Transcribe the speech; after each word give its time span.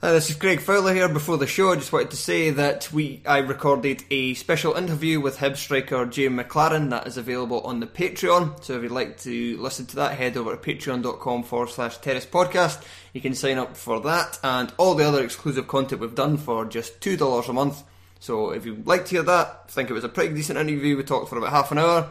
Hi, 0.00 0.12
this 0.12 0.30
is 0.30 0.36
Craig 0.36 0.60
Fowler 0.60 0.94
here. 0.94 1.08
Before 1.08 1.36
the 1.36 1.48
show, 1.48 1.72
I 1.72 1.74
just 1.74 1.92
wanted 1.92 2.12
to 2.12 2.16
say 2.16 2.50
that 2.50 2.92
we 2.92 3.20
I 3.26 3.38
recorded 3.38 4.04
a 4.12 4.34
special 4.34 4.74
interview 4.74 5.18
with 5.18 5.40
Hib 5.40 5.56
striker 5.56 6.06
Jay 6.06 6.28
McLaren 6.28 6.90
that 6.90 7.08
is 7.08 7.16
available 7.16 7.62
on 7.62 7.80
the 7.80 7.88
Patreon. 7.88 8.62
So 8.62 8.76
if 8.76 8.84
you'd 8.84 8.92
like 8.92 9.18
to 9.22 9.56
listen 9.60 9.86
to 9.86 9.96
that, 9.96 10.16
head 10.16 10.36
over 10.36 10.54
to 10.54 10.56
patreon.com 10.56 11.42
forward 11.42 11.70
slash 11.70 11.98
terrace 11.98 12.26
podcast. 12.26 12.80
You 13.12 13.20
can 13.20 13.34
sign 13.34 13.58
up 13.58 13.76
for 13.76 13.98
that 14.02 14.38
and 14.44 14.72
all 14.76 14.94
the 14.94 15.04
other 15.04 15.24
exclusive 15.24 15.66
content 15.66 16.00
we've 16.00 16.14
done 16.14 16.36
for 16.36 16.64
just 16.64 17.00
$2 17.00 17.48
a 17.48 17.52
month. 17.52 17.82
So 18.20 18.52
if 18.52 18.64
you'd 18.64 18.86
like 18.86 19.04
to 19.06 19.10
hear 19.10 19.24
that, 19.24 19.64
I 19.66 19.68
think 19.72 19.90
it 19.90 19.94
was 19.94 20.04
a 20.04 20.08
pretty 20.08 20.32
decent 20.32 20.60
interview. 20.60 20.96
We 20.96 21.02
talked 21.02 21.28
for 21.28 21.38
about 21.38 21.50
half 21.50 21.72
an 21.72 21.78
hour. 21.78 22.08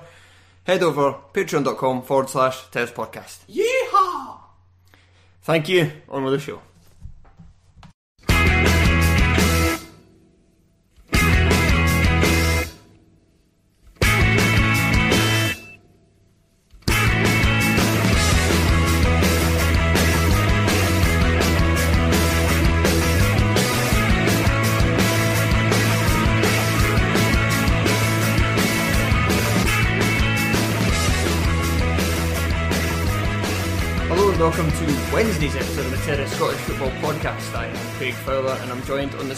Head 0.66 0.84
over 0.84 1.16
patreon.com 1.34 2.02
forward 2.02 2.30
slash 2.30 2.70
terrace 2.70 2.92
podcast. 2.92 3.46
Yeehaw! 3.48 4.40
Thank 5.44 5.70
you. 5.70 5.94
On 6.10 6.26
with 6.26 6.34
the 6.34 6.40
show. 6.40 6.62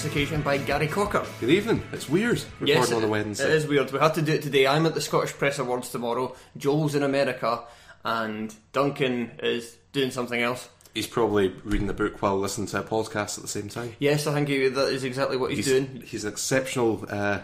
This 0.03 0.11
occasion 0.13 0.41
by 0.41 0.57
Gary 0.57 0.87
Cocker. 0.87 1.25
Good 1.41 1.49
evening. 1.49 1.83
It's 1.91 2.07
weird 2.07 2.41
recording 2.61 2.67
yes, 2.67 2.91
on 2.93 3.03
a 3.03 3.07
Wednesday. 3.09 3.43
It 3.43 3.51
is 3.51 3.67
weird. 3.67 3.91
We 3.91 3.99
had 3.99 4.13
to 4.13 4.21
do 4.21 4.31
it 4.31 4.41
today. 4.41 4.65
I'm 4.65 4.85
at 4.85 4.93
the 4.93 5.01
Scottish 5.01 5.33
Press 5.33 5.59
Awards 5.59 5.89
tomorrow. 5.89 6.37
Joel's 6.55 6.95
in 6.95 7.03
America 7.03 7.63
and 8.05 8.55
Duncan 8.71 9.31
is 9.43 9.75
doing 9.91 10.11
something 10.11 10.41
else. 10.41 10.69
He's 10.93 11.05
probably 11.05 11.49
reading 11.65 11.89
a 11.89 11.93
book 11.93 12.21
while 12.21 12.39
listening 12.39 12.67
to 12.67 12.79
a 12.79 12.83
podcast 12.83 13.37
at 13.37 13.41
the 13.41 13.49
same 13.49 13.67
time. 13.67 13.93
Yes, 13.99 14.25
I 14.25 14.33
think 14.35 14.47
he, 14.47 14.69
that 14.69 14.87
is 14.87 15.03
exactly 15.03 15.35
what 15.35 15.49
he's, 15.49 15.65
he's 15.65 15.67
doing. 15.67 16.03
He's 16.05 16.23
an 16.23 16.31
exceptional 16.31 17.05
uh, 17.09 17.39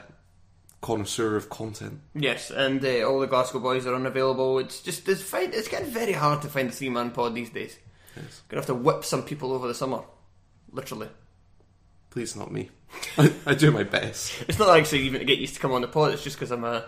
connoisseur 0.80 1.36
of 1.36 1.50
content. 1.50 2.00
Yes, 2.14 2.52
and 2.52 2.84
uh, 2.86 3.02
all 3.02 3.20
the 3.20 3.28
Glasgow 3.28 3.60
boys 3.60 3.86
are 3.86 3.96
unavailable. 3.96 4.60
It's 4.60 4.80
just 4.80 5.10
it's 5.10 5.22
fine. 5.22 5.52
It's 5.52 5.68
getting 5.68 5.92
very 5.92 6.14
hard 6.14 6.42
to 6.44 6.48
find 6.48 6.70
a 6.70 6.72
three 6.72 6.90
man 6.90 7.12
pod 7.12 7.36
these 7.36 7.50
days. 7.50 7.78
Yes. 8.16 8.44
Gonna 8.48 8.62
have 8.62 8.68
to 8.68 8.76
whip 8.76 9.04
some 9.04 9.24
people 9.24 9.52
over 9.52 9.68
the 9.68 9.76
summer, 9.76 10.04
literally. 10.72 11.10
Please, 12.16 12.34
not 12.38 12.50
me. 12.50 12.70
I, 13.18 13.30
I 13.46 13.54
do 13.56 13.72
my 13.72 13.84
best. 13.84 14.42
It's 14.48 14.58
not 14.58 14.76
actually 14.78 15.02
even 15.02 15.20
to 15.20 15.26
get 15.26 15.38
used 15.38 15.56
to 15.56 15.60
come 15.60 15.74
on 15.74 15.82
the 15.82 15.88
pod. 15.90 16.14
It's 16.14 16.24
just 16.24 16.38
because 16.38 16.50
I'm 16.50 16.64
a 16.64 16.86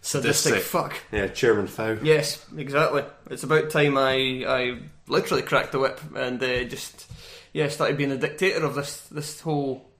sadistic 0.00 0.52
Sadistic. 0.52 0.62
fuck. 0.62 0.96
Yeah, 1.10 1.26
Chairman 1.26 1.66
Fow. 1.66 1.98
Yes, 2.00 2.46
exactly. 2.56 3.02
It's 3.28 3.42
about 3.42 3.70
time 3.70 3.98
I 3.98 4.44
I 4.46 4.78
literally 5.08 5.42
cracked 5.42 5.72
the 5.72 5.80
whip 5.80 6.00
and 6.14 6.40
uh, 6.40 6.62
just 6.62 7.10
yeah 7.52 7.66
started 7.68 7.96
being 7.98 8.12
a 8.12 8.16
dictator 8.16 8.64
of 8.64 8.76
this 8.76 9.00
this 9.08 9.40
whole 9.40 9.90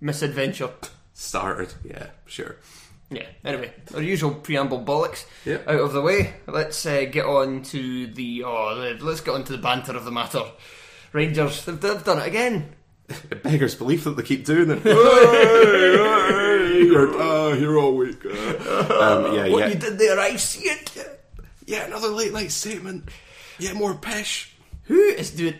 misadventure. 0.00 0.70
Started. 1.12 1.74
Yeah, 1.84 2.06
sure. 2.26 2.54
Yeah. 3.10 3.26
Anyway, 3.44 3.72
our 3.96 4.00
usual 4.00 4.30
preamble 4.32 4.84
bollocks 4.84 5.24
Yeah. 5.44 5.58
out 5.66 5.80
of 5.80 5.92
the 5.92 6.02
way. 6.02 6.34
Let's 6.46 6.86
uh, 6.86 7.04
get 7.10 7.26
on 7.26 7.62
to 7.64 8.06
the 8.06 8.44
oh, 8.44 8.96
let's 9.00 9.20
get 9.22 9.34
on 9.34 9.42
to 9.42 9.52
the 9.52 9.58
banter 9.58 9.96
of 9.96 10.04
the 10.04 10.12
matter. 10.12 10.44
Rangers, 11.12 11.64
they've, 11.64 11.80
they've 11.80 12.04
done 12.04 12.20
it 12.20 12.28
again. 12.28 12.76
It 13.08 13.42
beggars 13.42 13.74
belief 13.74 14.04
that 14.04 14.16
they 14.16 14.22
keep 14.22 14.44
doing 14.44 14.70
it. 14.70 14.82
hey, 14.82 14.92
hey, 14.92 16.82
you're, 16.86 17.20
uh, 17.20 17.54
you're 17.54 17.78
all 17.78 17.96
weak. 17.96 18.24
Uh. 18.24 18.28
Um, 19.02 19.34
yeah, 19.34 19.48
What 19.48 19.60
yeah. 19.60 19.68
you 19.68 19.74
did 19.74 19.98
there, 19.98 20.18
I 20.18 20.36
see 20.36 20.68
it. 20.68 21.20
Yeah, 21.66 21.84
another 21.86 22.08
late 22.08 22.32
night 22.32 22.52
statement. 22.52 23.08
Yeah, 23.58 23.72
more 23.74 23.94
pesh. 23.94 24.50
Who 24.84 24.98
is 25.00 25.30
doing 25.30 25.54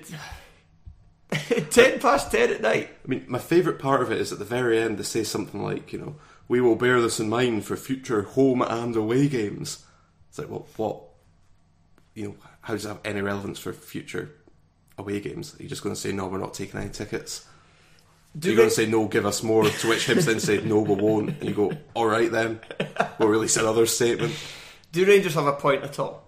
ten 1.70 1.98
past 2.00 2.30
ten 2.30 2.50
at 2.50 2.60
night? 2.60 2.90
I 3.04 3.08
mean, 3.08 3.24
my 3.28 3.38
favourite 3.38 3.78
part 3.78 4.02
of 4.02 4.10
it 4.12 4.18
is 4.20 4.32
at 4.32 4.38
the 4.38 4.44
very 4.44 4.78
end 4.78 4.98
they 4.98 5.02
say 5.02 5.24
something 5.24 5.62
like, 5.62 5.92
you 5.92 5.98
know, 5.98 6.16
we 6.48 6.60
will 6.60 6.76
bear 6.76 7.00
this 7.00 7.18
in 7.20 7.28
mind 7.28 7.64
for 7.64 7.76
future 7.76 8.22
home 8.22 8.62
and 8.62 8.94
away 8.96 9.28
games. 9.28 9.84
It's 10.28 10.38
like, 10.38 10.48
well, 10.50 10.66
what? 10.76 11.02
You 12.14 12.28
know, 12.28 12.34
how 12.60 12.74
does 12.74 12.82
that 12.84 12.88
have 12.90 13.00
any 13.04 13.22
relevance 13.22 13.58
for 13.58 13.72
future 13.72 14.30
away 14.98 15.20
games? 15.20 15.54
Are 15.58 15.62
you 15.62 15.68
just 15.68 15.82
going 15.82 15.94
to 15.94 16.00
say, 16.00 16.12
no, 16.12 16.26
we're 16.26 16.38
not 16.38 16.54
taking 16.54 16.80
any 16.80 16.90
tickets? 16.90 17.46
Do 18.38 18.48
You're 18.48 18.56
going 18.56 18.68
to 18.70 18.74
say, 18.74 18.86
no, 18.86 19.06
give 19.08 19.26
us 19.26 19.42
more, 19.42 19.64
to 19.64 19.88
which 19.88 20.06
Hibs 20.06 20.24
then 20.24 20.40
said, 20.40 20.64
no, 20.66 20.80
we 20.80 20.94
won't. 20.94 21.30
And 21.40 21.44
you 21.44 21.54
go, 21.54 21.72
all 21.94 22.06
right 22.06 22.30
then, 22.30 22.60
we'll 23.18 23.28
release 23.28 23.56
another 23.58 23.84
statement. 23.86 24.34
Do 24.92 25.04
Rangers 25.04 25.34
have 25.34 25.46
a 25.46 25.52
point 25.52 25.82
at 25.84 25.98
all? 25.98 26.26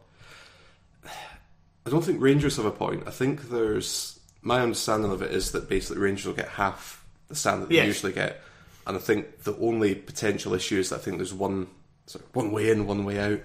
I 1.86 1.90
don't 1.90 2.02
think 2.04 2.20
Rangers 2.20 2.56
have 2.56 2.66
a 2.66 2.70
point. 2.70 3.04
I 3.06 3.10
think 3.10 3.48
there's 3.50 4.18
my 4.42 4.60
understanding 4.60 5.10
of 5.12 5.22
it 5.22 5.30
is 5.32 5.52
that 5.52 5.68
basically 5.68 6.02
Rangers 6.02 6.26
will 6.26 6.34
get 6.34 6.48
half 6.48 7.04
the 7.28 7.34
stand 7.34 7.62
that 7.62 7.68
they 7.68 7.76
Yes. 7.76 7.86
usually 7.86 8.12
get, 8.12 8.42
and 8.86 8.96
I 8.96 9.00
think 9.00 9.42
the 9.44 9.56
only 9.56 9.94
potential 9.94 10.54
issue 10.54 10.78
is 10.78 10.90
that 10.90 10.96
I 10.96 10.98
think 11.02 11.16
there's 11.18 11.32
one 11.34 11.66
sort 12.06 12.24
of 12.24 12.34
one 12.34 12.52
way 12.52 12.70
in, 12.70 12.86
one 12.86 13.04
way 13.04 13.18
out. 13.18 13.40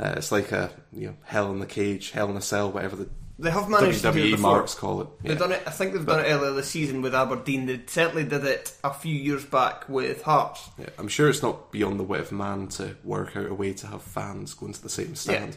Uh, 0.00 0.14
it's 0.16 0.32
like 0.32 0.50
a 0.52 0.70
you 0.92 1.08
know 1.08 1.14
hell 1.24 1.50
in 1.52 1.60
the 1.60 1.66
cage, 1.66 2.10
hell 2.10 2.28
in 2.30 2.36
a 2.36 2.40
cell, 2.40 2.70
whatever 2.72 2.96
the 2.96 3.08
They 3.38 3.50
have 3.50 3.68
managed 3.68 4.02
to 4.02 4.12
do 4.12 4.18
it 4.18 4.22
WWE 4.22 4.30
before. 4.32 4.52
marks 4.52 4.74
call 4.74 5.00
it. 5.00 5.08
They've 5.22 5.38
done 5.38 5.50
it. 5.52 5.62
I 5.66 5.70
think 5.70 5.92
they've 5.92 6.06
done 6.06 6.20
it 6.24 6.28
earlier 6.28 6.52
this 6.52 6.70
season 6.70 7.02
with 7.02 7.14
Aberdeen. 7.16 7.66
They 7.66 7.80
certainly 7.86 8.24
did 8.24 8.44
it 8.44 8.72
a 8.84 8.94
few 8.94 9.14
years 9.14 9.44
back 9.44 9.88
with 9.88 10.22
Hearts. 10.22 10.70
Yeah, 10.78 10.90
I'm 10.98 11.08
sure 11.08 11.28
it's 11.28 11.42
not 11.42 11.72
beyond 11.72 11.98
the 11.98 12.04
wit 12.04 12.20
of 12.20 12.32
man 12.32 12.68
to 12.68 12.96
work 13.02 13.36
out 13.36 13.50
a 13.50 13.54
way 13.54 13.72
to 13.72 13.88
have 13.88 14.02
fans 14.02 14.54
going 14.54 14.72
to 14.72 14.82
the 14.82 14.88
same 14.88 15.16
stand. 15.16 15.56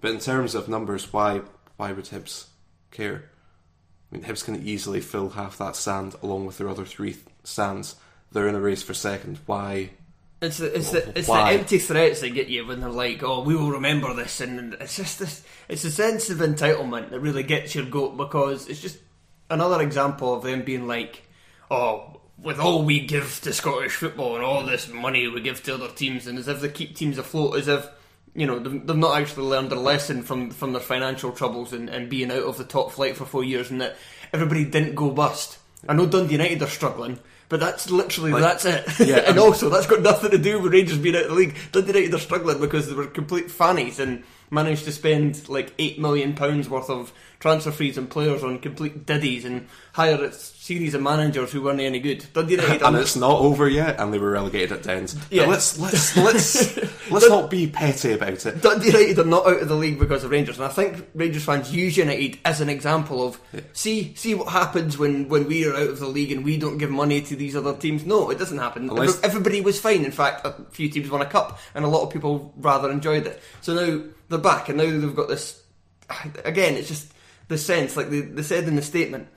But 0.00 0.12
in 0.12 0.20
terms 0.20 0.54
of 0.54 0.68
numbers, 0.68 1.12
why 1.12 1.42
why 1.76 1.92
would 1.92 2.06
Hibs 2.06 2.46
care? 2.90 3.30
I 4.10 4.16
mean, 4.16 4.24
Hibs 4.24 4.44
can 4.44 4.66
easily 4.66 5.00
fill 5.02 5.28
half 5.30 5.58
that 5.58 5.76
stand 5.76 6.14
along 6.22 6.46
with 6.46 6.56
their 6.56 6.68
other 6.70 6.86
three 6.86 7.12
th- 7.12 7.26
stands. 7.44 7.96
They're 8.32 8.48
in 8.48 8.54
a 8.54 8.60
race 8.60 8.82
for 8.82 8.94
second. 8.94 9.38
Why? 9.44 9.90
It's 10.40 10.58
the 10.58 10.76
it's 10.76 10.90
the 10.92 11.18
it's 11.18 11.28
Why? 11.28 11.52
the 11.52 11.58
empty 11.58 11.78
threats 11.78 12.20
that 12.20 12.30
get 12.30 12.46
you 12.46 12.64
when 12.64 12.80
they're 12.80 12.90
like, 12.90 13.24
"Oh, 13.24 13.42
we 13.42 13.56
will 13.56 13.72
remember 13.72 14.14
this," 14.14 14.40
and 14.40 14.74
it's 14.74 14.96
just 14.96 15.18
this. 15.18 15.42
It's 15.68 15.84
a 15.84 15.90
sense 15.90 16.30
of 16.30 16.38
entitlement 16.38 17.10
that 17.10 17.20
really 17.20 17.42
gets 17.42 17.74
your 17.74 17.86
goat 17.86 18.16
because 18.16 18.68
it's 18.68 18.80
just 18.80 18.98
another 19.50 19.82
example 19.82 20.34
of 20.34 20.44
them 20.44 20.62
being 20.62 20.86
like, 20.86 21.22
oh, 21.70 22.20
with 22.40 22.60
all 22.60 22.84
we 22.84 23.00
give 23.00 23.40
to 23.42 23.52
Scottish 23.52 23.96
football 23.96 24.36
and 24.36 24.44
all 24.44 24.64
this 24.64 24.88
money 24.88 25.26
we 25.26 25.40
give 25.40 25.62
to 25.64 25.74
other 25.74 25.88
teams, 25.88 26.28
and 26.28 26.38
as 26.38 26.46
if 26.46 26.60
they 26.60 26.68
keep 26.68 26.94
teams 26.94 27.18
afloat, 27.18 27.56
as 27.56 27.66
if 27.66 27.88
you 28.36 28.46
know 28.46 28.60
they've, 28.60 28.86
they've 28.86 28.96
not 28.96 29.20
actually 29.20 29.46
learned 29.46 29.70
their 29.70 29.78
lesson 29.78 30.22
from 30.22 30.50
from 30.50 30.72
their 30.72 30.80
financial 30.80 31.32
troubles 31.32 31.72
and, 31.72 31.88
and 31.88 32.08
being 32.08 32.30
out 32.30 32.44
of 32.44 32.58
the 32.58 32.64
top 32.64 32.92
flight 32.92 33.16
for 33.16 33.24
four 33.24 33.42
years, 33.42 33.72
and 33.72 33.80
that 33.80 33.96
everybody 34.32 34.64
didn't 34.64 34.94
go 34.94 35.10
bust. 35.10 35.58
I 35.88 35.94
know 35.94 36.06
Dundee 36.06 36.32
United 36.32 36.62
are 36.62 36.68
struggling. 36.68 37.18
But 37.48 37.60
that's 37.60 37.90
literally 37.90 38.32
that's 38.32 38.64
it. 38.64 38.84
yeah, 39.00 39.16
and 39.26 39.38
um, 39.38 39.46
also 39.46 39.70
that's 39.70 39.86
got 39.86 40.02
nothing 40.02 40.30
to 40.30 40.38
do 40.38 40.60
with 40.60 40.72
Rangers 40.72 40.98
being 40.98 41.16
out 41.16 41.22
of 41.22 41.28
the 41.30 41.34
league. 41.34 41.56
Dundee 41.72 41.92
United 41.92 42.14
are 42.14 42.18
struggling 42.18 42.60
because 42.60 42.88
they 42.88 42.94
were 42.94 43.06
complete 43.06 43.50
fannies 43.50 43.98
and 43.98 44.22
managed 44.50 44.84
to 44.84 44.92
spend 44.92 45.48
like 45.48 45.72
eight 45.78 45.98
million 45.98 46.34
pounds 46.34 46.68
worth 46.68 46.90
of 46.90 47.12
transfer 47.40 47.70
fees 47.70 47.96
and 47.96 48.10
players 48.10 48.42
on 48.42 48.58
complete 48.58 49.06
diddies 49.06 49.44
and 49.44 49.68
hire 49.92 50.22
a 50.24 50.32
series 50.32 50.92
of 50.92 51.00
managers 51.00 51.52
who 51.52 51.62
weren't 51.62 51.80
any 51.80 52.00
good. 52.00 52.26
Dundee 52.32 52.54
United 52.56 52.82
and 52.86 52.96
it's 52.96 53.14
not 53.16 53.40
over 53.40 53.68
yet, 53.68 53.98
and 54.00 54.12
they 54.12 54.18
were 54.18 54.32
relegated 54.32 54.72
at 54.72 54.82
Dens. 54.82 55.14
But 55.14 55.30
Yeah. 55.32 55.46
let's 55.46 55.78
let's 55.78 56.16
let's 56.16 56.76
let's 57.10 57.28
not 57.28 57.48
be 57.48 57.66
petty 57.68 58.12
about 58.12 58.44
it. 58.44 58.60
Dundee 58.60 58.88
United 58.88 59.18
are 59.20 59.24
not 59.24 59.46
out 59.46 59.62
of 59.62 59.68
the 59.68 59.74
league 59.76 59.98
because 60.00 60.24
of 60.24 60.30
Rangers, 60.32 60.56
and 60.58 60.64
I 60.66 60.68
think 60.68 61.06
Rangers 61.14 61.44
fans 61.44 61.74
use 61.74 61.96
United 61.96 62.38
as 62.44 62.60
an 62.60 62.68
example 62.68 63.26
of 63.26 63.40
see 63.72 64.14
see 64.16 64.34
what 64.34 64.48
happens 64.48 64.98
when, 64.98 65.28
when 65.28 65.46
we 65.46 65.64
are 65.64 65.74
out 65.74 65.88
of 65.90 66.00
the 66.00 66.06
league 66.08 66.32
and 66.32 66.44
we 66.44 66.56
don't 66.58 66.78
give 66.78 66.90
money 66.90 67.20
to 67.22 67.36
these 67.36 67.54
other 67.56 67.76
teams. 67.76 68.04
No, 68.04 68.30
it 68.30 68.38
doesn't 68.38 68.58
happen. 68.58 68.90
Unless- 68.90 69.22
Everybody 69.22 69.60
was 69.60 69.80
fine. 69.80 70.04
In 70.04 70.10
fact, 70.12 70.44
a 70.44 70.54
few 70.70 70.88
teams 70.88 71.08
won 71.08 71.22
a 71.22 71.26
cup, 71.26 71.58
and 71.74 71.84
a 71.84 71.88
lot 71.88 72.02
of 72.02 72.12
people 72.12 72.52
rather 72.56 72.90
enjoyed 72.90 73.26
it. 73.26 73.40
So 73.60 73.74
now 73.74 74.02
they're 74.28 74.38
back, 74.38 74.68
and 74.68 74.78
now 74.78 74.84
they've 74.90 75.14
got 75.14 75.28
this. 75.28 75.62
Again, 76.44 76.74
it's 76.74 76.88
just 76.88 77.12
the 77.48 77.58
sense, 77.58 77.96
like 77.96 78.10
they, 78.10 78.20
they 78.20 78.42
said 78.42 78.64
in 78.68 78.76
the 78.76 78.82
statement. 78.82 79.28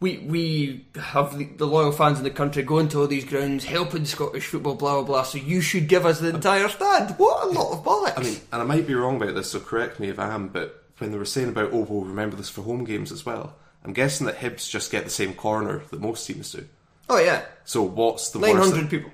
We 0.00 0.18
we 0.18 0.86
have 0.94 1.36
the, 1.36 1.46
the 1.46 1.66
loyal 1.66 1.90
fans 1.90 2.18
in 2.18 2.24
the 2.24 2.30
country 2.30 2.62
going 2.62 2.88
to 2.90 3.00
all 3.00 3.08
these 3.08 3.24
grounds, 3.24 3.64
helping 3.64 4.04
Scottish 4.04 4.46
football, 4.46 4.76
blah 4.76 4.94
blah 4.94 5.02
blah. 5.02 5.22
So 5.24 5.38
you 5.38 5.60
should 5.60 5.88
give 5.88 6.06
us 6.06 6.20
the 6.20 6.28
entire 6.28 6.68
stand. 6.68 7.16
What 7.16 7.44
a 7.44 7.50
lot 7.50 7.72
of 7.72 7.84
bollocks! 7.84 8.16
I 8.18 8.22
mean, 8.22 8.40
and 8.52 8.62
I 8.62 8.64
might 8.64 8.86
be 8.86 8.94
wrong 8.94 9.16
about 9.16 9.34
this, 9.34 9.50
so 9.50 9.58
correct 9.58 9.98
me 9.98 10.08
if 10.08 10.20
I 10.20 10.32
am. 10.32 10.48
But 10.48 10.84
when 10.98 11.10
they 11.10 11.18
were 11.18 11.24
saying 11.24 11.48
about, 11.48 11.70
oh, 11.72 11.80
we'll 11.80 12.02
remember 12.04 12.36
this 12.36 12.48
for 12.48 12.62
home 12.62 12.84
games 12.84 13.10
as 13.10 13.26
well. 13.26 13.56
I'm 13.84 13.92
guessing 13.92 14.26
that 14.26 14.36
Hibs 14.38 14.70
just 14.70 14.92
get 14.92 15.02
the 15.04 15.10
same 15.10 15.34
corner 15.34 15.82
that 15.90 16.00
most 16.00 16.24
teams 16.26 16.52
do. 16.52 16.66
oh 17.08 17.18
yeah, 17.18 17.44
So 17.64 17.82
what's 17.82 18.30
the 18.30 18.38
nine 18.38 18.56
hundred 18.56 18.90
people. 18.90 19.10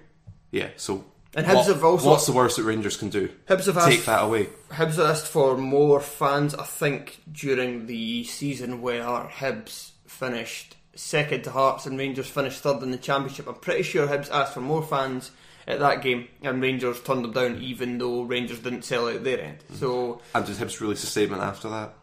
Yeah. 0.51 0.69
So 0.77 1.05
And 1.37 1.47
Hibs 1.47 1.55
what- 1.55 1.67
have 1.67 1.85
also- 1.85 2.11
what's 2.11 2.27
the 2.27 2.33
worst 2.33 2.57
that 2.57 2.63
Rangers 2.65 2.97
can 2.97 3.09
do? 3.09 3.29
Hibs 3.49 3.67
have 3.67 3.85
take 3.85 3.99
asked- 3.99 4.07
that 4.07 4.23
away. 4.25 4.49
Hibs 4.73 4.99
asked 5.05 5.27
for 5.27 5.57
more 5.57 6.01
fans, 6.01 6.55
I 6.55 6.65
think, 6.65 7.21
during 7.31 7.87
the 7.87 8.25
season 8.25 8.81
where 8.83 9.03
Hibs 9.03 9.91
finished 10.07 10.77
second 10.95 11.43
to 11.43 11.51
Hearts 11.51 11.87
and 11.87 11.99
Rangers 11.99 12.29
finished 12.29 12.61
third 12.61 12.83
in 12.85 12.93
the 12.93 12.97
Championship. 12.99 13.49
I'm 13.49 13.57
pretty 13.57 13.83
sure 13.83 14.07
Hibs 14.07 14.31
asked 14.31 14.55
for 14.55 14.61
more 14.61 14.83
fans 14.83 15.33
at 15.67 15.81
that 15.81 16.03
game 16.03 16.29
and 16.43 16.63
Rangers 16.63 17.01
turned 17.01 17.25
them 17.25 17.33
down 17.33 17.59
even 17.61 17.99
though 17.99 18.23
Rangers 18.23 18.61
didn't 18.61 18.85
sell 18.85 19.09
out 19.09 19.25
their 19.25 19.41
end. 19.41 19.59
So, 19.75 20.21
And 20.35 20.47
did 20.47 20.57
Hibs 20.57 20.81
release 20.81 21.03
a 21.03 21.07
statement 21.07 21.43
after 21.43 21.69
that? 21.71 21.95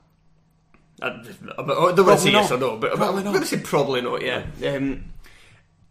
I, 1.02 1.08
I, 1.08 1.10
I 1.10 1.64
don't 1.96 2.06
want 2.06 2.20
to 2.20 2.26
say 2.26 2.32
yes 2.32 2.52
or 2.52 2.58
no, 2.58 2.76
but 2.78 2.94
I'm 3.02 3.24
going 3.24 3.40
to 3.40 3.46
say 3.46 3.60
probably 3.60 4.02
not, 4.02 4.22
yeah. 4.24 4.44
Um, 4.76 5.06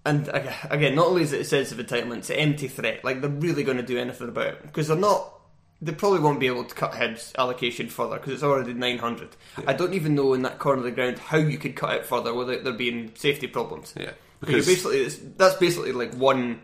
and 0.05 0.29
again, 0.71 0.95
not 0.95 1.07
only 1.09 1.23
is 1.23 1.33
it 1.33 1.41
a 1.43 1.45
sense 1.45 1.73
of 1.73 1.79
entitlement, 1.79 2.19
it's 2.19 2.31
an 2.31 2.37
empty 2.37 2.69
threat. 2.69 3.05
Like, 3.05 3.21
they're 3.21 3.31
really 3.31 3.63
going 3.65 3.77
to 3.77 3.83
do 3.83 3.99
anything 3.99 4.29
about 4.29 4.47
it. 4.47 4.63
Because 4.63 4.89
they're 4.89 4.97
not. 4.97 5.35
They 5.83 5.93
probably 5.93 6.21
won't 6.21 6.41
be 6.41 6.47
able 6.47 6.65
to 6.65 6.75
cut 6.75 6.93
Hibs' 6.93 7.35
allocation 7.37 7.89
further 7.89 8.17
because 8.19 8.35
it's 8.35 8.43
already 8.43 8.75
900. 8.75 9.31
I 9.67 9.73
don't 9.73 9.95
even 9.95 10.15
know 10.15 10.35
in 10.35 10.43
that 10.43 10.59
corner 10.59 10.79
of 10.81 10.85
the 10.85 10.91
ground 10.91 11.19
how 11.19 11.39
you 11.39 11.57
could 11.57 11.75
cut 11.75 11.95
it 11.97 12.05
further 12.05 12.35
without 12.35 12.65
there 12.65 12.73
being 12.75 13.13
safety 13.15 13.47
problems. 13.47 13.95
Yeah, 13.99 14.11
Because 14.41 14.67
basically, 14.67 14.99
it's, 14.99 15.17
that's 15.39 15.55
basically 15.57 15.93
like 15.93 16.13
one, 16.15 16.61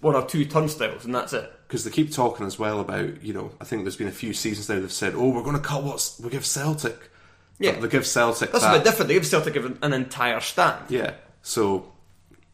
one 0.00 0.14
or 0.14 0.26
two 0.26 0.44
turnstiles, 0.44 1.06
and 1.06 1.14
that's 1.14 1.32
it. 1.32 1.50
because 1.66 1.84
they 1.84 1.90
keep 1.90 2.12
talking 2.12 2.44
as 2.44 2.58
well 2.58 2.78
about 2.80 3.22
you 3.22 3.32
know 3.32 3.52
I 3.58 3.64
think 3.64 3.84
there's 3.84 3.96
been 3.96 4.06
a 4.06 4.12
few 4.12 4.34
seasons 4.34 4.68
now 4.68 4.80
they've 4.80 4.92
said 4.92 5.14
oh 5.14 5.30
we're 5.30 5.42
going 5.42 5.56
to 5.56 5.62
cut 5.62 5.82
what's 5.82 6.20
we 6.20 6.28
give 6.28 6.44
Celtic 6.44 7.10
Yeah. 7.58 7.72
But 7.72 7.80
they 7.82 7.88
give 7.88 8.06
Celtic 8.06 8.52
That's 8.52 8.64
that, 8.64 8.74
a 8.74 8.78
bit 8.78 8.84
different. 8.84 9.08
They 9.08 9.14
give 9.14 9.26
Celtic 9.26 9.56
an 9.56 9.92
entire 9.94 10.40
stand. 10.40 10.90
yeah 10.90 11.12
so 11.40 11.90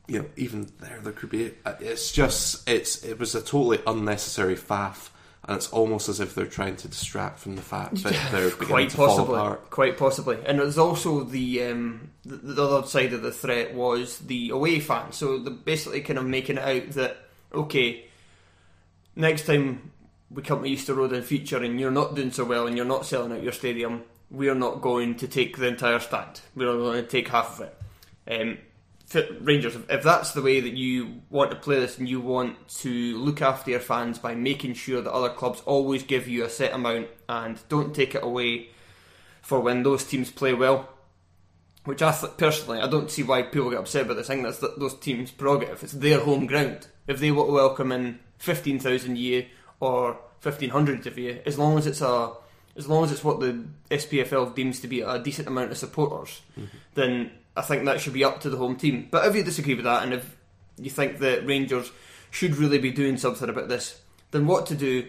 you 0.06 0.20
know 0.20 0.26
even 0.36 0.70
there 0.80 1.00
there 1.00 1.12
could 1.12 1.30
be 1.30 1.52
it's 1.80 2.12
just 2.12 2.68
it's 2.68 3.04
it 3.04 3.18
was 3.18 3.34
a 3.34 3.40
totally 3.40 3.80
unnecessary 3.86 4.56
faff 4.56 5.08
and 5.46 5.56
it's 5.56 5.68
almost 5.70 6.08
as 6.08 6.20
if 6.20 6.34
they're 6.34 6.46
trying 6.46 6.76
to 6.76 6.88
distract 6.88 7.38
from 7.38 7.56
the 7.56 7.62
fact 7.62 8.02
that 8.02 8.32
they're 8.32 8.50
quite 8.50 8.94
possibly, 8.94 9.56
quite 9.68 9.98
possibly. 9.98 10.38
And 10.46 10.58
there's 10.58 10.78
also 10.78 11.22
the, 11.22 11.64
um, 11.64 12.10
the 12.24 12.36
the 12.36 12.66
other 12.66 12.86
side 12.86 13.12
of 13.12 13.20
the 13.20 13.30
threat 13.30 13.74
was 13.74 14.20
the 14.20 14.50
away 14.50 14.80
fans. 14.80 15.16
So 15.16 15.38
they're 15.38 15.52
basically 15.52 16.00
kind 16.00 16.18
of 16.18 16.24
making 16.24 16.56
it 16.56 16.62
out 16.62 16.90
that 16.92 17.18
okay, 17.52 18.06
next 19.16 19.46
time 19.46 19.90
we 20.30 20.42
come 20.42 20.62
to 20.62 20.68
Easter 20.68 20.94
Road 20.94 21.12
in 21.12 21.22
future 21.22 21.62
and 21.62 21.78
you're 21.78 21.90
not 21.90 22.14
doing 22.14 22.32
so 22.32 22.44
well 22.44 22.66
and 22.66 22.76
you're 22.76 22.86
not 22.86 23.04
selling 23.04 23.32
out 23.32 23.42
your 23.42 23.52
stadium, 23.52 24.02
we're 24.30 24.54
not 24.54 24.80
going 24.80 25.14
to 25.16 25.28
take 25.28 25.58
the 25.58 25.68
entire 25.68 26.00
stand. 26.00 26.40
We're 26.56 26.72
going 26.72 27.02
to 27.02 27.08
take 27.08 27.28
half 27.28 27.60
of 27.60 27.68
it. 27.68 28.40
Um, 28.40 28.58
Rangers, 29.40 29.76
if- 29.88 30.02
that's 30.02 30.32
the 30.32 30.42
way 30.42 30.60
that 30.60 30.74
you 30.74 31.22
want 31.30 31.50
to 31.50 31.56
play 31.56 31.78
this 31.78 31.98
and 31.98 32.08
you 32.08 32.20
want 32.20 32.68
to 32.80 33.16
look 33.18 33.42
after 33.42 33.70
your 33.70 33.80
fans 33.80 34.18
by 34.18 34.34
making 34.34 34.74
sure 34.74 35.00
that 35.00 35.12
other 35.12 35.28
clubs 35.28 35.62
always 35.66 36.02
give 36.02 36.28
you 36.28 36.44
a 36.44 36.50
set 36.50 36.72
amount 36.72 37.08
and 37.28 37.58
don't 37.68 37.94
take 37.94 38.14
it 38.14 38.22
away 38.22 38.68
for 39.42 39.60
when 39.60 39.82
those 39.82 40.04
teams 40.04 40.30
play 40.30 40.54
well, 40.54 40.88
which 41.84 42.02
I 42.02 42.12
th- 42.12 42.36
personally 42.36 42.80
I 42.80 42.88
don't 42.88 43.10
see 43.10 43.22
why 43.22 43.42
people 43.42 43.70
get 43.70 43.80
upset 43.80 44.02
about 44.02 44.16
this. 44.16 44.30
I 44.30 44.34
think 44.34 44.46
that's 44.46 44.60
th- 44.60 44.72
those 44.78 44.98
teams' 44.98 45.30
prerogative. 45.30 45.82
It's 45.82 45.92
their 45.92 46.20
home 46.20 46.46
ground. 46.46 46.86
If 47.06 47.20
they 47.20 47.30
want 47.30 47.48
to 47.48 47.52
welcome 47.52 47.92
in 47.92 48.20
fifteen 48.38 48.78
thousand 48.78 49.16
a 49.16 49.20
year 49.20 49.46
or 49.80 50.18
fifteen 50.40 50.70
hundred 50.70 51.06
of 51.06 51.18
you, 51.18 51.40
as 51.44 51.58
long 51.58 51.76
as 51.76 51.86
it's 51.86 52.00
a 52.00 52.32
as 52.76 52.88
long 52.88 53.04
as 53.04 53.12
it's 53.12 53.22
what 53.22 53.40
the 53.40 53.64
SPFL 53.90 54.54
deems 54.54 54.80
to 54.80 54.88
be 54.88 55.00
a 55.00 55.18
decent 55.18 55.46
amount 55.46 55.70
of 55.70 55.78
supporters, 55.78 56.40
mm-hmm. 56.58 56.76
then 56.94 57.30
I 57.56 57.62
think 57.62 57.84
that 57.84 58.00
should 58.00 58.12
be 58.12 58.24
up 58.24 58.40
to 58.40 58.50
the 58.50 58.56
home 58.56 58.76
team. 58.76 59.08
But 59.10 59.26
if 59.26 59.36
you 59.36 59.44
disagree 59.44 59.74
with 59.74 59.84
that, 59.84 60.02
and 60.02 60.12
if 60.12 60.36
you 60.76 60.90
think 60.90 61.18
that 61.18 61.46
Rangers 61.46 61.90
should 62.30 62.56
really 62.56 62.78
be 62.78 62.90
doing 62.90 63.16
something 63.16 63.48
about 63.48 63.68
this, 63.68 64.00
then 64.32 64.46
what 64.46 64.66
to 64.66 64.74
do 64.74 65.06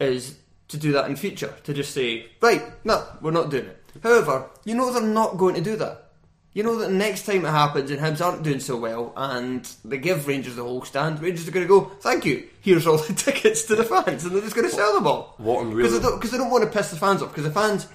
is 0.00 0.36
to 0.68 0.76
do 0.76 0.92
that 0.92 1.08
in 1.08 1.16
future. 1.16 1.54
To 1.64 1.72
just 1.72 1.92
say, 1.92 2.26
right, 2.40 2.62
no, 2.84 3.06
we're 3.20 3.30
not 3.30 3.50
doing 3.50 3.66
it. 3.66 3.82
However, 4.02 4.50
you 4.64 4.74
know 4.74 4.92
they're 4.92 5.02
not 5.02 5.38
going 5.38 5.54
to 5.54 5.60
do 5.60 5.76
that. 5.76 6.06
You 6.52 6.62
know 6.62 6.76
that 6.76 6.90
next 6.90 7.26
time 7.26 7.44
it 7.44 7.50
happens 7.50 7.90
and 7.90 8.00
Hibs 8.00 8.24
aren't 8.24 8.42
doing 8.42 8.60
so 8.60 8.78
well 8.78 9.12
and 9.14 9.70
they 9.84 9.98
give 9.98 10.26
Rangers 10.26 10.56
the 10.56 10.62
whole 10.62 10.82
stand, 10.82 11.20
Rangers 11.20 11.46
are 11.46 11.50
going 11.50 11.66
to 11.66 11.68
go, 11.68 11.84
thank 12.00 12.24
you, 12.24 12.48
here's 12.62 12.86
all 12.86 12.96
the 12.96 13.12
tickets 13.16 13.64
to 13.64 13.76
the 13.76 13.84
fans, 13.84 14.24
and 14.24 14.34
they're 14.34 14.40
just 14.40 14.56
going 14.56 14.66
to 14.66 14.74
sell 14.74 14.94
them 14.94 15.06
all. 15.06 15.34
What 15.36 15.60
I'm 15.60 15.76
Because 15.76 16.00
they, 16.00 16.30
they 16.30 16.38
don't 16.38 16.50
want 16.50 16.64
to 16.64 16.70
piss 16.70 16.90
the 16.90 16.96
fans 16.96 17.20
off, 17.20 17.28
because 17.28 17.44
the 17.44 17.50
fans, 17.50 17.86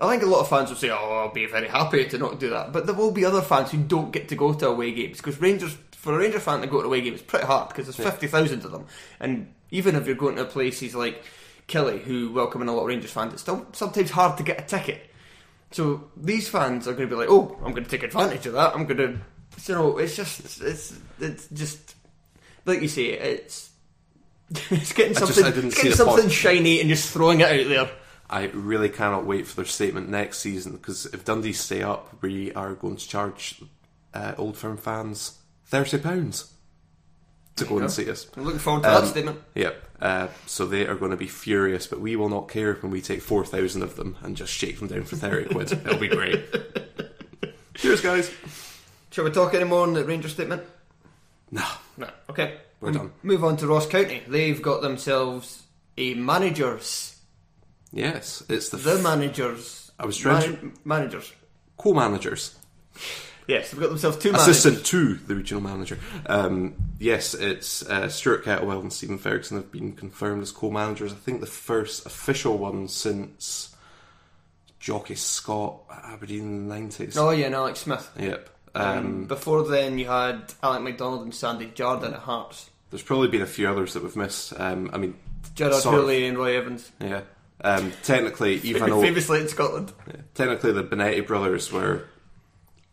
I 0.00 0.10
think 0.10 0.22
a 0.22 0.26
lot 0.26 0.40
of 0.40 0.48
fans 0.48 0.70
will 0.70 0.76
say, 0.76 0.90
oh, 0.90 0.94
I'll 0.96 1.32
be 1.32 1.46
very 1.46 1.68
happy 1.68 2.06
to 2.06 2.18
not 2.18 2.40
do 2.40 2.50
that. 2.50 2.72
But 2.72 2.86
there 2.86 2.94
will 2.94 3.10
be 3.10 3.24
other 3.24 3.42
fans 3.42 3.70
who 3.70 3.78
don't 3.78 4.10
get 4.12 4.28
to 4.28 4.36
go 4.36 4.54
to 4.54 4.68
away 4.68 4.92
games, 4.92 5.18
because 5.18 5.40
Rangers, 5.40 5.76
for 5.92 6.14
a 6.14 6.18
Ranger 6.18 6.40
fan 6.40 6.62
to 6.62 6.66
go 6.66 6.80
to 6.80 6.86
away 6.86 7.02
games, 7.02 7.20
it's 7.20 7.30
pretty 7.30 7.44
hard, 7.46 7.68
because 7.68 7.84
there's 7.86 8.08
50,000 8.08 8.64
of 8.64 8.72
them. 8.72 8.86
And 9.20 9.52
even 9.70 9.94
if 9.96 10.06
you're 10.06 10.16
going 10.16 10.36
to 10.36 10.44
places 10.46 10.94
like 10.94 11.22
Killie, 11.68 12.00
who 12.00 12.32
welcome 12.32 12.62
in 12.62 12.68
a 12.68 12.72
lot 12.72 12.82
of 12.82 12.88
Rangers 12.88 13.10
fans, 13.12 13.32
it's 13.34 13.42
still 13.42 13.66
sometimes 13.72 14.10
hard 14.10 14.38
to 14.38 14.42
get 14.42 14.58
a 14.60 14.64
ticket. 14.64 15.10
So 15.70 16.10
these 16.16 16.48
fans 16.48 16.88
are 16.88 16.94
going 16.94 17.08
to 17.08 17.14
be 17.14 17.20
like, 17.20 17.28
"Oh, 17.30 17.56
I'm 17.64 17.70
going 17.72 17.84
to 17.84 17.90
take 17.90 18.02
advantage 18.02 18.44
of 18.46 18.54
that. 18.54 18.74
I'm 18.74 18.86
going 18.86 18.96
to," 18.96 19.18
you 19.66 19.74
know, 19.74 19.98
it's 19.98 20.16
just, 20.16 20.60
it's, 20.62 20.98
it's 21.20 21.46
just, 21.48 21.94
like 22.66 22.82
you 22.82 22.88
say, 22.88 23.10
it's, 23.10 23.70
it's 24.70 24.92
getting 24.92 25.14
just- 25.14 25.32
something, 25.32 25.66
it's 25.66 25.76
getting 25.76 25.92
something 25.92 26.22
point. 26.22 26.32
shiny 26.32 26.80
and 26.80 26.88
just 26.88 27.10
throwing 27.12 27.40
it 27.40 27.44
out 27.44 27.68
there. 27.68 27.90
I 28.30 28.46
really 28.54 28.88
cannot 28.88 29.26
wait 29.26 29.46
for 29.46 29.56
their 29.56 29.64
statement 29.64 30.08
next 30.08 30.38
season 30.38 30.72
because 30.72 31.06
if 31.06 31.24
Dundee 31.24 31.52
stay 31.52 31.82
up, 31.82 32.22
we 32.22 32.52
are 32.54 32.74
going 32.74 32.96
to 32.96 33.08
charge 33.08 33.60
uh, 34.14 34.34
Old 34.38 34.56
Firm 34.56 34.76
fans 34.76 35.38
thirty 35.66 35.98
pounds 35.98 36.52
to 37.56 37.64
go 37.64 37.78
and 37.78 37.90
see 37.90 38.08
us. 38.10 38.26
I'm 38.36 38.44
looking 38.44 38.60
forward 38.60 38.84
to 38.84 38.88
Um, 38.96 39.02
that 39.04 39.10
statement. 39.10 39.40
Yep. 39.56 39.84
Uh, 40.00 40.28
so 40.46 40.64
they 40.64 40.86
are 40.86 40.94
going 40.94 41.10
to 41.10 41.16
be 41.16 41.26
furious, 41.26 41.86
but 41.86 42.00
we 42.00 42.16
will 42.16 42.28
not 42.30 42.48
care 42.48 42.74
when 42.74 42.90
we 42.92 43.02
take 43.02 43.20
four 43.20 43.44
thousand 43.44 43.82
of 43.82 43.96
them 43.96 44.16
and 44.22 44.36
just 44.36 44.52
shake 44.52 44.78
them 44.78 44.88
down 44.88 45.02
for 45.02 45.16
thirty 45.16 45.52
quid. 45.52 45.72
It'll 45.86 45.98
be 45.98 46.08
great. 46.08 46.44
Cheers, 47.74 48.00
guys. 48.00 48.30
Shall 49.10 49.24
we 49.24 49.30
talk 49.32 49.54
any 49.54 49.64
more 49.64 49.82
on 49.82 49.92
the 49.94 50.04
Rangers 50.04 50.32
statement? 50.32 50.62
No, 51.50 51.64
No. 51.96 52.08
Okay. 52.30 52.58
We're 52.80 52.92
done. 52.92 53.12
Move 53.24 53.42
on 53.44 53.56
to 53.58 53.66
Ross 53.66 53.86
County. 53.88 54.22
They've 54.28 54.62
got 54.62 54.80
themselves 54.82 55.64
a 55.98 56.14
managers. 56.14 57.09
Yes, 57.92 58.42
it's 58.48 58.68
the, 58.68 58.76
The 58.76 58.98
managers. 58.98 59.90
I 59.98 60.06
was 60.06 60.16
trying 60.16 60.50
Man- 60.52 60.72
managers. 60.84 61.32
co-managers. 61.76 62.56
Yes, 63.48 63.70
they've 63.70 63.80
got 63.80 63.88
themselves 63.88 64.16
two 64.18 64.30
assistant 64.32 64.74
managers. 64.76 64.90
to 64.90 65.14
the 65.26 65.34
regional 65.34 65.60
manager. 65.62 65.98
Um, 66.26 66.74
yes, 67.00 67.34
it's 67.34 67.82
uh, 67.82 68.08
Stuart 68.08 68.44
Kettlewell 68.44 68.80
and 68.80 68.92
Stephen 68.92 69.18
Ferguson 69.18 69.56
have 69.56 69.72
been 69.72 69.92
confirmed 69.92 70.42
as 70.42 70.52
co-managers. 70.52 71.12
I 71.12 71.16
think 71.16 71.40
the 71.40 71.46
first 71.46 72.06
official 72.06 72.58
one 72.58 72.86
since 72.86 73.74
Jocky 74.78 75.16
Scott 75.16 75.80
at 75.90 76.12
Aberdeen 76.12 76.42
in 76.42 76.68
the 76.68 76.74
nineties. 76.74 77.16
Oh 77.18 77.30
yeah, 77.30 77.46
and 77.46 77.54
Alex 77.54 77.80
Smith. 77.80 78.08
Yep. 78.18 78.48
Um, 78.74 78.98
Um, 78.98 79.24
before 79.24 79.66
then, 79.66 79.98
you 79.98 80.06
had 80.06 80.54
Alec 80.62 80.82
McDonald 80.82 81.22
and 81.22 81.34
Sandy 81.34 81.72
Jardine 81.74 82.14
at 82.14 82.20
Hearts. 82.20 82.70
there's 82.90 83.02
probably 83.02 83.28
been 83.28 83.42
a 83.42 83.46
few 83.46 83.68
others 83.68 83.94
that 83.94 84.02
we've 84.04 84.14
missed. 84.16 84.58
Um, 84.60 84.90
I 84.92 84.98
mean, 84.98 85.16
Gérard 85.56 85.82
Houllier 85.82 86.28
and 86.28 86.38
Roy 86.38 86.56
Evans. 86.56 86.90
yeah. 87.00 87.22
Um, 87.62 87.92
technically, 88.02 88.54
even 88.62 88.88
though 88.88 89.00
Famously 89.02 89.40
in 89.40 89.48
Scotland. 89.48 89.92
Technically, 90.34 90.72
the 90.72 90.84
Bonetti 90.84 91.26
brothers 91.26 91.70
were 91.72 92.04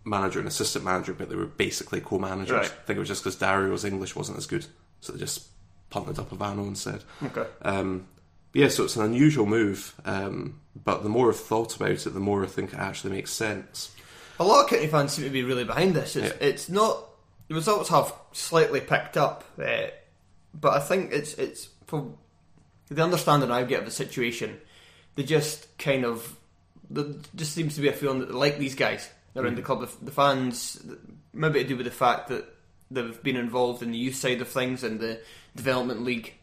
manager 0.04 0.40
and 0.40 0.48
assistant 0.48 0.86
manager, 0.86 1.14
but 1.14 1.30
they 1.30 1.36
were 1.36 1.46
basically 1.46 2.02
co-managers. 2.02 2.52
Right. 2.52 2.66
I 2.66 2.86
think 2.86 2.98
it 2.98 3.00
was 3.00 3.08
just 3.10 3.24
because 3.24 3.36
Dario's 3.38 3.86
English 3.86 4.16
wasn't 4.16 4.38
as 4.38 4.46
good, 4.46 4.66
so 5.02 5.14
they 5.14 5.20
just 5.20 5.48
punted 5.90 6.20
up 6.20 6.30
Ivano 6.32 6.68
instead. 6.68 7.04
Okay. 7.24 7.46
Um, 7.62 8.08
yeah, 8.54 8.70
so 8.70 8.84
it's 8.86 8.96
an 8.96 9.04
unusual 9.04 9.46
move, 9.46 9.94
um, 10.06 10.60
but 10.84 11.04
the 11.04 11.10
more 11.10 11.30
I've 11.30 11.40
thought 11.40 11.76
about 11.76 11.92
it, 12.06 12.10
the 12.14 12.20
more 12.20 12.44
I 12.44 12.48
think 12.48 12.74
it 12.74 12.80
actually 12.80 13.12
makes 13.12 13.32
sense. 13.32 13.94
A 14.40 14.44
lot 14.44 14.64
of 14.64 14.70
County 14.70 14.88
fans 14.88 15.14
seem 15.14 15.26
to 15.26 15.32
be 15.32 15.44
really 15.44 15.64
behind 15.64 15.96
this. 15.96 16.16
It's, 16.16 16.28
Yeah. 16.28 16.48
it's 16.48 16.70
not. 16.70 17.04
The 17.50 17.56
results 17.56 17.90
have 17.90 18.14
slightly 18.34 18.82
picked 18.82 19.18
up, 19.18 19.44
uh, 19.62 19.88
but 20.54 20.74
I 20.74 20.80
think 20.80 21.12
it's 21.12 21.34
it's 21.36 21.70
from 21.86 22.18
the 22.90 23.04
understanding 23.04 23.52
I 23.52 23.64
get 23.64 23.80
of 23.80 23.86
the 23.86 23.92
situation. 23.92 24.60
They 25.16 25.24
just 25.24 25.78
kind 25.78 26.06
of 26.06 26.38
there 26.90 27.06
just 27.36 27.54
seems 27.54 27.76
to 27.76 27.82
be 27.82 27.90
a 27.90 27.94
feeling 27.94 28.20
that 28.20 28.28
they 28.28 28.36
like 28.36 28.58
these 28.58 28.76
guys 28.76 29.10
around 29.36 29.58
the 29.58 29.62
club. 29.62 29.82
The, 29.82 30.06
the 30.06 30.12
fans, 30.12 30.82
maybe 31.34 31.62
to 31.64 31.68
do 31.68 31.78
with 31.78 31.86
the 31.86 31.92
fact 31.92 32.30
that 32.30 32.46
they've 32.90 33.22
been 33.24 33.36
involved 33.36 33.84
in 33.84 33.92
the 33.92 33.98
youth 33.98 34.16
side 34.16 34.42
of 34.42 34.48
things 34.48 34.84
and 34.84 35.00
the 35.00 35.20
development 35.56 36.04
league. 36.04 36.34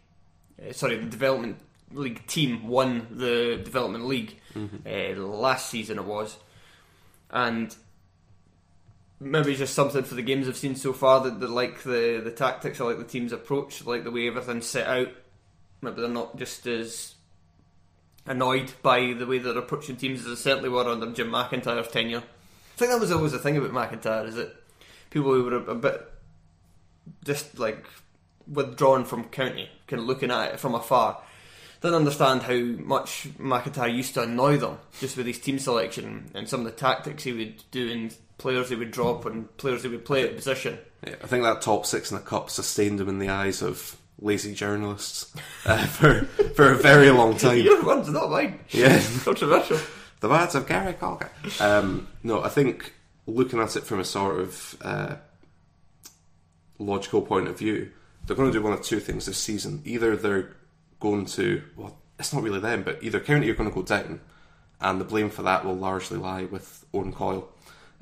Uh, 0.60 0.72
sorry, 0.72 0.96
the 0.96 1.06
development 1.06 1.58
league 1.92 2.26
team 2.26 2.68
won 2.68 3.06
the 3.10 3.60
development 3.64 4.06
league 4.06 4.38
uh, 4.86 5.20
last 5.20 5.70
season. 5.70 5.98
It 5.98 6.04
was, 6.04 6.36
and 7.30 7.74
maybe 9.20 9.50
it's 9.50 9.60
just 9.60 9.74
something 9.74 10.04
for 10.04 10.14
the 10.14 10.22
games 10.22 10.48
I've 10.48 10.56
seen 10.56 10.76
so 10.76 10.92
far 10.92 11.22
that 11.22 11.40
they 11.40 11.46
like 11.46 11.82
the 11.82 12.20
the 12.22 12.30
tactics, 12.30 12.80
I 12.80 12.84
like 12.84 12.98
the 12.98 13.04
team's 13.04 13.32
approach, 13.32 13.82
I 13.82 13.90
like 13.90 14.04
the 14.04 14.10
way 14.10 14.26
everything's 14.26 14.66
set 14.66 14.86
out. 14.86 15.08
Maybe 15.84 16.00
they're 16.00 16.10
not 16.10 16.36
just 16.36 16.66
as 16.66 17.14
annoyed 18.26 18.72
by 18.82 19.12
the 19.12 19.26
way 19.26 19.38
they're 19.38 19.56
approaching 19.56 19.96
teams 19.96 20.20
as 20.20 20.26
they 20.26 20.34
certainly 20.34 20.70
were 20.70 20.88
under 20.88 21.12
Jim 21.12 21.30
McIntyre's 21.30 21.88
tenure. 21.88 22.22
I 22.22 22.76
think 22.76 22.90
that 22.90 23.00
was 23.00 23.12
always 23.12 23.32
the 23.32 23.38
thing 23.38 23.56
about 23.56 23.70
McIntyre 23.70 24.26
is 24.26 24.34
that 24.34 24.56
people 25.10 25.32
who 25.32 25.44
were 25.44 25.56
a, 25.56 25.62
a 25.70 25.74
bit 25.74 26.10
just 27.24 27.58
like 27.58 27.84
withdrawn 28.50 29.04
from 29.04 29.24
county, 29.24 29.68
kind 29.86 30.00
of 30.00 30.08
looking 30.08 30.30
at 30.30 30.54
it 30.54 30.60
from 30.60 30.74
afar, 30.74 31.20
didn't 31.80 31.96
understand 31.96 32.42
how 32.42 32.54
much 32.82 33.28
McIntyre 33.38 33.94
used 33.94 34.14
to 34.14 34.22
annoy 34.22 34.56
them 34.56 34.78
just 35.00 35.16
with 35.16 35.26
his 35.26 35.38
team 35.38 35.58
selection 35.58 36.30
and 36.34 36.48
some 36.48 36.60
of 36.60 36.66
the 36.66 36.72
tactics 36.72 37.24
he 37.24 37.32
would 37.32 37.62
do 37.70 37.92
and 37.92 38.16
players 38.38 38.70
he 38.70 38.74
would 38.74 38.90
drop 38.90 39.26
and 39.26 39.54
players 39.58 39.82
he 39.82 39.88
would 39.88 40.04
play 40.04 40.24
at 40.24 40.34
position. 40.34 40.78
Yeah, 41.06 41.16
I 41.22 41.26
think 41.26 41.44
that 41.44 41.60
top 41.60 41.84
six 41.84 42.10
in 42.10 42.16
the 42.16 42.22
cup 42.22 42.48
sustained 42.48 43.00
him 43.00 43.08
in 43.08 43.18
the 43.18 43.28
eyes 43.28 43.60
of 43.60 43.98
lazy 44.20 44.54
journalists 44.54 45.34
uh, 45.66 45.84
for 45.86 46.24
for 46.54 46.72
a 46.72 46.76
very 46.76 47.10
long 47.10 47.36
time. 47.38 47.58
Your 47.58 47.84
words, 47.84 48.08
not 48.08 48.30
mine. 48.30 48.60
Yeah. 48.70 49.02
Controversial. 49.24 49.78
The 50.20 50.28
words 50.28 50.54
of 50.54 50.66
Gary 50.66 50.94
Colgan. 50.94 51.28
Um, 51.60 52.08
no, 52.22 52.42
I 52.42 52.48
think 52.48 52.94
looking 53.26 53.60
at 53.60 53.76
it 53.76 53.84
from 53.84 54.00
a 54.00 54.04
sort 54.04 54.40
of 54.40 54.76
uh, 54.82 55.16
logical 56.78 57.22
point 57.22 57.48
of 57.48 57.58
view, 57.58 57.90
they're 58.26 58.36
going 58.36 58.50
to 58.50 58.58
do 58.58 58.62
one 58.62 58.72
of 58.72 58.82
two 58.82 59.00
things 59.00 59.26
this 59.26 59.38
season. 59.38 59.82
Either 59.84 60.16
they're 60.16 60.56
going 61.00 61.26
to, 61.26 61.62
well, 61.76 61.98
it's 62.18 62.32
not 62.32 62.42
really 62.42 62.60
them, 62.60 62.82
but 62.82 63.02
either 63.02 63.20
County 63.20 63.50
are 63.50 63.54
going 63.54 63.68
to 63.68 63.74
go 63.74 63.82
down, 63.82 64.20
and 64.80 65.00
the 65.00 65.04
blame 65.04 65.30
for 65.30 65.42
that 65.42 65.64
will 65.64 65.76
largely 65.76 66.16
lie 66.16 66.44
with 66.44 66.86
Owen 66.94 67.12
Coyle 67.12 67.48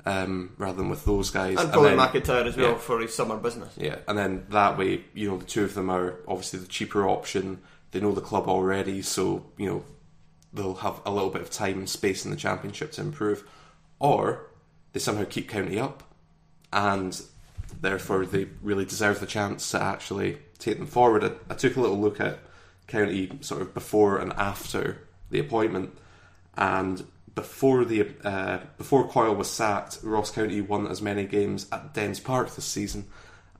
um, 0.05 0.53
rather 0.57 0.77
than 0.77 0.89
with 0.89 1.05
those 1.05 1.29
guys. 1.29 1.59
And 1.59 1.71
then- 1.73 1.97
McIntyre 1.97 2.45
as 2.45 2.57
well 2.57 2.71
yeah. 2.71 2.77
for 2.77 2.99
his 2.99 3.13
summer 3.13 3.37
business. 3.37 3.73
Yeah, 3.77 3.97
and 4.07 4.17
then 4.17 4.45
that 4.49 4.77
way, 4.77 5.05
you 5.13 5.29
know, 5.29 5.37
the 5.37 5.45
two 5.45 5.63
of 5.63 5.73
them 5.73 5.89
are 5.89 6.15
obviously 6.27 6.59
the 6.59 6.67
cheaper 6.67 7.07
option. 7.07 7.61
They 7.91 7.99
know 7.99 8.11
the 8.11 8.21
club 8.21 8.47
already, 8.47 9.01
so 9.01 9.45
you 9.57 9.67
know 9.67 9.83
they'll 10.51 10.75
have 10.75 11.01
a 11.05 11.11
little 11.11 11.29
bit 11.29 11.41
of 11.41 11.49
time 11.49 11.79
and 11.79 11.89
space 11.89 12.25
in 12.25 12.31
the 12.31 12.37
championship 12.37 12.91
to 12.93 13.01
improve. 13.01 13.43
Or 13.99 14.47
they 14.91 14.99
somehow 14.99 15.25
keep 15.25 15.47
County 15.47 15.79
up, 15.79 16.03
and 16.71 17.19
therefore 17.81 18.25
they 18.25 18.47
really 18.61 18.85
deserve 18.85 19.19
the 19.19 19.25
chance 19.25 19.71
to 19.71 19.81
actually 19.81 20.39
take 20.59 20.77
them 20.77 20.87
forward. 20.87 21.23
I, 21.23 21.31
I 21.49 21.55
took 21.55 21.75
a 21.75 21.81
little 21.81 21.99
look 21.99 22.19
at 22.19 22.39
County 22.87 23.31
sort 23.41 23.61
of 23.61 23.73
before 23.73 24.17
and 24.17 24.33
after 24.33 25.07
the 25.29 25.39
appointment, 25.39 25.97
and 26.57 27.05
before 27.35 27.85
the 27.85 28.07
uh, 28.23 28.59
before 28.77 29.07
Coyle 29.07 29.35
was 29.35 29.49
sacked, 29.49 29.99
Ross 30.03 30.31
County 30.31 30.61
won 30.61 30.87
as 30.87 31.01
many 31.01 31.25
games 31.25 31.67
at 31.71 31.93
Dens 31.93 32.19
Park 32.19 32.53
this 32.53 32.65
season 32.65 33.07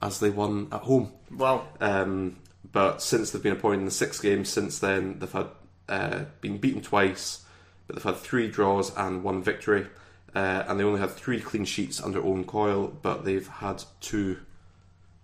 as 0.02 0.20
they 0.20 0.30
won 0.30 0.68
at 0.72 0.82
home. 0.82 1.12
Wow. 1.32 1.68
Um, 1.80 2.38
but 2.72 3.02
since 3.02 3.32
they've 3.32 3.42
been 3.44 3.54
appointed 3.54 3.80
in 3.80 3.86
the 3.86 3.92
six 3.92 4.20
games 4.20 4.50
since 4.50 4.80
then, 4.80 5.20
they've 5.20 5.32
had 5.32 5.48
uh, 5.90 6.26
been 6.42 6.58
beaten 6.58 6.82
twice, 6.82 7.46
but 7.88 7.96
they've 7.96 8.04
had 8.04 8.18
three 8.18 8.48
draws 8.50 8.96
and 8.96 9.24
one 9.24 9.44
victory. 9.44 9.88
Uh, 10.36 10.64
and 10.68 10.80
they 10.80 10.84
only 10.84 11.00
had 11.00 11.12
three 11.12 11.40
clean 11.40 11.64
sheets 11.64 12.02
under 12.02 12.24
Owen 12.24 12.44
Coyle, 12.44 12.88
but 12.88 13.24
they've 13.24 13.48
had 13.48 13.84
two 14.02 14.40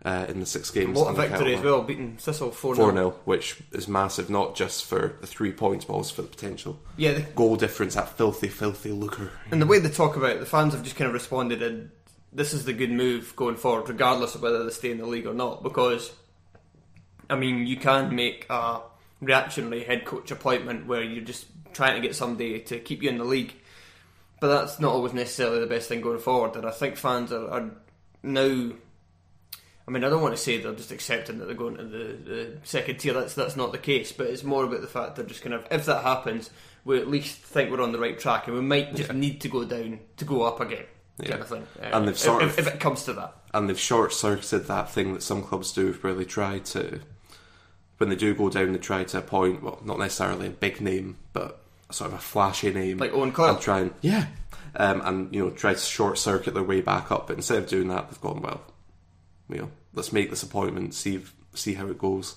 uh, 0.06 0.26
in 0.30 0.40
the 0.40 0.46
six 0.46 0.72
games. 0.72 0.98
What 0.98 1.12
a 1.12 1.14
victory 1.14 1.56
as 1.56 1.64
well, 1.64 1.82
beating 1.82 2.16
Thistle 2.18 2.52
4 2.52 2.76
4 2.76 2.94
0, 2.94 3.10
which 3.26 3.58
is 3.72 3.88
massive, 3.88 4.30
not 4.30 4.56
just 4.56 4.86
for 4.86 5.16
the 5.20 5.28
three 5.28 5.52
points, 5.52 5.86
but 5.86 5.94
also 5.94 6.16
for 6.16 6.22
the 6.22 6.30
potential 6.30 6.80
Yeah, 6.98 7.14
the, 7.14 7.22
goal 7.22 7.56
difference, 7.58 7.96
that 7.96 8.18
filthy, 8.18 8.48
filthy 8.48 8.92
looker. 8.92 9.32
and 9.52 9.62
the 9.62 9.66
way 9.66 9.80
they 9.80 9.90
talk 9.90 10.16
about 10.16 10.32
it, 10.32 10.40
the 10.40 10.46
fans 10.46 10.74
have 10.74 10.84
just 10.84 10.96
kind 10.96 11.08
of 11.08 11.14
responded 11.14 11.62
and 11.62 11.92
this 12.32 12.54
is 12.54 12.66
the 12.66 12.74
good 12.74 12.92
move 12.92 13.36
going 13.36 13.56
forward, 13.56 13.90
regardless 13.90 14.36
of 14.36 14.42
whether 14.42 14.64
they 14.64 14.70
stay 14.70 14.92
in 14.92 15.00
the 15.00 15.06
league 15.06 15.26
or 15.26 15.34
not. 15.34 15.64
Because, 15.64 16.12
I 17.30 17.36
mean, 17.36 17.66
you 17.66 17.78
can 17.78 18.16
make 18.16 18.46
a 18.50 18.82
reactionary 19.20 19.84
head 19.84 20.06
coach 20.06 20.32
appointment 20.32 20.86
where 20.86 21.04
you're 21.04 21.24
just 21.24 21.48
trying 21.74 21.96
to 21.96 22.08
get 22.08 22.16
somebody 22.16 22.60
to 22.62 22.80
keep 22.80 23.02
you 23.02 23.10
in 23.10 23.18
the 23.18 23.24
league, 23.24 23.54
but 24.40 24.48
that's 24.48 24.80
not 24.80 24.94
always 24.94 25.14
necessarily 25.14 25.60
the 25.60 25.68
best 25.68 25.90
thing 25.90 26.02
going 26.02 26.20
forward. 26.20 26.56
And 26.56 26.66
I 26.66 26.72
think 26.72 26.98
fans 26.98 27.32
are, 27.32 27.50
are 27.50 27.72
now. 28.24 28.72
I 29.90 29.92
mean, 29.92 30.04
I 30.04 30.10
don't 30.10 30.22
want 30.22 30.36
to 30.36 30.42
say 30.42 30.58
they're 30.60 30.72
just 30.74 30.92
accepting 30.92 31.40
that 31.40 31.46
they're 31.48 31.56
going 31.56 31.78
to 31.78 31.84
the, 31.84 31.98
the 31.98 32.58
second 32.64 32.98
tier. 33.00 33.14
That's 33.14 33.34
that's 33.34 33.56
not 33.56 33.72
the 33.72 33.80
case. 33.80 34.12
But 34.12 34.28
it's 34.28 34.44
more 34.44 34.64
about 34.66 34.82
the 34.82 34.88
fact 34.88 35.16
they're 35.16 35.26
just 35.26 35.42
kind 35.42 35.56
of 35.56 35.66
if 35.72 35.86
that 35.88 36.04
happens, 36.04 36.52
we 36.86 37.00
at 37.00 37.08
least 37.08 37.38
think 37.38 37.72
we're 37.72 37.82
on 37.82 37.92
the 37.92 37.98
right 38.00 38.18
track, 38.20 38.46
and 38.48 38.56
we 38.56 38.62
might 38.62 38.94
just 38.96 39.12
need 39.12 39.42
to 39.42 39.50
go 39.50 39.66
down 39.66 40.00
to 40.18 40.26
go 40.26 40.44
up 40.44 40.60
again, 40.62 40.86
kind 41.18 41.30
Yeah. 41.30 41.36
of 41.38 41.48
thing. 41.48 41.68
Uh, 41.82 41.86
And 41.92 42.08
they've 42.08 42.18
sort 42.18 42.44
if, 42.44 42.60
of- 42.60 42.68
if 42.68 42.74
it 42.76 42.80
comes 42.80 43.04
to 43.06 43.14
that. 43.14 43.34
and 43.54 43.68
they've 43.68 43.80
short 43.80 44.14
circuited 44.14 44.68
that 44.68 44.92
thing 44.92 45.14
that 45.16 45.24
some 45.24 45.42
clubs 45.42 45.74
do 45.74 45.92
where 45.94 46.14
they 46.14 46.24
try 46.26 46.60
to 46.60 47.00
when 47.98 48.10
they 48.10 48.16
do 48.16 48.34
go 48.36 48.48
down 48.50 48.72
they 48.72 48.78
try 48.80 49.04
to 49.04 49.18
appoint 49.18 49.62
well 49.64 49.80
not 49.84 49.98
necessarily 50.00 50.48
a 50.48 50.52
big 50.52 50.80
name 50.80 51.18
but 51.34 51.62
sort 51.92 52.12
of 52.14 52.18
a 52.18 52.22
flashy 52.22 52.72
name 52.72 52.98
Like 53.00 53.12
Owen 53.12 53.32
Coyle. 53.34 53.50
and 53.56 53.60
try 53.60 53.80
and 53.80 53.94
yeah 54.02 54.28
um, 54.76 55.02
and 55.04 55.34
you 55.36 55.44
know 55.44 55.50
try 55.50 55.74
to 55.74 55.80
short 55.80 56.18
circuit 56.20 56.54
their 56.54 56.64
way 56.64 56.80
back 56.80 57.12
up 57.12 57.28
but 57.28 57.36
instead 57.38 57.58
of 57.58 57.68
doing 57.68 57.88
that 57.90 58.08
they've 58.10 58.22
gone 58.22 58.42
well 58.42 58.62
you 59.50 59.58
know 59.58 59.72
let's 59.94 60.12
make 60.14 60.30
this 60.30 60.44
appointment 60.44 60.94
see 60.94 61.16
if, 61.16 61.34
see 61.54 61.74
how 61.76 61.88
it 61.88 61.98
goes 61.98 62.36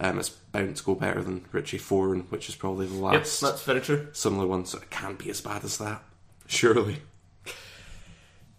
um, 0.00 0.18
it's 0.18 0.28
bound 0.28 0.76
to 0.76 0.84
go 0.84 0.94
better 0.94 1.22
than 1.22 1.44
Richie 1.52 1.78
Foran 1.78 2.24
which 2.30 2.48
is 2.48 2.54
probably 2.54 2.86
the 2.86 2.94
Yep, 2.94 3.02
last 3.02 3.40
that's 3.40 3.62
very 3.64 3.80
true. 3.80 4.08
similar 4.12 4.46
one 4.46 4.64
so 4.66 4.78
it 4.78 4.90
can't 4.90 5.18
be 5.18 5.30
as 5.30 5.40
bad 5.40 5.64
as 5.64 5.78
that 5.78 6.02
surely 6.46 6.98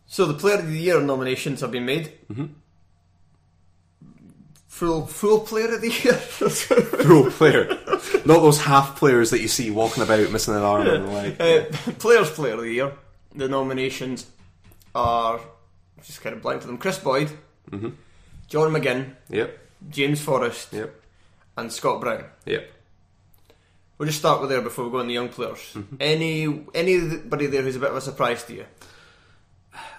So 0.08 0.26
the 0.26 0.34
Player 0.34 0.60
of 0.60 0.68
the 0.68 0.78
Year 0.78 1.00
nominations 1.02 1.62
have 1.62 1.72
been 1.72 1.86
made. 1.86 2.12
Mm-hmm. 2.32 2.46
Full 4.68 5.08
full 5.08 5.42
Player 5.42 5.76
of 5.76 5.82
the 5.82 5.90
Year. 5.92 6.14
full 6.14 7.30
player 7.32 7.68
not 8.26 8.42
those 8.42 8.62
half 8.62 8.98
players 8.98 9.30
that 9.32 9.42
you 9.42 9.48
see 9.48 9.70
walking 9.72 10.02
about 10.04 10.32
missing 10.32 10.56
an 10.56 10.62
arm 10.62 10.88
and 10.88 11.06
a 11.06 11.12
leg 11.12 11.42
Uh, 11.42 11.92
Players 11.94 12.30
Player 12.32 12.54
of 12.54 12.62
the 12.62 12.72
Year. 12.74 12.92
The 13.36 13.48
nominations 13.50 14.26
are 14.96 15.40
just 16.04 16.22
kind 16.22 16.36
of 16.36 16.42
blank 16.42 16.62
to 16.62 16.68
them. 16.68 16.78
Kris 16.78 16.98
Boyd, 17.00 17.30
John 18.50 18.72
McGinn, 18.74 19.14
Yep, 19.30 19.58
James 19.90 20.22
Forrest, 20.22 20.74
yep, 20.74 20.94
and 21.58 21.72
Scott 21.72 22.02
Brown. 22.02 22.26
yep. 22.46 22.72
We'll 23.98 24.08
just 24.08 24.20
start 24.20 24.40
with 24.40 24.50
there 24.50 24.62
before 24.62 24.86
we 24.86 24.92
go 24.92 25.00
on 25.00 25.08
the 25.08 25.14
young 25.14 25.28
players. 25.28 25.60
Mm-hmm. 25.74 25.96
Any 26.00 26.66
anybody 26.74 27.48
there 27.48 27.62
who's 27.64 27.76
a 27.76 27.80
bit 27.80 27.90
of 27.92 27.98
a 27.98 28.02
surprise 28.02 28.44
to 28.46 28.54
you? 28.56 28.66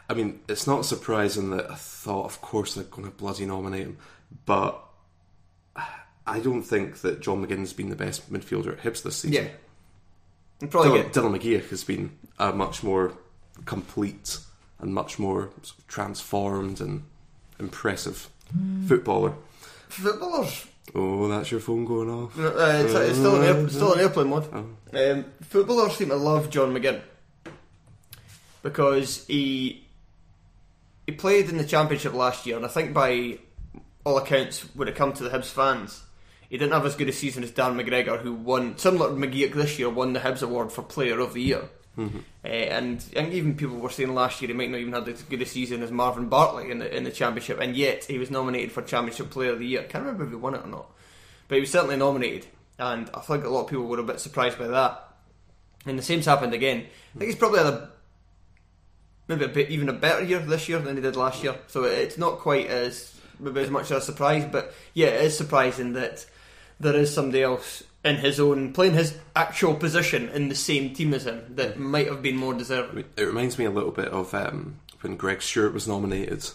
I 0.09 0.15
mean, 0.15 0.41
it's 0.49 0.67
not 0.67 0.87
surprising 0.87 1.51
that 1.51 1.71
I 1.71 1.75
thought, 1.75 2.25
of 2.25 2.41
course, 2.41 2.75
they're 2.75 2.85
going 2.85 3.05
to 3.05 3.11
bloody 3.15 3.45
nominate 3.47 3.83
him, 3.83 3.99
but 4.47 4.83
I 6.27 6.41
don't 6.41 6.63
think 6.63 7.03
that 7.03 7.21
John 7.21 7.47
McGinn's 7.47 7.73
been 7.75 7.91
the 7.91 7.97
best 7.97 8.33
midfielder 8.33 8.73
at 8.73 8.81
Hibs 8.83 9.03
this 9.03 9.17
season. 9.17 9.33
Yeah, 9.45 9.49
and 10.63 10.71
probably 10.71 10.99
Dylan, 10.99 11.03
get 11.05 11.13
Dylan 11.13 11.39
McGeouch 11.39 11.69
has 11.69 11.85
been 11.85 12.17
a 12.39 12.53
much 12.55 12.83
more 12.83 13.13
complete 13.67 14.39
and 14.79 14.95
much 14.95 15.19
more 15.19 15.51
sort 15.63 15.79
of 15.79 15.87
transformed 15.89 16.81
and 16.81 17.03
impressive 17.59 18.31
footballer. 18.87 19.35
footballers. 19.89 20.67
Oh, 20.95 21.29
that's 21.29 21.51
your 21.51 21.61
phone 21.61 21.85
going 21.85 22.11
off. 22.11 22.39
Uh, 22.39 22.83
it's, 22.85 22.95
it's 22.95 23.19
still 23.19 23.41
an 23.41 23.45
air, 23.45 23.69
still 23.69 23.95
an 23.95 24.01
airplane 24.01 24.29
mode. 24.29 24.53
Um, 24.53 25.25
footballers 25.43 25.97
seem 25.97 26.09
to 26.09 26.17
love 26.17 26.51
John 26.51 26.75
McGinn 26.75 27.01
because 28.63 29.25
he 29.27 29.87
he 31.07 31.13
played 31.13 31.49
in 31.49 31.59
the 31.59 31.65
championship 31.65 32.13
last 32.13 32.47
year, 32.47 32.57
and 32.57 32.65
I 32.65 32.69
think 32.69 32.93
by 32.93 33.39
all 34.05 34.19
accounts, 34.19 34.63
when 34.75 34.89
it 34.89 34.97
come 34.97 35.13
to 35.13 35.23
the 35.23 35.31
Hibs 35.31 35.51
fans, 35.51 36.03
he 36.49 36.57
didn't 36.59 36.73
have 36.73 36.87
as 36.87 36.97
good 36.97 37.09
a 37.09 37.13
season 37.13 37.45
as 37.45 37.53
Darren 37.53 37.81
McGregor, 37.81 38.21
who 38.21 38.33
won 38.35 38.77
similar 38.79 39.09
to 39.09 39.15
McGeouch 39.15 39.55
this 39.55 39.79
year, 39.79 39.91
won 39.91 40.13
the 40.13 40.21
Hibs 40.21 40.43
award 40.43 40.73
for 40.73 40.83
Player 40.83 41.21
of 41.21 41.35
the 41.35 41.43
Year. 41.43 41.69
Uh, 42.45 42.49
and 42.49 43.05
even 43.15 43.55
people 43.55 43.77
were 43.77 43.91
saying 43.91 44.15
last 44.15 44.41
year 44.41 44.49
he 44.49 44.55
might 44.55 44.71
not 44.71 44.81
even 44.81 44.93
have 44.93 45.09
as 45.09 45.23
good 45.23 45.43
a 45.43 45.47
season 45.47 45.83
as 45.83 45.91
Marvin 45.91 46.29
Bartley 46.29 46.71
in 46.71 46.79
the 46.79 46.97
in 46.97 47.05
the 47.05 47.11
championship, 47.11 47.61
and 47.61 47.77
yet 47.77 48.05
he 48.05 48.19
was 48.19 48.31
nominated 48.31 48.73
for 48.73 48.83
Championship 48.83 49.31
Player 49.31 49.53
of 49.53 49.59
the 49.59 49.67
Year. 49.67 49.81
I 49.81 49.85
can't 49.85 50.05
remember 50.05 50.25
if 50.25 50.31
he 50.31 50.37
won 50.37 50.55
it 50.55 50.65
or 50.65 50.69
not, 50.69 50.91
but 51.49 51.57
he 51.57 51.61
was 51.61 51.71
certainly 51.71 51.97
nominated, 51.97 52.47
and 52.79 53.11
I 53.15 53.21
think 53.21 53.45
a 53.45 53.49
lot 53.49 53.65
of 53.65 53.69
people 53.69 53.87
were 53.87 53.99
a 53.99 54.05
bit 54.05 54.21
surprised 54.21 54.59
by 54.59 54.69
that. 54.69 55.07
And 55.87 55.99
the 55.99 56.03
same's 56.03 56.27
happened 56.27 56.53
again. 56.53 56.87
I 57.15 57.19
think 57.19 57.31
he's 57.31 57.39
probably 57.39 57.59
had 57.59 57.73
a 57.73 57.91
maybe 59.29 59.45
a 59.45 59.49
bit 59.49 59.71
even 59.71 59.89
a 59.89 59.95
better 59.95 60.25
year 60.25 60.41
this 60.41 60.69
year 60.69 60.79
than 60.79 60.97
he 60.97 61.03
did 61.03 61.17
last 61.17 61.43
year. 61.43 61.57
So 61.69 61.85
it's 61.85 62.19
not 62.19 62.39
quite 62.39 62.67
as 62.67 63.15
maybe 63.39 63.61
as 63.61 63.71
much 63.71 63.91
of 63.91 63.99
a 63.99 64.01
surprise, 64.01 64.47
but 64.51 64.75
yeah, 64.93 65.09
it 65.09 65.25
is 65.25 65.37
surprising 65.37 65.95
that 65.95 66.27
there 66.79 66.97
is 66.97 67.15
somebody 67.15 67.43
else 67.43 67.83
in 68.05 68.17
his 68.17 68.41
own 68.41 68.73
playing 68.73 68.95
his 68.95 69.19
actual 69.37 69.75
position 69.75 70.29
in 70.31 70.49
the 70.49 70.55
same 70.55 70.95
team 70.95 71.13
as 71.13 71.27
him 71.27 71.45
that 71.57 71.79
might 71.79 72.07
have 72.07 72.23
been 72.23 72.37
more 72.37 72.55
deserving. 72.55 73.05
It 73.17 73.23
reminds 73.23 73.59
me 73.59 73.67
a 73.67 73.71
little 73.71 73.91
bit 73.91 74.09
of 74.09 74.33
um, 74.35 74.77
when 75.01 75.17
Greg 75.17 75.43
Stewart 75.43 75.75
was 75.75 75.87
nominated 75.87 76.49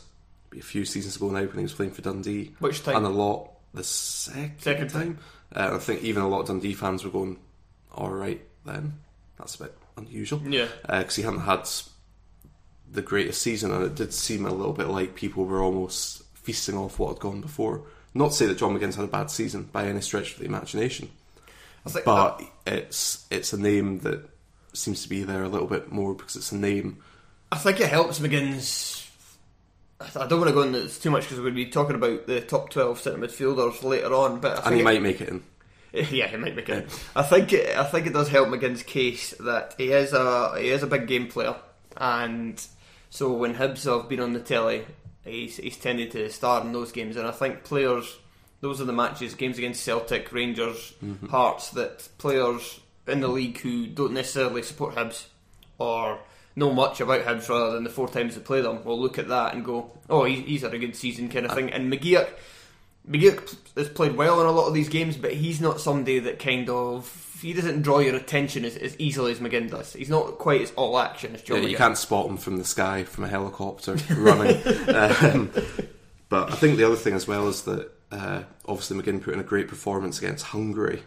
a 0.58 0.62
few 0.62 0.86
seasons 0.86 1.16
ago 1.16 1.30
now 1.30 1.42
when 1.42 1.58
he 1.58 1.64
was 1.64 1.74
playing 1.74 1.92
for 1.92 2.02
Dundee. 2.02 2.54
Which 2.60 2.84
time? 2.84 2.98
And 2.98 3.06
a 3.06 3.10
lot 3.10 3.52
the 3.74 3.84
second, 3.84 4.60
Second 4.60 4.90
time. 4.90 5.20
Uh, 5.56 5.72
I 5.74 5.78
think 5.78 6.02
even 6.04 6.24
a 6.24 6.28
lot 6.28 6.42
of 6.42 6.48
Dundee 6.48 6.74
fans 6.74 7.04
were 7.04 7.12
going, 7.12 7.38
"All 7.94 8.10
right, 8.10 8.42
then 8.66 9.00
that's 9.38 9.56
a 9.56 9.64
bit 9.64 9.78
unusual." 9.98 10.42
Yeah. 10.48 10.68
because 10.88 11.16
he 11.16 11.24
hadn't 11.24 11.42
had 11.42 11.70
the 12.92 13.02
greatest 13.02 13.42
season, 13.42 13.72
and 13.72 13.84
it 13.84 13.96
did 13.96 14.14
seem 14.14 14.46
a 14.46 14.54
little 14.54 14.74
bit 14.74 14.88
like 14.88 15.16
people 15.16 15.46
were 15.46 15.62
almost 15.62 16.24
feasting 16.34 16.78
off 16.78 17.00
what 17.00 17.10
had 17.10 17.20
gone 17.20 17.42
before. 17.42 17.84
Not 18.14 18.32
to 18.32 18.38
say 18.38 18.46
that 18.46 18.58
John 18.58 18.78
McGinn's 18.78 18.96
had 18.96 19.06
a 19.06 19.10
bad 19.10 19.30
season 19.30 19.64
by 19.72 19.88
any 19.88 20.02
stretch 20.02 20.34
of 20.34 20.40
the 20.40 20.46
imagination, 20.46 21.10
I 21.86 21.90
think 21.90 22.06
but 22.06 22.42
oh. 22.42 22.48
it's 22.66 23.26
it's 23.30 23.54
a 23.54 23.60
name 23.60 24.00
that 24.00 24.28
seems 24.74 25.04
to 25.04 25.10
be 25.10 25.24
there 25.24 25.44
a 25.44 25.50
little 25.50 25.68
bit 25.68 25.92
more 25.92 26.14
because 26.14 26.36
it's 26.36 26.52
a 26.52 26.58
name. 26.58 26.98
I 27.52 27.58
think 27.58 27.80
it 27.80 27.90
helps 27.90 28.20
McGinn's. 28.20 29.10
I 30.02 30.28
don't 30.28 30.40
want 30.40 30.50
to 30.50 30.54
go 30.54 30.64
into 30.64 30.82
this 30.82 31.00
too 31.00 31.10
much 31.10 31.24
because 31.24 31.38
we're 31.38 31.44
going 31.44 31.56
to 31.56 31.66
be 31.66 31.72
talking 31.72 31.96
about 31.96 32.28
the 32.28 32.42
top 32.42 32.70
twelve 32.70 33.00
centre 33.00 33.20
midfielders 33.20 33.82
later 33.84 34.14
on. 34.14 34.40
But 34.40 34.54
I 34.54 34.56
think 34.56 34.66
And 34.66 34.76
he 34.76 34.82
it- 34.82 34.84
might 34.84 35.02
make 35.02 35.22
it 35.22 35.30
in. 35.30 35.44
Yeah, 36.12 36.28
he 36.28 36.36
might 36.36 36.58
make 36.58 36.68
it. 36.68 36.90
I 37.16 37.24
think 37.24 37.54
it, 37.54 37.78
I 37.78 37.86
think 37.86 38.06
it 38.06 38.12
does 38.12 38.28
help 38.28 38.50
McGinn's 38.50 38.84
case 38.84 39.34
that 39.40 39.76
he 39.78 39.94
is 39.94 40.12
a 40.12 40.60
he 40.60 40.68
is 40.68 40.84
a 40.84 40.88
big 40.88 41.08
game 41.08 41.28
player, 41.28 41.56
and 41.96 42.62
so 43.10 43.32
when 43.32 43.56
Hibs 43.56 43.86
have 43.86 44.10
been 44.10 44.20
on 44.20 44.34
the 44.34 44.42
telly, 44.42 44.84
he's 45.24 45.56
he's 45.56 45.78
tended 45.78 46.12
to 46.12 46.30
start 46.30 46.66
in 46.66 46.74
those 46.74 46.92
games, 46.92 47.16
and 47.16 47.26
I 47.26 47.32
think 47.32 47.64
players 47.64 48.18
those 48.66 48.82
are 48.82 48.86
the 48.86 48.94
matches, 48.94 49.36
games 49.36 49.60
against 49.60 49.84
Celtic, 49.84 50.34
Rangers, 50.34 50.94
Hearts, 51.30 51.70
that 51.72 52.10
players 52.18 52.80
in 53.08 53.20
the 53.20 53.28
league 53.28 53.60
who 53.60 53.86
don't 53.86 54.14
necessarily 54.14 54.64
support 54.64 54.96
Hibs 54.96 55.26
or 55.78 56.18
know 56.56 56.74
much 56.74 57.00
about 57.00 57.26
Hibs 57.26 57.48
rather 57.48 57.74
than 57.74 57.84
the 57.84 57.92
four 57.92 58.08
times 58.08 58.34
they 58.34 58.42
play 58.42 58.62
them 58.62 58.84
will 58.84 59.00
look 59.00 59.20
at 59.20 59.28
that 59.28 59.54
and 59.54 59.64
go, 59.64 59.92
oh, 60.10 60.24
he, 60.24 60.42
he's 60.42 60.64
had 60.64 60.74
a 60.74 60.80
good 60.80 60.96
season 60.96 61.30
kind 61.30 61.46
of 61.46 61.52
thing. 61.52 61.72
And 61.72 61.94
McGeouch 61.94 62.30
McGeouch 63.08 63.56
has 63.78 63.88
played 63.90 64.16
well 64.16 64.42
in 64.42 64.48
a 64.48 64.52
lot 64.52 64.68
of 64.68 64.74
these 64.74 64.90
games, 64.90 65.16
but 65.16 65.34
he's 65.34 65.62
not 65.62 65.80
somebody 65.80 66.18
that 66.20 66.40
kind 66.40 66.68
of 66.70 67.38
he 67.40 67.54
doesn't 67.54 67.84
draw 67.84 68.00
your 68.00 68.16
attention 68.16 68.66
as, 68.66 68.76
as 68.78 69.00
easily 69.00 69.32
as 69.32 69.40
McGinn 69.40 69.70
does. 69.70 69.94
He's 69.94 70.10
not 70.10 70.40
quite 70.40 70.62
as 70.62 70.72
all 70.72 70.98
action 70.98 71.36
as 71.36 71.44
Joe. 71.44 71.58
Yeah, 71.58 71.68
you 71.68 71.78
can't 71.78 71.98
spot 71.98 72.28
him 72.28 72.38
from 72.38 72.58
the 72.58 72.66
sky 72.66 73.04
from 73.04 73.26
a 73.26 73.28
helicopter 73.28 73.94
running. 74.16 74.60
um, 74.90 75.52
but 76.30 76.52
I 76.52 76.56
think 76.56 76.78
the 76.78 76.84
other 76.86 76.96
thing 76.96 77.14
as 77.14 77.28
well 77.28 77.48
is 77.48 77.64
that 77.64 77.92
uh, 78.12 78.44
obviously 78.68 78.98
McGinn 79.02 79.22
put 79.22 79.34
in 79.34 79.40
a 79.40 79.44
great 79.44 79.68
performance 79.68 80.20
against 80.20 80.46
Hungary 80.46 81.04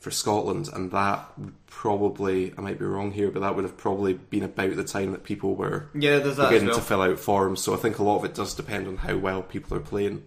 for 0.00 0.10
Scotland, 0.10 0.68
and 0.72 0.90
that 0.92 1.26
would 1.38 1.54
probably 1.66 2.52
I 2.56 2.60
might 2.60 2.78
be 2.78 2.84
wrong 2.84 3.10
here, 3.12 3.30
but 3.30 3.40
that 3.40 3.54
would 3.56 3.64
have 3.64 3.76
probably 3.76 4.14
been 4.14 4.44
about 4.44 4.76
the 4.76 4.84
time 4.84 5.12
that 5.12 5.24
people 5.24 5.54
were 5.56 5.88
Yeah, 5.94 6.18
there's 6.18 6.36
that 6.36 6.50
beginning 6.50 6.68
well. 6.68 6.78
to 6.78 6.84
fill 6.84 7.02
out 7.02 7.18
forms. 7.18 7.62
So 7.62 7.74
I 7.74 7.76
think 7.76 7.98
a 7.98 8.02
lot 8.04 8.18
of 8.18 8.24
it 8.24 8.34
does 8.34 8.54
depend 8.54 8.86
on 8.86 8.98
how 8.98 9.16
well 9.16 9.42
people 9.42 9.76
are 9.76 9.80
playing 9.80 10.24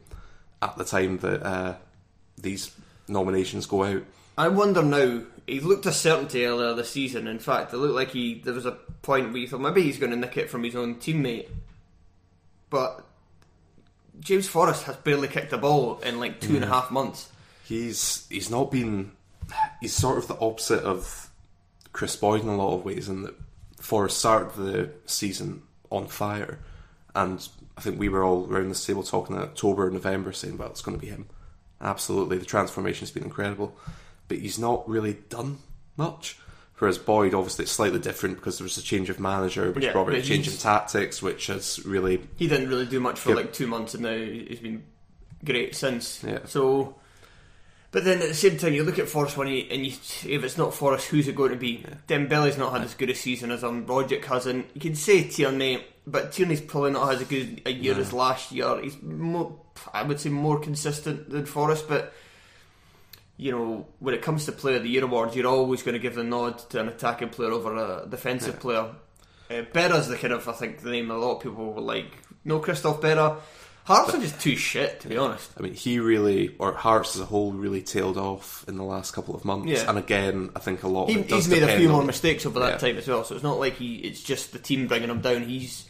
at 0.62 0.78
the 0.78 0.84
time 0.84 1.20
that 1.20 1.44
uh, 1.46 1.76
these 2.38 2.76
nominations 3.08 3.66
go 3.66 3.84
out. 3.84 4.04
I 4.38 4.48
wonder 4.50 4.82
now. 4.84 5.24
He 5.48 5.60
looked 5.62 5.86
a 5.88 5.92
certainty 5.92 6.46
earlier 6.46 6.74
this 6.76 6.92
season. 6.92 7.28
In 7.28 7.40
fact, 7.40 7.74
it 7.74 7.78
looked 7.78 7.96
like 7.96 8.12
he 8.12 8.40
there 8.40 8.54
was 8.54 8.66
a 8.66 8.78
point 9.02 9.30
where 9.30 9.38
you 9.42 9.48
thought 9.48 9.62
maybe 9.62 9.82
he's 9.82 9.98
going 9.98 10.12
to 10.12 10.18
nick 10.18 10.38
it 10.38 10.50
from 10.50 10.64
his 10.64 10.76
own 10.76 10.96
teammate, 10.96 11.48
but 12.70 13.06
James 14.20 14.48
Forrest 14.48 14.84
has 14.84 14.96
barely 14.98 15.28
kicked 15.28 15.54
a 15.54 15.58
ball 15.58 16.00
in 16.00 16.20
like 16.20 16.40
two 16.40 16.56
and 16.56 16.64
a 16.64 16.68
half 16.68 16.92
months. 16.92 17.30
He's 17.64 18.28
he's 18.30 18.50
not 18.50 18.72
been 18.72 19.12
he's 19.82 19.94
sort 19.94 20.18
of 20.18 20.28
the 20.28 20.40
opposite 20.40 20.84
of 20.84 21.30
Kris 21.94 22.16
Boyd 22.16 22.42
in 22.42 22.48
a 22.48 22.56
lot 22.56 22.76
of 22.76 22.86
ways 22.86 23.10
in 23.10 23.24
that 23.24 23.36
Forrest 23.80 24.18
started 24.18 24.54
the 24.56 24.92
season 25.06 25.64
on 25.90 26.08
fire 26.08 26.60
and 27.16 27.48
I 27.78 27.82
think 27.82 27.98
we 27.98 28.10
were 28.10 28.24
all 28.24 28.46
around 28.50 28.68
this 28.68 28.86
table 28.86 29.04
talking 29.04 29.38
in 29.38 29.42
October, 29.42 29.86
and 29.86 29.94
November 29.94 30.34
saying, 30.34 30.58
Well, 30.58 30.70
it's 30.70 30.82
gonna 30.82 30.98
be 30.98 31.08
him. 31.08 31.28
Absolutely, 31.80 32.38
the 32.38 32.46
transformation's 32.46 33.12
been 33.12 33.24
incredible. 33.24 33.74
But 34.28 34.40
he's 34.40 34.60
not 34.60 34.88
really 34.88 35.14
done 35.30 35.60
much. 35.96 36.38
Whereas 36.80 36.98
Boyd, 36.98 37.34
obviously, 37.34 37.64
it's 37.64 37.74
slightly 37.74 38.00
different 38.00 38.38
because 38.38 38.58
there 38.58 38.64
was 38.64 38.78
a 38.78 38.82
change 38.82 39.10
of 39.10 39.20
manager, 39.20 39.72
which 39.72 39.84
Yeah, 39.84 39.92
brought 39.92 40.14
a 40.14 40.22
change 40.22 40.48
in 40.48 40.56
tactics, 40.56 41.22
which 41.22 41.48
has 41.48 41.86
really 41.86 42.22
He 42.38 42.48
didn't 42.48 42.70
really 42.70 42.86
do 42.86 43.02
much 43.02 43.20
for 43.20 43.36
like 43.36 43.52
two 43.52 43.68
months, 43.68 43.94
and 43.94 44.04
now 44.04 44.18
he's 44.18 44.62
been 44.62 44.84
great 45.44 45.76
since. 45.76 46.24
Yeah. 46.24 46.40
So, 46.46 46.96
but 47.92 48.06
then 48.06 48.22
at 48.22 48.30
the 48.30 48.34
same 48.34 48.58
time, 48.58 48.74
you 48.74 48.84
look 48.84 48.98
at 48.98 49.10
Forrest 49.10 49.36
when 49.36 49.48
he 49.48 49.70
and 49.70 49.86
you, 49.86 49.92
if 49.92 50.44
it's 50.44 50.58
not 50.58 50.74
Forrest, 50.74 51.08
who's 51.08 51.28
it 51.28 51.36
going 51.36 51.52
to 51.52 51.58
be? 51.58 51.86
Dembele's 52.08 52.58
not 52.58 52.72
had 52.72 52.84
as 52.84 52.94
good 52.94 53.10
a 53.10 53.16
season 53.16 53.52
as 53.52 53.62
um, 53.62 53.80
him. 53.80 53.86
Rogic 53.86 54.24
hasn't. 54.24 54.68
You 54.74 54.80
can 54.80 54.96
say 54.96 55.28
Tierney, 55.28 55.84
but 56.08 56.32
Tierney's 56.32 56.62
probably 56.62 56.92
not 56.92 57.10
had 57.10 57.22
as 57.22 57.28
good 57.28 57.62
a 57.66 57.72
year 57.72 58.00
as 58.00 58.14
last 58.14 58.54
year. 58.54 58.82
He's 58.82 59.02
more, 59.02 59.60
I 59.94 60.04
would 60.04 60.22
say, 60.22 60.30
more 60.30 60.60
consistent 60.60 61.30
than 61.30 61.46
Forrest, 61.46 61.90
but. 61.90 62.14
You 63.42 63.52
know, 63.54 63.88
when 64.00 64.14
it 64.14 64.22
comes 64.22 64.44
to 64.46 64.52
Player 64.52 64.76
of 64.78 64.84
the 64.84 64.90
Year 64.90 65.06
awards, 65.06 65.34
you're 65.34 65.48
always 65.48 65.82
going 65.82 65.94
to 65.94 66.00
give 66.00 66.14
the 66.16 66.26
nod 66.26 66.58
to 66.72 66.82
an 66.82 66.90
attacking 66.90 67.30
player 67.30 67.52
over 67.54 67.74
a 67.74 68.06
defensive 68.06 68.60
player. 68.60 68.90
Uh, 69.50 69.64
Berra's 69.74 70.10
the 70.10 70.18
kind 70.18 70.34
of 70.34 70.48
I 70.50 70.52
think 70.52 70.82
the 70.82 70.92
name 70.92 71.10
a 71.10 71.18
lot 71.18 71.38
of 71.38 71.44
people 71.44 71.72
were 71.74 71.80
like, 71.80 72.12
no 72.44 72.60
Christophe 72.60 73.00
Berra. 73.00 73.38
Hearts 73.86 74.14
are 74.14 74.20
just 74.20 74.40
too 74.42 74.58
shit 74.58 75.00
to 75.00 75.08
be 75.08 75.16
honest. 75.18 75.50
I 75.58 75.64
mean, 75.64 75.74
he 75.74 76.00
really, 76.00 76.54
or 76.60 76.74
Hearts 76.74 77.16
as 77.16 77.22
a 77.22 77.26
whole, 77.26 77.54
really 77.54 77.82
tailed 77.82 78.18
off 78.18 78.66
in 78.68 78.76
the 78.76 78.84
last 78.84 79.12
couple 79.14 79.34
of 79.36 79.46
months. 79.46 79.68
Yeah. 79.70 79.90
And 79.90 79.98
again, 79.98 80.50
I 80.56 80.60
think 80.60 80.84
a 80.84 80.88
lot 80.90 81.04
of 81.10 81.16
He, 81.16 81.22
he's 81.22 81.48
made 81.48 81.64
a 81.64 81.78
few 81.78 81.88
more 81.90 82.04
mistakes 82.04 82.46
over 82.46 82.60
that 82.60 82.74
Yeah. 82.74 82.78
time 82.90 82.98
as 82.98 83.08
well, 83.08 83.24
so 83.24 83.34
it's 83.36 83.44
not 83.44 83.58
like 83.58 83.76
he 83.78 83.96
it's 84.00 84.22
just 84.22 84.52
the 84.52 84.60
team 84.60 84.88
bringing 84.88 85.10
him 85.10 85.22
down. 85.22 85.44
He's 85.44 85.88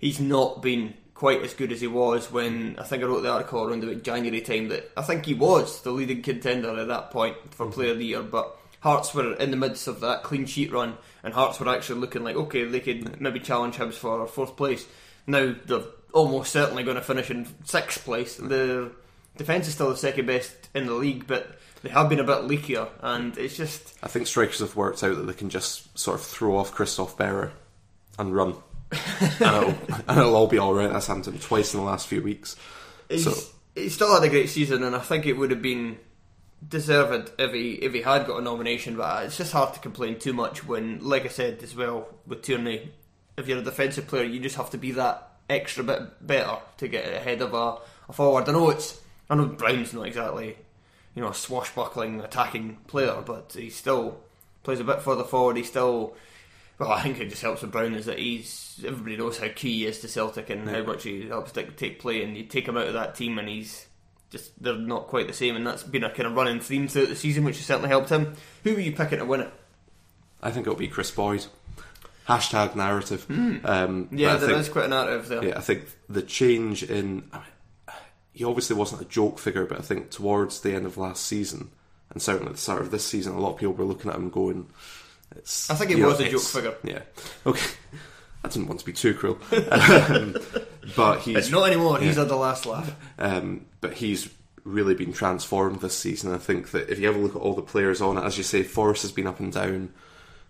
he's 0.00 0.18
not 0.18 0.62
been 0.62 0.94
quite 1.16 1.42
as 1.42 1.54
good 1.54 1.72
as 1.72 1.80
he 1.80 1.86
was 1.86 2.30
when 2.30 2.76
I 2.78 2.82
think 2.84 3.02
I 3.02 3.06
wrote 3.06 3.22
the 3.22 3.32
article 3.32 3.64
around 3.64 3.82
about 3.82 4.02
January 4.02 4.42
time 4.42 4.68
that 4.68 4.92
I 4.96 5.02
think 5.02 5.24
he 5.24 5.34
was 5.34 5.80
the 5.80 5.90
leading 5.90 6.22
contender 6.22 6.78
at 6.78 6.88
that 6.88 7.10
point 7.10 7.36
Mm-hmm. 7.36 7.50
for 7.50 7.66
Player 7.70 7.92
of 7.92 7.98
the 7.98 8.04
Year, 8.04 8.22
but 8.22 8.56
Hearts 8.80 9.14
were 9.14 9.32
in 9.34 9.50
the 9.50 9.56
midst 9.56 9.88
of 9.88 10.00
that 10.00 10.22
clean 10.22 10.46
sheet 10.46 10.70
run, 10.70 10.96
and 11.24 11.32
Hearts 11.34 11.58
were 11.58 11.68
actually 11.68 12.00
looking 12.00 12.22
like 12.22 12.36
okay 12.36 12.64
they 12.64 12.80
could 12.80 13.20
maybe 13.20 13.40
challenge 13.40 13.76
Hibs 13.76 13.94
for 13.94 14.26
fourth 14.26 14.56
place. 14.56 14.86
Now 15.26 15.54
they're 15.64 15.80
almost 16.12 16.52
certainly 16.52 16.84
going 16.84 16.96
to 16.96 17.02
finish 17.02 17.30
in 17.30 17.46
sixth 17.64 18.04
place. 18.04 18.36
Their 18.36 18.88
defence 19.36 19.66
is 19.68 19.74
still 19.74 19.90
the 19.90 19.96
second 19.96 20.26
best 20.26 20.54
in 20.74 20.86
the 20.86 20.92
league, 20.94 21.26
but 21.26 21.58
they 21.82 21.88
have 21.88 22.08
been 22.08 22.20
a 22.20 22.24
bit 22.24 22.42
leakier, 22.42 22.88
and 23.00 23.36
it's 23.38 23.56
just 23.56 23.94
I 24.02 24.08
think 24.08 24.26
strikers 24.26 24.60
have 24.60 24.76
worked 24.76 25.02
out 25.02 25.16
that 25.16 25.26
they 25.26 25.32
can 25.32 25.48
just 25.50 25.98
sort 25.98 26.20
of 26.20 26.24
throw 26.26 26.56
off 26.56 26.72
Christophe 26.72 27.16
Berra 27.16 27.50
and 28.18 28.34
run. 28.34 28.54
And, 28.92 29.40
it'll, 29.40 29.74
and 30.08 30.18
it'll 30.18 30.36
all 30.36 30.46
be 30.46 30.58
alright. 30.58 30.92
That's 30.92 31.06
happened 31.06 31.24
to 31.24 31.30
him 31.30 31.38
twice 31.38 31.74
in 31.74 31.80
the 31.80 31.86
last 31.86 32.06
few 32.06 32.22
weeks. 32.22 32.56
He's, 33.08 33.24
So, 33.24 33.34
he 33.74 33.88
still 33.88 34.12
had 34.12 34.22
a 34.22 34.28
great 34.28 34.48
season, 34.48 34.82
and 34.82 34.96
I 34.96 35.00
think 35.00 35.26
it 35.26 35.34
would 35.34 35.50
have 35.50 35.62
been 35.62 35.98
deserved 36.66 37.30
if 37.38 37.52
he 37.52 37.72
if 37.72 37.92
he 37.92 38.00
had 38.00 38.26
got 38.26 38.38
a 38.38 38.42
nomination. 38.42 38.96
But 38.96 39.26
it's 39.26 39.36
just 39.36 39.52
hard 39.52 39.74
to 39.74 39.80
complain 39.80 40.18
too 40.18 40.32
much 40.32 40.66
when, 40.66 41.00
like 41.02 41.24
I 41.24 41.28
said 41.28 41.62
as 41.62 41.76
well 41.76 42.08
with 42.26 42.42
Tierney, 42.42 42.92
if 43.36 43.48
you're 43.48 43.58
a 43.58 43.62
defensive 43.62 44.06
player, 44.06 44.24
you 44.24 44.40
just 44.40 44.56
have 44.56 44.70
to 44.70 44.78
be 44.78 44.92
that 44.92 45.30
extra 45.48 45.84
bit 45.84 46.26
better 46.26 46.56
to 46.78 46.88
get 46.88 47.12
ahead 47.12 47.40
of 47.42 47.54
a, 47.54 47.76
a 48.08 48.12
forward. 48.12 48.48
I 48.48 48.52
know 48.52 48.70
it's 48.70 49.00
I 49.28 49.34
know 49.34 49.46
Brown's 49.46 49.92
not 49.92 50.06
exactly 50.06 50.56
you 51.14 51.22
know 51.22 51.28
a 51.28 51.34
swashbuckling 51.34 52.20
attacking 52.20 52.78
player, 52.86 53.22
but 53.24 53.54
he 53.56 53.70
still 53.70 54.20
plays 54.62 54.80
a 54.80 54.84
bit 54.84 55.02
further 55.02 55.24
forward. 55.24 55.56
He 55.56 55.62
still 55.64 56.14
well, 56.78 56.90
I 56.92 57.02
think 57.02 57.20
it 57.20 57.30
just 57.30 57.42
helps 57.42 57.62
with 57.62 57.72
Brown 57.72 57.94
is 57.94 58.06
that 58.06 58.18
he's 58.18 58.82
everybody 58.86 59.16
knows 59.16 59.38
how 59.38 59.48
key 59.48 59.78
he 59.80 59.86
is 59.86 60.00
to 60.00 60.08
Celtic 60.08 60.50
and 60.50 60.68
how 60.68 60.82
much 60.82 61.04
he 61.04 61.26
helps 61.28 61.52
take 61.52 61.98
play, 61.98 62.22
and 62.22 62.36
you 62.36 62.44
take 62.44 62.66
him 62.68 62.76
out 62.76 62.86
of 62.88 62.94
that 62.94 63.14
team 63.14 63.38
and 63.38 63.48
he's 63.48 63.86
just 64.30 64.60
they're 64.62 64.74
not 64.76 65.06
quite 65.06 65.26
the 65.26 65.32
same, 65.32 65.56
and 65.56 65.66
that's 65.66 65.82
been 65.82 66.04
a 66.04 66.10
kind 66.10 66.26
of 66.26 66.34
running 66.34 66.60
theme 66.60 66.88
throughout 66.88 67.08
the 67.08 67.16
season, 67.16 67.44
which 67.44 67.56
has 67.58 67.66
certainly 67.66 67.88
helped 67.88 68.08
him. 68.10 68.34
Who 68.64 68.74
were 68.74 68.80
you 68.80 68.92
picking 68.92 69.18
to 69.18 69.24
win 69.24 69.40
it? 69.42 69.52
I 70.42 70.50
think 70.50 70.66
it'll 70.66 70.78
be 70.78 70.88
Kris 70.88 71.10
Boyd. 71.10 71.46
Hashtag 72.28 72.74
narrative. 72.74 73.24
Um, 73.30 74.06
Hmm. 74.08 74.16
Yeah, 74.18 74.36
there 74.36 74.48
think- 74.48 74.60
is 74.60 74.68
quite 74.68 74.86
a 74.86 74.88
narrative 74.88 75.28
there. 75.28 75.44
Yeah, 75.44 75.58
I 75.58 75.60
think 75.60 75.84
the 76.08 76.22
change 76.22 76.82
in. 76.82 77.22
I 77.32 77.36
mean, 77.38 77.46
he 78.32 78.44
obviously 78.44 78.74
wasn't 78.76 79.00
a 79.00 79.04
joke 79.06 79.38
figure, 79.38 79.64
but 79.64 79.78
I 79.78 79.82
think 79.82 80.10
towards 80.10 80.60
the 80.60 80.74
end 80.74 80.86
of 80.86 80.98
last 80.98 81.24
season, 81.24 81.70
and 82.10 82.20
certainly 82.20 82.48
at 82.50 82.56
the 82.56 82.60
start 82.60 82.82
of 82.82 82.90
this 82.90 83.06
season, 83.06 83.32
a 83.34 83.40
lot 83.40 83.52
of 83.54 83.58
people 83.58 83.74
were 83.74 83.84
looking 83.84 84.10
at 84.10 84.16
him 84.16 84.28
going, 84.28 84.66
it's, 85.34 85.70
I 85.70 85.74
think 85.74 85.90
it 85.90 86.04
was 86.04 86.20
a 86.20 86.30
joke 86.30 86.42
figure. 86.42 86.74
Yeah. 86.84 87.02
Okay. 87.44 87.66
I 88.44 88.48
didn't 88.48 88.68
want 88.68 88.80
to 88.80 88.86
be 88.86 88.92
too 88.92 89.14
cruel. 89.14 89.38
um, 89.70 90.36
but 90.94 91.20
he's. 91.20 91.34
But 91.34 91.50
not 91.50 91.66
anymore. 91.68 91.98
He's 91.98 92.16
had 92.16 92.28
the 92.28 92.36
last 92.36 92.64
laugh. 92.64 92.94
Um, 93.18 93.66
but 93.80 93.94
he's 93.94 94.30
really 94.62 94.94
been 94.94 95.12
transformed 95.12 95.80
this 95.80 95.96
season. 95.96 96.32
I 96.32 96.38
think 96.38 96.70
that 96.70 96.88
if 96.88 96.98
you 96.98 97.06
have 97.06 97.16
a 97.16 97.18
look 97.18 97.34
at 97.34 97.42
all 97.42 97.54
the 97.54 97.62
players 97.62 98.00
on 98.00 98.18
it, 98.18 98.24
as 98.24 98.38
you 98.38 98.44
say, 98.44 98.62
Forrest 98.62 99.02
has 99.02 99.12
been 99.12 99.26
up 99.26 99.40
and 99.40 99.52
down. 99.52 99.92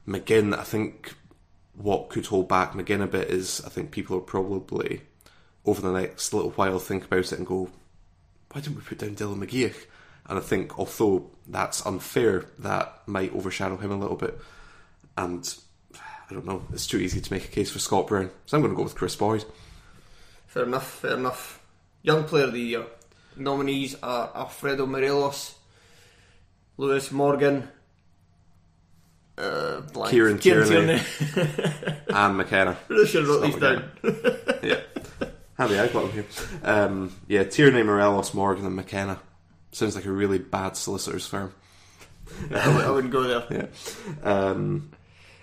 McGinn, 0.07 0.57
I 0.57 0.63
think 0.63 1.15
what 1.75 2.09
could 2.09 2.27
hold 2.27 2.49
back 2.49 2.73
McGinn 2.73 3.03
a 3.03 3.07
bit 3.07 3.29
is 3.29 3.63
I 3.65 3.69
think 3.69 3.91
people 3.91 4.17
are 4.17 4.21
probably 4.21 5.03
over 5.65 5.81
the 5.81 5.93
next 5.93 6.33
little 6.33 6.53
while 6.53 6.79
think 6.79 7.05
about 7.05 7.33
it 7.33 7.39
and 7.39 7.47
go, 7.47 7.71
why 8.53 8.61
didn't 8.61 8.77
we 8.77 8.83
put 8.83 8.99
down 8.99 9.17
Dylan 9.17 9.45
McGeouch? 9.45 9.85
And 10.27 10.39
I 10.39 10.43
think 10.43 10.79
although 10.79 11.31
that's 11.47 11.85
unfair, 11.85 12.47
that 12.59 13.03
might 13.07 13.35
overshadow 13.35 13.77
him 13.77 13.91
a 13.91 13.99
little 13.99 14.17
bit. 14.17 14.39
And 15.17 15.55
I 16.29 16.35
don't 16.35 16.45
know, 16.47 16.63
it's 16.73 16.87
too 16.87 16.99
easy 16.99 17.21
to 17.21 17.33
make 17.33 17.45
a 17.45 17.49
case 17.49 17.71
for 17.71 17.79
Scott 17.79 18.09
Brown. 18.09 18.31
So 18.47 18.57
I'm 18.57 18.63
going 18.63 18.73
to 18.73 18.77
go 18.77 18.83
with 18.83 18.95
Kris 18.95 19.17
Boyd. 19.17 19.45
Fair 20.47 20.65
enough. 20.65 21.01
Fair 21.01 21.15
enough. 21.15 21.63
Young 22.03 22.25
Player 22.25 22.45
of 22.45 22.53
the 22.53 22.61
Year 22.61 22.87
nominees 23.37 23.97
are 24.03 24.31
Alfredo 24.35 24.87
Morelos, 24.87 25.55
Lewis 26.77 27.11
Morgan, 27.13 27.69
uh, 29.39 29.81
blank. 29.93 30.11
Kieran 30.11 30.39
Tierney. 30.39 30.69
Tierney. 30.69 31.01
And 32.09 32.39
McKenna. 32.39 32.79
Really 32.89 33.07
should 33.07 33.27
have 33.27 33.29
wrote 33.29 33.43
these 33.43 33.57
down. 33.57 33.91
yeah. 34.63 34.81
Handy, 35.59 35.79
I 35.79 35.89
got 35.89 36.05
him 36.05 36.13
here. 36.13 36.25
Um, 36.63 37.13
yeah, 37.29 37.45
Tierney, 37.45 37.83
Morelos, 37.83 38.33
Morgan, 38.33 38.65
and 38.65 38.75
McKenna. 38.75 39.21
Sounds 39.73 39.95
like 39.97 40.07
a 40.07 40.11
really 40.11 40.39
bad 40.39 40.77
solicitor's 40.77 41.27
firm. 41.27 41.53
I, 42.55 42.75
would, 42.75 42.85
I 42.85 42.91
wouldn't 42.91 43.13
go 43.13 43.23
there. 43.23 43.71
Yeah. 44.25 44.29
Um, 44.31 44.91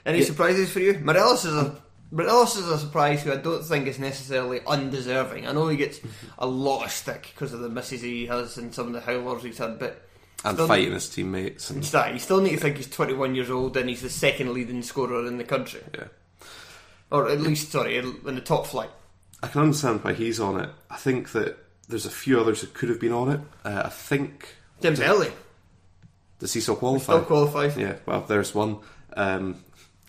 Any 0.06 0.22
surprises 0.22 0.70
for 0.72 0.80
you? 0.80 1.00
Morelos 1.04 1.46
is 1.46 1.54
a 1.54 1.82
Morelos 2.12 2.56
is 2.58 2.68
a 2.68 2.78
surprise 2.78 3.24
who 3.24 3.32
I 3.34 3.38
don't 3.38 3.64
think 3.64 3.88
is 3.88 3.98
necessarily 3.98 4.60
undeserving. 4.68 5.48
I 5.48 5.52
know 5.52 5.68
he 5.68 5.78
gets 5.78 6.00
a 6.38 6.46
lot 6.46 6.86
of 6.86 6.92
stick 6.92 7.32
because 7.34 7.54
of 7.54 7.62
the 7.62 7.70
misses 7.70 8.02
he 8.02 8.28
has 8.28 8.58
and 8.58 8.74
some 8.74 8.88
of 8.88 8.94
the 8.94 9.02
howlers 9.02 9.42
he's 9.42 9.58
had, 9.58 9.80
but 9.80 10.08
and 10.46 10.56
still- 10.56 10.68
fighting 10.68 10.94
his 10.94 11.10
teammates. 11.10 11.70
And, 11.72 11.80
It's 11.80 11.90
that 11.92 12.14
you 12.14 12.20
still 12.20 12.40
need 12.42 12.52
to 12.52 12.58
think 12.58 12.78
he's 12.78 12.90
21 12.90 13.34
years 13.34 13.50
old 13.50 13.76
and 13.78 13.90
he's 13.90 14.02
the 14.02 14.10
second 14.12 14.54
leading 14.54 14.84
scorer 14.84 15.26
in 15.26 15.38
the 15.40 15.44
country, 15.44 15.82
yeah. 15.96 16.06
or 17.10 17.30
at 17.30 17.42
least 17.42 17.72
sorry 17.72 17.98
in 17.98 18.36
the 18.36 18.42
top 18.42 18.68
flight. 18.68 18.92
I 19.42 19.48
can 19.48 19.62
understand 19.62 20.04
why 20.04 20.14
he's 20.14 20.40
on 20.40 20.60
it. 20.60 20.70
I 20.92 20.98
think 20.98 21.32
that 21.32 21.58
there's 21.90 22.06
a 22.06 22.12
few 22.12 22.40
others 22.40 22.62
that 22.62 22.76
could 22.76 22.90
have 22.90 23.00
been 23.00 23.12
on 23.12 23.32
it. 23.32 23.40
Uh, 23.66 23.84
I 23.86 23.90
think. 23.90 24.56
Dembele 24.82 25.32
Does 26.40 26.54
he 26.54 26.60
still 26.62 26.76
qualify? 26.76 27.14
still 27.14 27.26
qualified. 27.26 27.76
Yeah, 27.76 27.96
well, 28.06 28.22
there's 28.22 28.54
one. 28.54 28.80
Um, 29.16 29.64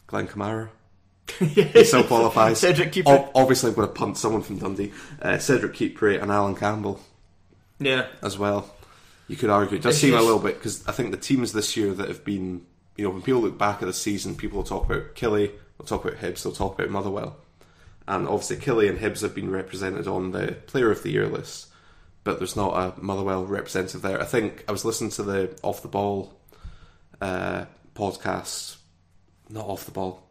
Glenn 0.07 0.27
Kamara. 0.27 0.69
He 1.39 1.85
still 1.85 2.05
qualifies. 2.05 2.61
Cedric 2.61 2.93
Kipré. 2.93 3.07
Ob- 3.07 3.31
obviously, 3.35 3.71
I'm 3.71 3.77
going 3.77 3.89
to 3.89 3.95
punt 3.95 4.19
someone 4.19 4.43
from 4.43 4.59
Dundee. 4.59 4.93
Uh, 5.21 5.39
Cedric 5.39 5.73
Kipré 5.73 6.23
and 6.23 6.31
Alan 6.31 6.55
Campbell. 6.55 7.01
Yeah, 7.79 8.07
as 8.23 8.39
well. 8.39 8.75
You 9.27 9.37
could 9.37 9.51
argue 9.51 9.79
it 9.79 9.83
does 9.83 9.95
It's 9.95 10.03
seem 10.03 10.15
a 10.15 10.21
little 10.21 10.39
bit 10.39 10.57
because 10.59 10.87
I 10.87 10.93
think 10.93 11.11
the 11.11 11.17
teams 11.17 11.53
this 11.53 11.77
year 11.77 11.93
that 11.95 12.09
have 12.09 12.25
been, 12.25 12.67
you 12.97 13.05
know, 13.05 13.11
when 13.11 13.23
people 13.23 13.41
look 13.41 13.57
back 13.59 13.83
at 13.83 13.87
the 13.87 13.93
season, 13.95 14.37
people 14.37 14.59
will 14.59 14.65
talk 14.65 14.85
about 14.85 15.15
Killie, 15.15 15.51
they'll 15.79 15.87
talk 15.87 16.05
about 16.05 16.19
Hibs, 16.19 16.43
they'll 16.43 16.53
talk 16.53 16.79
about 16.79 16.91
Motherwell, 16.91 17.37
and 18.07 18.29
obviously 18.29 18.59
Killie 18.59 18.89
and 18.89 18.99
Hibs 18.99 19.23
have 19.23 19.35
been 19.35 19.51
represented 19.51 20.07
on 20.07 20.33
the 20.33 20.53
Player 20.67 20.91
of 20.91 21.03
the 21.03 21.11
Year 21.11 21.27
list, 21.27 21.69
but 22.23 22.39
there's 22.39 22.55
not 22.55 22.77
a 22.77 23.01
Motherwell 23.01 23.47
representative 23.47 24.03
there. 24.03 24.21
I 24.21 24.27
think 24.27 24.63
I 24.69 24.73
was 24.73 24.85
listening 24.85 25.11
to 25.13 25.23
the 25.23 25.59
Off 25.63 25.81
the 25.81 25.89
Ball 25.89 26.39
uh, 27.23 27.65
podcast, 27.95 28.77
not 29.55 29.67
Off 29.67 29.85
the 29.87 29.93
Ball, 29.93 30.23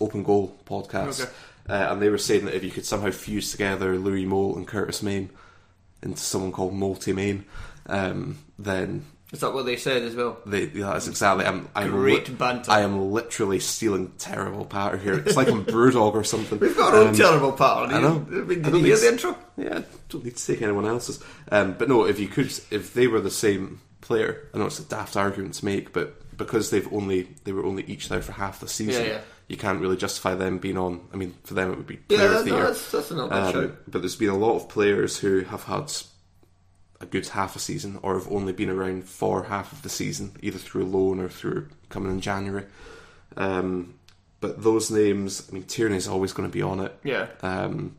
Open 0.00 0.22
Goal 0.22 0.56
podcast, 0.66 1.22
Okay. 1.22 1.30
uh, 1.68 1.92
and 1.92 2.00
they 2.02 2.08
were 2.10 2.18
saying 2.18 2.44
that 2.44 2.54
if 2.54 2.62
you 2.62 2.70
could 2.70 2.86
somehow 2.86 3.10
fuse 3.10 3.50
together 3.50 3.96
Louis 3.98 4.24
Moult 4.26 4.56
and 4.56 4.66
Curtis 4.68 5.02
Main 5.02 5.30
into 6.02 6.20
someone 6.22 6.52
called 6.52 6.74
Multi 6.74 7.12
Main, 7.12 7.44
um, 7.86 8.38
then 8.58 9.04
is 9.32 9.40
that 9.40 9.52
what 9.52 9.66
they 9.66 9.76
said 9.76 10.02
as 10.04 10.14
well? 10.14 10.38
they, 10.46 10.66
that 10.66 10.96
is 10.96 11.08
exactly. 11.08 11.44
I'm, 11.44 11.68
I'm 11.74 11.90
Great 11.90 12.28
li- 12.30 12.34
banter. 12.36 12.70
I 12.70 12.80
am 12.80 13.10
literally 13.12 13.60
stealing 13.60 14.12
terrible 14.18 14.64
patter 14.64 14.96
here. 14.96 15.14
It's 15.18 15.36
like 15.36 15.48
I'm 15.48 15.66
Brewdog 15.66 16.14
or 16.14 16.24
something. 16.24 16.58
We've 16.58 16.74
got 16.76 16.94
our 16.94 17.00
own 17.00 17.08
Um, 17.08 17.14
terrible 17.14 17.52
pattern. 17.52 17.92
I 17.94 18.00
know. 18.00 18.24
I 18.26 18.30
mean, 18.30 18.46
did 18.48 18.62
don't 18.64 18.76
you 18.80 18.84
hear 18.86 18.96
the 18.96 19.08
intro? 19.08 19.36
Yeah, 19.58 19.78
I 19.80 19.84
don't 20.08 20.24
need 20.24 20.36
to 20.36 20.46
take 20.46 20.62
anyone 20.62 20.86
else's. 20.86 21.22
Um, 21.52 21.74
but 21.78 21.88
no, 21.90 22.04
if 22.06 22.18
you 22.18 22.28
could, 22.28 22.46
if 22.70 22.94
they 22.94 23.06
were 23.06 23.20
the 23.20 23.30
same 23.30 23.80
player, 24.00 24.48
I 24.54 24.58
know 24.58 24.66
it's 24.66 24.78
a 24.78 24.84
daft 24.84 25.14
argument 25.16 25.54
to 25.54 25.64
make, 25.66 25.92
but 25.92 26.18
because 26.38 26.70
they've 26.70 26.90
only 26.92 27.28
they 27.44 27.52
were 27.52 27.64
only 27.66 27.82
each 27.84 28.08
there 28.08 28.22
for 28.22 28.32
half 28.32 28.60
the 28.60 28.68
season, 28.68 29.04
Yeah, 29.04 29.10
yeah. 29.10 29.20
you 29.48 29.56
can't 29.58 29.80
really 29.80 29.96
justify 29.98 30.34
them 30.34 30.56
being 30.58 30.78
on. 30.78 31.06
I 31.12 31.16
mean, 31.16 31.34
for 31.44 31.52
them 31.54 31.70
it 31.72 31.76
would 31.76 31.86
be 31.86 31.98
Yeah, 32.08 32.16
player 32.16 32.28
that, 32.30 32.38
of 32.38 32.44
the 32.46 32.50
no, 32.52 32.56
year. 32.56 32.66
that's 32.68 32.90
that's 32.90 33.10
not 33.10 33.28
bad 33.30 33.54
Um, 33.56 33.76
but 33.86 34.00
there's 34.00 34.16
been 34.16 34.30
a 34.30 34.36
lot 34.38 34.56
of 34.56 34.68
players 34.70 35.18
who 35.18 35.40
have 35.40 35.64
had 35.64 35.92
a 37.00 37.06
good 37.06 37.28
half 37.28 37.54
a 37.54 37.58
season 37.58 37.98
or 38.02 38.14
have 38.18 38.30
only 38.32 38.52
been 38.52 38.70
around 38.70 39.04
for 39.04 39.44
half 39.44 39.72
of 39.72 39.82
the 39.82 39.88
season, 39.88 40.32
either 40.42 40.58
through 40.58 40.84
loan 40.86 41.20
or 41.20 41.28
through 41.28 41.68
coming 41.90 42.10
in 42.10 42.20
January. 42.20 42.64
Um, 43.36 43.94
but 44.40 44.62
those 44.62 44.90
names, 44.90 45.46
I 45.50 45.54
mean, 45.54 45.64
Tierney's 45.64 46.08
always 46.08 46.32
going 46.32 46.48
to 46.48 46.52
be 46.52 46.62
on 46.62 46.80
it. 46.80 46.96
Yeah. 47.04 47.26
Um, 47.42 47.96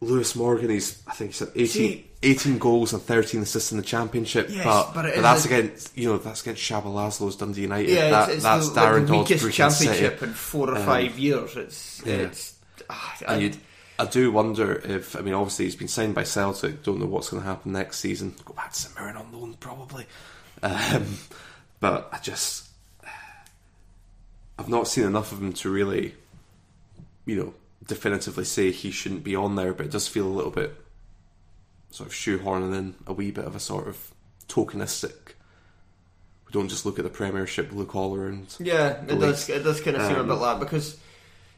Lewis 0.00 0.34
Morgan, 0.34 0.70
he's 0.70 1.02
I 1.06 1.12
think 1.12 1.30
he's 1.30 1.42
at 1.42 1.50
18, 1.54 1.66
See- 1.68 2.10
18 2.24 2.58
goals 2.58 2.92
and 2.92 3.02
thirteen 3.02 3.42
assists 3.42 3.72
in 3.72 3.78
the 3.78 3.82
championship. 3.84 4.48
Yes, 4.50 4.64
but, 4.64 4.92
but 4.94 5.14
but 5.14 5.22
that's 5.22 5.44
a- 5.44 5.48
against 5.48 5.96
you 5.98 6.08
know 6.08 6.18
that's 6.18 6.42
against 6.42 6.62
Csaba 6.62 6.84
László's 6.84 7.36
Dundee 7.36 7.62
United. 7.62 7.90
Yeah, 7.90 8.10
that, 8.10 8.28
it's, 8.28 8.34
it's 8.36 8.42
that's 8.44 8.68
the, 8.70 8.80
Darren 8.80 9.06
the 9.06 9.12
Dodd's 9.12 9.30
weakest 9.30 9.44
Brechin 9.44 9.70
City. 9.70 9.86
championship 9.90 10.22
in 10.22 10.32
four 10.34 10.70
or 10.70 10.76
Um, 10.76 10.86
five 10.86 11.18
years. 11.18 11.56
It's 11.56 12.02
yeah. 12.06 12.14
it's. 12.14 12.54
ah, 12.88 13.16
I, 13.26 13.34
And 13.34 13.42
you, 13.42 13.52
I 13.98 14.06
do 14.06 14.30
wonder 14.32 14.72
if 14.72 15.16
I 15.16 15.20
mean 15.20 15.34
obviously 15.34 15.64
he's 15.66 15.76
been 15.76 15.88
signed 15.88 16.14
by 16.14 16.22
Celtic. 16.24 16.82
Don't 16.82 17.00
know 17.00 17.06
what's 17.06 17.28
going 17.30 17.42
to 17.42 17.48
happen 17.48 17.72
next 17.72 17.98
season. 17.98 18.34
Go 18.44 18.54
back 18.54 18.72
to 18.72 18.78
St 18.78 18.94
Mirren 18.96 19.16
on 19.16 19.32
loan 19.32 19.54
probably. 19.60 20.06
Um, 20.62 21.18
but 21.80 22.08
I 22.12 22.18
just 22.18 22.68
I've 24.58 24.68
not 24.68 24.86
seen 24.86 25.04
enough 25.04 25.32
of 25.32 25.40
him 25.42 25.52
to 25.54 25.70
really, 25.70 26.14
you 27.26 27.36
know, 27.36 27.54
definitively 27.86 28.44
say 28.44 28.70
he 28.70 28.90
shouldn't 28.90 29.24
be 29.24 29.34
on 29.34 29.56
there. 29.56 29.72
But 29.72 29.86
it 29.86 29.92
does 29.92 30.06
feel 30.08 30.26
a 30.26 30.28
little 30.28 30.50
bit 30.52 30.74
sort 31.92 32.08
of 32.08 32.14
shoehorning 32.14 32.74
in 32.76 32.94
a 33.06 33.12
wee 33.12 33.30
bit 33.30 33.44
of 33.44 33.54
a 33.54 33.60
sort 33.60 33.86
of 33.86 34.12
tokenistic. 34.48 35.12
We 36.46 36.52
don't 36.52 36.68
just 36.68 36.84
look 36.84 36.98
at 36.98 37.04
the 37.04 37.10
Premiership; 37.10 37.72
look 37.72 37.94
all 37.94 38.14
around. 38.16 38.56
Yeah, 38.58 39.02
it 39.08 39.18
does. 39.20 39.48
It 39.48 39.62
does 39.62 39.80
kind 39.80 39.96
of 39.96 40.02
seem 40.06 40.16
a 40.16 40.20
Um, 40.20 40.26
bit 40.28 40.34
like 40.34 40.58
that 40.58 40.64
because 40.64 40.98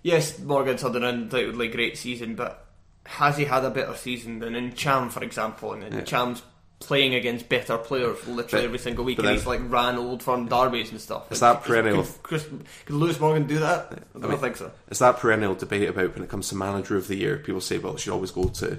yes, 0.03 0.38
Morgan's 0.38 0.83
had 0.83 0.97
an 0.97 1.05
undoubtedly 1.05 1.68
great 1.68 1.97
season, 1.97 2.35
but 2.35 2.66
has 3.07 3.37
he 3.37 3.44
had 3.44 3.64
a 3.64 3.70
better 3.70 3.94
season 3.94 4.38
than 4.40 4.55
Ntcham, 4.55 5.11
for 5.11 5.23
example? 5.23 5.73
And 5.73 5.83
in 5.85 5.92
Yeah. 5.92 6.01
Cham's 6.03 6.42
playing 6.81 7.14
against 7.14 7.49
better 7.49 7.79
players 7.79 8.18
literally 8.27 8.62
But- 8.62 8.64
every 8.64 8.79
single 8.79 9.05
week, 9.05 9.18
and 9.18 9.27
then- 9.29 9.35
he's 9.37 9.47
like 9.47 9.61
ran 9.70 9.97
old 9.97 10.23
firm 10.23 10.49
derbies 10.49 10.90
and 10.90 11.01
stuff. 11.01 11.31
Is 11.33 11.40
that 11.40 11.62
perennial- 11.64 12.03
Could, 12.03 12.23
Chris, 12.23 12.47
could 12.85 12.94
Lewis 12.97 13.18
Morgan 13.20 13.47
do 13.47 13.59
that? 13.61 13.88
I 14.14 14.18
don't 14.18 14.31
mean- 14.31 14.38
think 14.40 14.57
so. 14.57 14.70
It's 14.88 14.99
that 14.99 15.18
perennial 15.18 15.55
debate 15.55 15.88
about 15.88 16.14
when 16.14 16.23
it 16.23 16.29
comes 16.29 16.49
to 16.49 16.57
manager 16.57 16.97
of 16.97 17.09
the 17.09 17.16
year. 17.16 17.38
People 17.38 17.61
say, 17.62 17.79
well, 17.79 17.94
it 17.94 18.01
should 18.01 18.12
always 18.12 18.31
go 18.33 18.44
to 18.49 18.79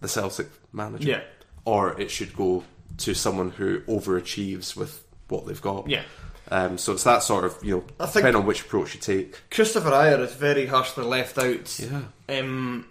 the 0.00 0.08
Celtic 0.08 0.48
manager. 0.72 1.08
Yeah. 1.08 1.20
Or 1.64 1.98
it 2.00 2.10
should 2.10 2.34
go 2.36 2.64
to 2.98 3.14
someone 3.14 3.50
who 3.50 3.80
overachieves 3.82 4.76
with 4.76 5.04
what 5.28 5.46
they've 5.46 5.60
got. 5.60 5.88
Yeah. 5.88 6.02
Um, 6.48 6.78
so 6.78 6.92
it's 6.92 7.02
that 7.04 7.22
sort 7.24 7.44
of, 7.44 7.58
you 7.62 7.76
know, 7.76 7.84
I 7.98 8.06
think- 8.06 8.22
depending 8.22 8.42
on 8.42 8.46
which 8.46 8.60
approach 8.62 8.94
you 8.94 9.00
take. 9.00 9.36
Kristoffer 9.50 9.90
Ajer 9.90 10.20
is 10.20 10.32
very 10.34 10.66
harshly 10.66 11.04
left 11.04 11.36
out. 11.38 11.78
Yeah. 11.80 12.02
Um, 12.28 12.86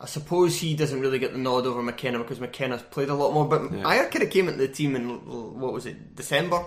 I 0.00 0.06
suppose 0.06 0.56
he 0.60 0.74
doesn't 0.74 1.00
really 1.00 1.18
get 1.18 1.32
the 1.32 1.38
nod 1.38 1.66
over 1.66 1.82
McKenna 1.82 2.18
because 2.18 2.38
McKenna's 2.38 2.82
played 2.82 3.08
a 3.08 3.14
lot 3.14 3.32
more. 3.32 3.46
But 3.46 3.72
Yeah. 3.72 3.86
Ayer 3.88 4.08
kind 4.10 4.22
of 4.22 4.30
came 4.30 4.46
into 4.48 4.60
the 4.60 4.68
team 4.72 4.94
in 4.94 5.08
what 5.60 5.72
was 5.72 5.86
it, 5.86 6.14
December. 6.14 6.64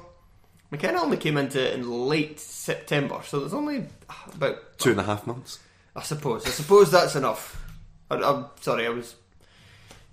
McKenna 0.69 1.01
only 1.01 1.15
came 1.17 1.37
into 1.37 1.65
it 1.65 1.73
in 1.75 1.89
late 1.89 2.41
September, 2.41 3.21
so 3.25 3.39
there's 3.39 3.53
only 3.53 3.85
about 4.33 4.77
Two 4.79 4.91
and 4.91 4.99
a 4.99 5.03
half 5.03 5.25
months. 5.25 5.59
I 5.95 6.01
suppose. 6.03 6.45
I 6.45 6.49
suppose 6.49 6.91
that's 6.91 7.15
enough. 7.15 7.63
I, 8.11 8.15
I'm 8.17 8.47
sorry, 8.59 8.85
I 8.85 8.89
was, 8.89 9.15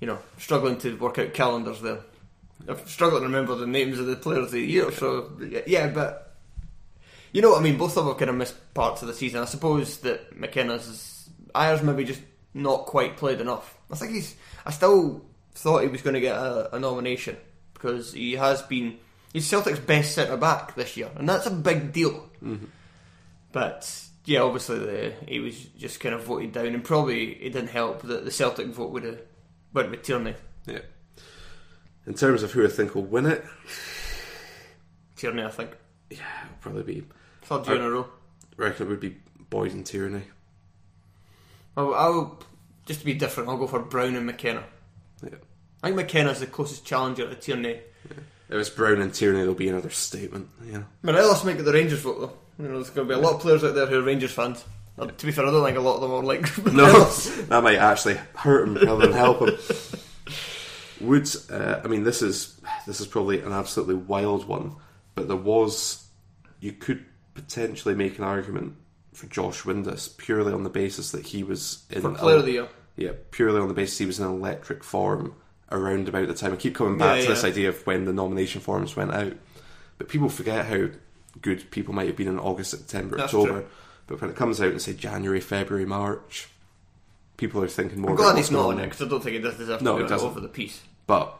you 0.04 0.10
know, 0.10 0.18
struggling 0.36 0.76
to 0.76 0.98
work 0.98 1.18
out 1.18 1.32
calendars 1.32 1.80
there. 1.80 2.00
I'm 2.68 2.86
struggling 2.86 3.22
to 3.22 3.26
remember 3.26 3.54
the 3.54 3.66
names 3.66 3.98
of 3.98 4.04
the 4.04 4.16
players 4.16 4.44
of 4.44 4.50
the 4.50 4.60
year. 4.60 4.92
So 4.92 5.30
yeah, 5.66 5.86
but 5.86 6.36
you 7.32 7.40
know 7.40 7.52
what 7.52 7.60
I 7.60 7.62
mean. 7.62 7.78
Both 7.78 7.96
of 7.96 8.04
them 8.04 8.14
kind 8.16 8.28
of 8.28 8.36
missed 8.36 8.74
parts 8.74 9.00
of 9.00 9.08
the 9.08 9.14
season. 9.14 9.40
I 9.40 9.46
suppose 9.46 10.00
that 10.00 10.38
McKenna's 10.38 11.30
Ajer's 11.54 11.82
maybe 11.82 12.04
just 12.04 12.20
not 12.52 12.84
quite 12.84 13.16
played 13.16 13.40
enough. 13.40 13.78
I 13.90 13.96
think 13.96 14.12
he's. 14.12 14.36
I 14.66 14.72
still 14.72 15.24
thought 15.54 15.80
he 15.80 15.88
was 15.88 16.02
going 16.02 16.14
to 16.14 16.20
get 16.20 16.36
a, 16.36 16.76
a 16.76 16.78
nomination 16.78 17.38
because 17.72 18.12
he 18.12 18.34
has 18.34 18.60
been 18.60 18.98
he's 19.32 19.46
Celtic's 19.46 19.78
best 19.78 20.14
centre 20.14 20.36
back 20.36 20.74
this 20.74 20.98
year, 20.98 21.08
and 21.16 21.26
that's 21.26 21.46
a 21.46 21.50
big 21.50 21.94
deal. 21.94 22.28
Mm-hmm. 22.44 22.66
But 23.52 23.90
yeah, 24.26 24.40
obviously 24.40 24.80
the, 24.80 25.14
he 25.26 25.40
was 25.40 25.58
just 25.78 25.98
kind 25.98 26.14
of 26.14 26.24
voted 26.24 26.52
down, 26.52 26.66
and 26.66 26.84
probably 26.84 27.30
it 27.42 27.54
didn't 27.54 27.70
help 27.70 28.02
that 28.02 28.26
the 28.26 28.30
Celtic 28.30 28.66
vote 28.66 28.90
would 28.90 29.04
have 29.04 29.20
went 29.74 29.90
with 29.90 30.02
Tierney. 30.02 30.34
Yeah. 30.66 30.80
In 32.06 32.14
terms 32.14 32.42
of 32.42 32.52
who 32.52 32.64
I 32.64 32.68
think 32.68 32.94
will 32.94 33.02
win 33.02 33.26
it, 33.26 33.44
Tierney, 35.16 35.42
I 35.42 35.50
think, 35.50 35.70
yeah, 36.10 36.18
it'll 36.44 36.56
probably 36.60 36.82
be. 36.82 37.06
third 37.42 37.66
year 37.66 37.76
in 37.76 37.82
a 37.82 37.90
row. 37.90 38.06
I 38.58 38.62
reckon 38.62 38.86
it 38.86 38.90
would 38.90 39.00
be 39.00 39.16
Boyd 39.50 39.72
and 39.72 39.84
Tierney. 39.84 40.22
I'll, 41.76 41.94
I'll 41.94 42.38
just 42.86 43.00
to 43.00 43.06
be 43.06 43.14
different. 43.14 43.48
I'll 43.48 43.58
go 43.58 43.66
for 43.66 43.80
Brown 43.80 44.14
and 44.14 44.26
McKenna. 44.26 44.64
Yeah. 45.22 45.30
I 45.82 45.88
think 45.88 45.96
McKenna's 45.96 46.40
the 46.40 46.46
closest 46.46 46.84
challenger 46.84 47.28
to 47.28 47.34
Tierney. 47.34 47.80
If 48.48 48.60
it's 48.60 48.70
Brown 48.70 49.00
and 49.00 49.12
Tierney, 49.12 49.38
there'll 49.38 49.54
be 49.54 49.68
another 49.68 49.90
statement. 49.90 50.48
Yeah. 50.64 50.82
Morelos 51.02 51.44
might 51.44 51.56
get 51.56 51.64
the 51.64 51.72
Rangers 51.72 52.00
vote 52.00 52.20
though. 52.20 52.62
You 52.62 52.68
know, 52.68 52.76
there's 52.76 52.90
going 52.90 53.08
to 53.08 53.14
be 53.14 53.18
a 53.18 53.22
lot 53.22 53.34
of 53.34 53.40
players 53.40 53.64
out 53.64 53.74
there 53.74 53.86
who 53.86 53.98
are 53.98 54.02
Rangers 54.02 54.32
fans. 54.32 54.64
To 54.96 55.26
be 55.26 55.32
fair, 55.32 55.44
I 55.46 55.50
don't 55.50 55.64
think 55.64 55.76
a 55.76 55.80
lot 55.80 55.96
of 55.96 56.02
them 56.02 56.12
are 56.12 56.22
like 56.22 56.42
No, 56.72 57.04
that 57.48 57.62
might 57.62 57.76
actually 57.78 58.14
hurt 58.34 58.68
him 58.68 58.74
rather 58.76 59.06
than 59.08 59.12
help 59.12 59.40
him. 59.40 59.56
Would 61.00 61.28
uh, 61.50 61.80
I 61.84 61.88
mean 61.88 62.04
this 62.04 62.22
is 62.22 62.60
this 62.86 63.00
is 63.00 63.06
probably 63.06 63.40
an 63.40 63.52
absolutely 63.52 63.96
wild 63.96 64.46
one, 64.46 64.76
but 65.14 65.26
there 65.28 65.36
was 65.36 66.06
you 66.60 66.72
could 66.72 67.04
potentially 67.34 67.94
make 67.94 68.18
an 68.18 68.24
argument 68.24 68.76
for 69.12 69.26
Josh 69.26 69.64
Windus 69.64 70.16
purely 70.16 70.52
on 70.52 70.62
the 70.62 70.70
basis 70.70 71.10
that 71.10 71.26
he 71.26 71.42
was 71.42 71.84
in 71.90 72.02
For 72.02 72.12
Player 72.12 72.36
of 72.36 72.44
the 72.46 72.52
Year. 72.52 72.68
Yeah, 72.96 73.10
purely 73.32 73.60
on 73.60 73.68
the 73.68 73.74
basis 73.74 73.98
he 73.98 74.06
was 74.06 74.20
in 74.20 74.26
electric 74.26 74.84
form 74.84 75.34
around 75.72 76.08
about 76.08 76.28
the 76.28 76.34
time. 76.34 76.52
I 76.52 76.56
keep 76.56 76.76
coming 76.76 76.96
back 76.98 77.16
Yeah, 77.18 77.22
to 77.24 77.28
this 77.30 77.44
idea 77.44 77.68
of 77.68 77.84
when 77.86 78.04
the 78.04 78.12
nomination 78.12 78.60
forms 78.60 78.94
went 78.94 79.12
out, 79.12 79.32
but 79.98 80.08
people 80.08 80.28
forget 80.28 80.66
how 80.66 80.86
good 81.42 81.68
people 81.72 81.92
might 81.94 82.06
have 82.06 82.16
been 82.16 82.28
in 82.28 82.38
August, 82.38 82.70
September, 82.70 83.16
That's 83.16 83.34
October. 83.34 83.60
true. 83.62 83.68
But 84.06 84.20
when 84.20 84.30
it 84.30 84.36
comes 84.36 84.60
out 84.60 84.72
in 84.72 84.78
say 84.78 84.92
January, 84.94 85.40
February, 85.40 85.86
March, 85.86 86.48
people 87.36 87.62
are 87.62 87.68
thinking 87.68 88.00
more. 88.00 88.10
I'm 88.10 88.16
glad 88.16 88.36
he's 88.36 88.50
not 88.50 88.66
on 88.66 88.80
it 88.80 88.84
because 88.84 89.02
I 89.02 89.08
don't 89.08 89.22
think 89.22 89.36
he 89.36 89.42
does 89.42 89.56
deserve 89.56 89.82
No, 89.82 89.96
to 89.98 90.04
be 90.04 90.08
doesn't. 90.08 90.28
over 90.28 90.40
the 90.40 90.48
piece. 90.48 90.82
But 91.06 91.34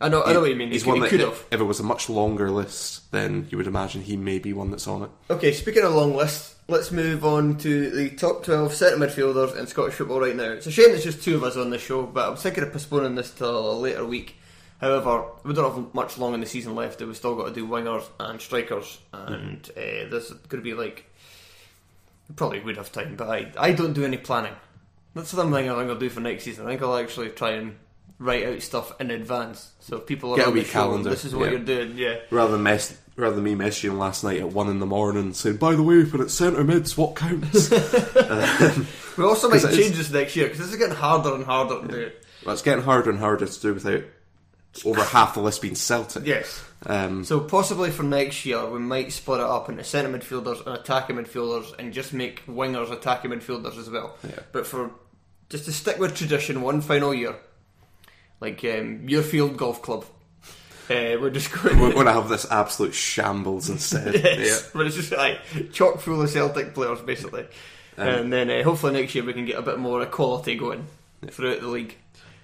I 0.00 0.08
know, 0.08 0.22
I 0.24 0.32
know 0.32 0.40
what 0.40 0.50
you 0.50 0.56
mean. 0.56 0.68
He, 0.68 0.74
He's 0.74 0.86
one 0.86 0.96
he 0.96 1.02
that 1.02 1.10
could 1.10 1.20
if, 1.20 1.28
have. 1.28 1.44
if 1.52 1.60
it 1.60 1.64
was 1.64 1.78
a 1.78 1.84
much 1.84 2.08
longer 2.10 2.50
list, 2.50 3.10
then 3.12 3.46
you 3.50 3.56
would 3.58 3.68
imagine 3.68 4.02
he 4.02 4.16
may 4.16 4.38
be 4.40 4.52
one 4.52 4.70
that's 4.70 4.88
on 4.88 5.04
it. 5.04 5.10
Okay, 5.30 5.52
speaking 5.52 5.84
of 5.84 5.94
long 5.94 6.16
lists, 6.16 6.56
let's 6.68 6.90
move 6.90 7.24
on 7.24 7.56
to 7.58 7.90
the 7.90 8.10
top 8.10 8.42
12 8.44 8.74
centre 8.74 8.96
midfielders 8.96 9.56
in 9.56 9.66
Scottish 9.68 9.94
football 9.94 10.20
right 10.20 10.34
now. 10.34 10.50
It's 10.52 10.66
a 10.66 10.72
shame 10.72 10.88
there's 10.88 11.04
just 11.04 11.22
two 11.22 11.36
of 11.36 11.44
us 11.44 11.56
on 11.56 11.70
this 11.70 11.82
show, 11.82 12.02
but 12.04 12.28
I'm 12.28 12.36
thinking 12.36 12.64
of 12.64 12.72
postponing 12.72 13.14
this 13.14 13.30
till 13.30 13.70
a 13.70 13.78
later 13.78 14.04
week. 14.04 14.34
However, 14.80 15.24
we 15.44 15.54
don't 15.54 15.72
have 15.72 15.94
much 15.94 16.18
long 16.18 16.34
in 16.34 16.40
the 16.40 16.46
season 16.46 16.74
left, 16.74 16.98
and 17.00 17.06
we've 17.08 17.16
still 17.16 17.36
got 17.36 17.46
to 17.46 17.54
do 17.54 17.68
wingers 17.68 18.02
and 18.18 18.40
strikers, 18.40 18.98
and 19.12 19.70
uh, 19.76 19.80
there's 20.10 20.30
going 20.48 20.60
to 20.60 20.62
be 20.62 20.74
like. 20.74 21.08
Probably 22.36 22.60
would 22.60 22.76
have 22.76 22.92
time, 22.92 23.16
but 23.16 23.28
I, 23.28 23.52
I 23.58 23.72
don't 23.72 23.92
do 23.92 24.04
any 24.04 24.16
planning. 24.18 24.54
That's 25.14 25.28
something 25.30 25.54
I 25.54 25.74
think 25.76 25.90
I'll 25.90 25.98
do 25.98 26.08
for 26.08 26.20
next 26.20 26.44
season. 26.44 26.66
I 26.66 26.70
think 26.70 26.82
I'll 26.82 26.96
actually 26.96 27.28
try 27.30 27.50
and 27.52 27.76
write 28.18 28.46
out 28.46 28.62
stuff 28.62 28.98
in 29.00 29.10
advance. 29.10 29.72
So 29.80 29.96
if 29.98 30.06
people 30.06 30.32
are 30.32 30.36
Get 30.36 30.46
a 30.46 30.48
on 30.48 30.54
wee 30.54 30.60
the 30.60 30.66
show, 30.66 30.72
calendar, 30.72 31.10
this 31.10 31.24
is 31.24 31.34
what 31.34 31.46
yeah. 31.46 31.50
you're 31.50 31.58
doing, 31.60 31.98
yeah. 31.98 32.18
Rather 32.30 32.52
than 32.52 32.62
mess, 32.62 32.96
rather 33.16 33.34
than 33.34 33.44
me 33.44 33.54
messaging 33.54 33.98
last 33.98 34.24
night 34.24 34.40
at 34.40 34.48
one 34.50 34.68
in 34.68 34.78
the 34.78 34.86
morning 34.86 35.34
saying, 35.34 35.56
"By 35.56 35.74
the 35.74 35.82
way, 35.82 36.02
when 36.04 36.22
it's 36.22 36.32
centre 36.32 36.64
mids, 36.64 36.96
what 36.96 37.16
counts?" 37.16 37.70
Um, 38.16 38.86
we 39.18 39.24
also 39.24 39.48
might 39.50 39.60
'Cause 39.60 39.64
it 39.74 39.76
change 39.82 39.92
is- 39.92 39.98
this 39.98 40.10
next 40.10 40.36
year 40.36 40.46
because 40.46 40.60
this 40.60 40.70
is 40.72 40.76
getting 40.76 40.94
harder 40.96 41.34
and 41.34 41.44
harder 41.44 41.82
to 41.82 41.88
do. 41.88 42.10
well, 42.46 42.52
it's 42.54 42.62
getting 42.62 42.84
harder 42.84 43.10
and 43.10 43.18
harder 43.18 43.46
to 43.46 43.60
do 43.60 43.74
without 43.74 44.02
over 44.84 45.02
half 45.04 45.34
the 45.34 45.40
list 45.40 45.60
being 45.62 45.74
Celtic. 45.74 46.26
Yes. 46.26 46.64
Um, 46.86 47.24
So 47.24 47.40
possibly 47.40 47.90
for 47.90 48.02
next 48.02 48.44
year, 48.46 48.68
we 48.68 48.78
might 48.80 49.12
split 49.12 49.40
it 49.40 49.46
up 49.46 49.68
into 49.68 49.84
centre 49.84 50.10
midfielders 50.16 50.64
and 50.66 50.74
attacking 50.76 51.16
midfielders, 51.16 51.78
and 51.78 51.92
just 51.92 52.12
make 52.12 52.44
wingers 52.46 52.90
attacking 52.90 53.30
midfielders 53.30 53.78
as 53.78 53.88
well. 53.90 54.16
Yeah. 54.24 54.40
But 54.52 54.66
for 54.66 54.90
just 55.48 55.66
to 55.66 55.72
stick 55.72 55.98
with 55.98 56.16
tradition, 56.16 56.62
one 56.62 56.80
final 56.80 57.12
year, 57.14 57.34
like 58.40 58.64
um, 58.64 59.06
Muirfield 59.06 59.56
Golf 59.56 59.82
Club, 59.82 60.04
uh, 60.90 61.16
we're 61.20 61.30
just 61.30 61.52
going. 61.52 61.78
we're 61.78 61.92
going 61.94 62.06
to 62.06 62.12
have 62.12 62.28
this 62.28 62.50
absolute 62.50 62.94
shambles 62.94 63.68
instead. 63.70 64.14
yes, 64.14 64.68
but 64.74 64.86
it's 64.86 64.96
just 64.96 65.12
like 65.12 65.38
chock 65.72 66.00
full 66.00 66.20
of 66.22 66.28
Celtic 66.30 66.74
players 66.74 67.00
basically, 67.00 67.46
Um, 67.96 68.08
and 68.08 68.32
then 68.32 68.50
uh, 68.50 68.62
hopefully 68.64 68.94
next 68.94 69.14
year 69.14 69.22
we 69.24 69.32
can 69.34 69.44
get 69.44 69.58
a 69.58 69.62
bit 69.62 69.78
more 69.78 70.02
equality 70.02 70.56
going 70.56 70.86
throughout 71.30 71.60
the 71.60 71.68
league. 71.68 71.96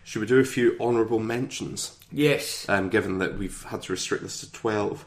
Should 0.08 0.20
we 0.20 0.26
do 0.26 0.38
a 0.38 0.44
few 0.44 0.74
honourable 0.80 1.18
mentions? 1.18 1.98
Yes, 2.10 2.66
Um, 2.66 2.88
given 2.88 3.18
that 3.18 3.36
we've 3.36 3.62
had 3.64 3.82
to 3.82 3.92
restrict 3.92 4.22
this 4.22 4.40
to 4.40 4.50
twelve. 4.50 5.04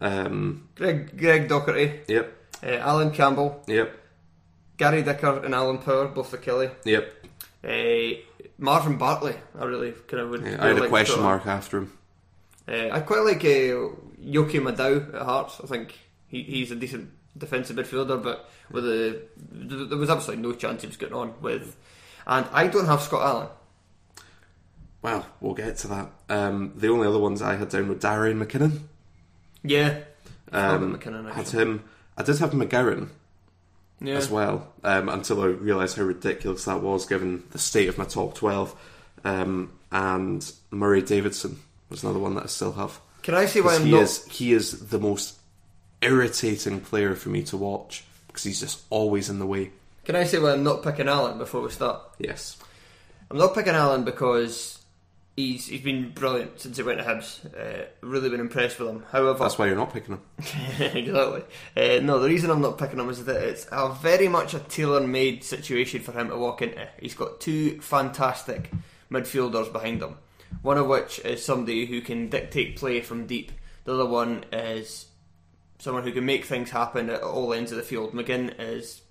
Um, 0.00 0.68
Greg 0.76 1.18
Greg 1.18 1.48
Docherty, 1.48 2.02
yep, 2.06 2.32
uh, 2.62 2.76
Alan 2.76 3.10
Campbell, 3.10 3.64
yep, 3.66 3.98
Gary 4.76 5.02
Dicker, 5.02 5.44
and 5.44 5.52
Alan 5.52 5.78
Power, 5.78 6.06
both 6.06 6.28
for 6.28 6.38
Killie. 6.38 6.70
yep. 6.84 7.12
Uh, 7.64 8.20
Marvin 8.56 8.96
Bartley, 8.98 9.34
I 9.58 9.64
really 9.64 9.90
kind 10.06 10.22
of 10.22 10.30
would. 10.30 10.42
Yeah, 10.46 10.62
I 10.64 10.68
had 10.68 10.76
like 10.76 10.84
a 10.84 10.88
question 10.90 11.22
mark 11.22 11.44
after 11.44 11.78
him. 11.78 11.98
Uh, 12.68 12.90
I 12.92 13.00
quite 13.00 13.24
like 13.24 13.44
uh, 13.44 13.96
Joaquim 14.22 14.68
Adão 14.72 15.12
at 15.12 15.22
Hearts. 15.22 15.60
I 15.64 15.66
think 15.66 15.98
he, 16.28 16.44
he's 16.44 16.70
a 16.70 16.76
decent 16.76 17.10
defensive 17.36 17.74
midfielder, 17.74 18.22
but 18.22 18.48
with 18.70 18.84
a 18.84 19.22
there 19.50 19.98
was 19.98 20.08
absolutely 20.08 20.46
no 20.46 20.54
chance 20.54 20.82
he 20.82 20.86
was 20.86 20.96
getting 20.96 21.16
on 21.16 21.34
with. 21.40 21.74
And 22.28 22.46
I 22.52 22.68
don't 22.68 22.86
have 22.86 23.02
Scott 23.02 23.22
Allan. 23.22 23.48
Well, 25.06 25.24
we'll 25.40 25.54
get 25.54 25.76
to 25.78 25.86
that. 25.88 26.10
Um, 26.28 26.72
the 26.74 26.88
only 26.88 27.06
other 27.06 27.20
ones 27.20 27.40
I 27.40 27.54
had 27.54 27.68
down 27.68 27.88
were 27.88 27.94
Darian 27.94 28.44
McKinnon. 28.44 28.80
Yeah, 29.62 30.00
Um, 30.50 30.98
McKinnon. 30.98 31.30
had 31.32 31.48
him. 31.48 31.84
I 32.18 32.24
did 32.24 32.38
have 32.38 32.50
McGarren 32.50 33.10
Yeah. 34.00 34.14
as 34.16 34.28
well 34.28 34.72
um, 34.82 35.08
until 35.08 35.42
I 35.42 35.46
realised 35.46 35.96
how 35.96 36.02
ridiculous 36.02 36.64
that 36.64 36.82
was 36.82 37.06
given 37.06 37.44
the 37.52 37.58
state 37.60 37.88
of 37.88 37.98
my 37.98 38.04
top 38.04 38.34
12. 38.34 38.74
Um, 39.24 39.70
and 39.92 40.50
Murray 40.72 41.02
Davidson 41.02 41.60
was 41.88 42.02
another 42.02 42.18
one 42.18 42.34
that 42.34 42.42
I 42.42 42.46
still 42.48 42.72
have. 42.72 42.98
Can 43.22 43.36
I 43.36 43.46
say 43.46 43.60
why 43.60 43.76
I'm 43.76 43.84
he 43.84 43.92
not? 43.92 44.02
is 44.02 44.24
he 44.26 44.52
is 44.52 44.88
the 44.88 44.98
most 44.98 45.36
irritating 46.02 46.80
player 46.80 47.14
for 47.14 47.28
me 47.28 47.44
to 47.44 47.56
watch 47.56 48.02
because 48.26 48.42
he's 48.42 48.58
just 48.58 48.80
always 48.90 49.30
in 49.30 49.38
the 49.38 49.46
way. 49.46 49.70
Can 50.04 50.16
I 50.16 50.24
say 50.24 50.40
why 50.40 50.50
I'm 50.52 50.64
not 50.64 50.82
picking 50.82 51.06
Allan 51.08 51.38
before 51.38 51.60
we 51.62 51.70
start? 51.70 52.00
Yes. 52.18 52.56
I'm 53.30 53.38
not 53.38 53.54
picking 53.54 53.72
Allan 53.74 54.02
because 54.04 54.75
he's 55.36 55.66
he's 55.66 55.82
been 55.82 56.10
brilliant 56.10 56.60
since 56.60 56.76
he 56.76 56.82
went 56.82 56.98
to 56.98 57.04
Hibs. 57.04 57.44
Uh, 57.54 57.86
really 58.00 58.30
been 58.30 58.40
impressed 58.40 58.78
with 58.80 58.88
him. 58.88 59.04
However, 59.12 59.38
That's 59.38 59.58
why 59.58 59.66
you're 59.66 59.76
not 59.76 59.92
picking 59.92 60.16
him. 60.16 60.22
exactly. 60.80 61.42
Uh, 61.76 62.00
no, 62.02 62.18
the 62.18 62.28
reason 62.28 62.50
I'm 62.50 62.62
not 62.62 62.78
picking 62.78 62.98
him 62.98 63.10
is 63.10 63.24
that 63.24 63.42
it's 63.42 63.66
a 63.70 63.92
very 63.92 64.28
much 64.28 64.54
a 64.54 64.60
tailor-made 64.60 65.44
situation 65.44 66.00
for 66.00 66.12
him 66.12 66.30
to 66.30 66.36
walk 66.36 66.62
into. 66.62 66.88
He's 67.00 67.14
got 67.14 67.40
two 67.40 67.80
fantastic 67.80 68.70
midfielders 69.10 69.72
behind 69.72 70.02
him. 70.02 70.16
One 70.62 70.78
of 70.78 70.86
which 70.86 71.18
is 71.20 71.44
somebody 71.44 71.86
who 71.86 72.00
can 72.00 72.28
dictate 72.28 72.76
play 72.76 73.00
from 73.00 73.26
deep. 73.26 73.52
The 73.84 73.94
other 73.94 74.06
one 74.06 74.44
is 74.52 75.06
someone 75.78 76.04
who 76.04 76.12
can 76.12 76.24
make 76.24 76.44
things 76.44 76.70
happen 76.70 77.10
at 77.10 77.22
all 77.22 77.52
ends 77.52 77.70
of 77.70 77.76
the 77.76 77.82
field. 77.82 78.12
McGinn 78.12 78.54
is, 78.58 79.02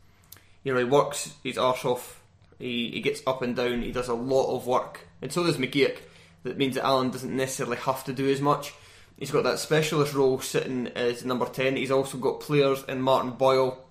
you 0.63 0.73
know, 0.73 0.79
he 0.79 0.85
works 0.85 1.33
his 1.43 1.57
arse 1.57 1.85
off. 1.85 2.21
He, 2.57 2.89
he 2.91 3.01
gets 3.01 3.21
up 3.27 3.41
and 3.41 3.55
down. 3.55 3.83
He 3.83 3.91
does 3.91 4.07
a 4.07 4.13
lot 4.13 4.55
of 4.55 4.65
work, 4.65 5.07
and 5.21 5.31
so 5.31 5.43
does 5.43 5.57
McGeouch. 5.57 5.97
That 6.45 6.57
means 6.57 6.75
that 6.75 6.85
Allan 6.85 7.09
doesn't 7.09 7.35
necessarily 7.35 7.77
have 7.77 8.03
to 8.03 8.13
do 8.13 8.29
as 8.29 8.39
much. 8.39 8.71
He's 9.17 9.31
got 9.31 9.45
that 9.45 9.57
specialist 9.57 10.13
role 10.13 10.39
sitting 10.39 10.87
as 10.89 11.25
number 11.25 11.47
ten. 11.47 11.75
He's 11.75 11.89
also 11.89 12.19
got 12.19 12.39
players 12.39 12.83
in 12.87 13.01
Martin 13.01 13.31
Boyle, 13.31 13.83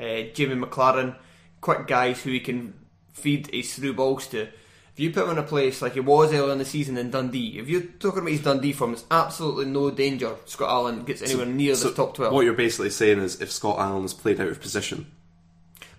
uh, 0.00 0.22
Jamie 0.32 0.54
Maclaren, 0.54 1.16
quick 1.60 1.86
guys 1.86 2.22
who 2.22 2.30
he 2.30 2.40
can 2.40 2.72
feed 3.12 3.50
his 3.52 3.74
through 3.74 3.92
balls 3.92 4.26
to. 4.28 4.42
If 4.42 5.00
you 5.00 5.10
put 5.12 5.24
him 5.24 5.32
in 5.32 5.38
a 5.38 5.42
place 5.42 5.82
like 5.82 5.92
he 5.92 6.00
was 6.00 6.32
earlier 6.32 6.50
in 6.50 6.58
the 6.58 6.64
season 6.64 6.96
in 6.96 7.10
Dundee, 7.10 7.58
if 7.58 7.68
you're 7.68 7.82
talking 7.82 8.20
about 8.20 8.32
his 8.32 8.42
Dundee 8.42 8.72
form, 8.72 8.92
there's 8.92 9.04
absolutely 9.10 9.66
no 9.66 9.90
danger 9.90 10.34
Scott 10.46 10.70
Allan 10.70 11.04
gets 11.04 11.20
anywhere 11.20 11.46
near 11.46 11.74
So 11.74 11.90
the 11.90 11.94
top 11.94 12.14
twelve. 12.14 12.32
What 12.32 12.46
you're 12.46 12.54
basically 12.54 12.90
saying 12.90 13.18
is 13.18 13.42
if 13.42 13.52
Scott 13.52 13.78
Allan 13.78 14.06
is 14.06 14.14
played 14.14 14.40
out 14.40 14.48
of 14.48 14.60
position, 14.62 15.12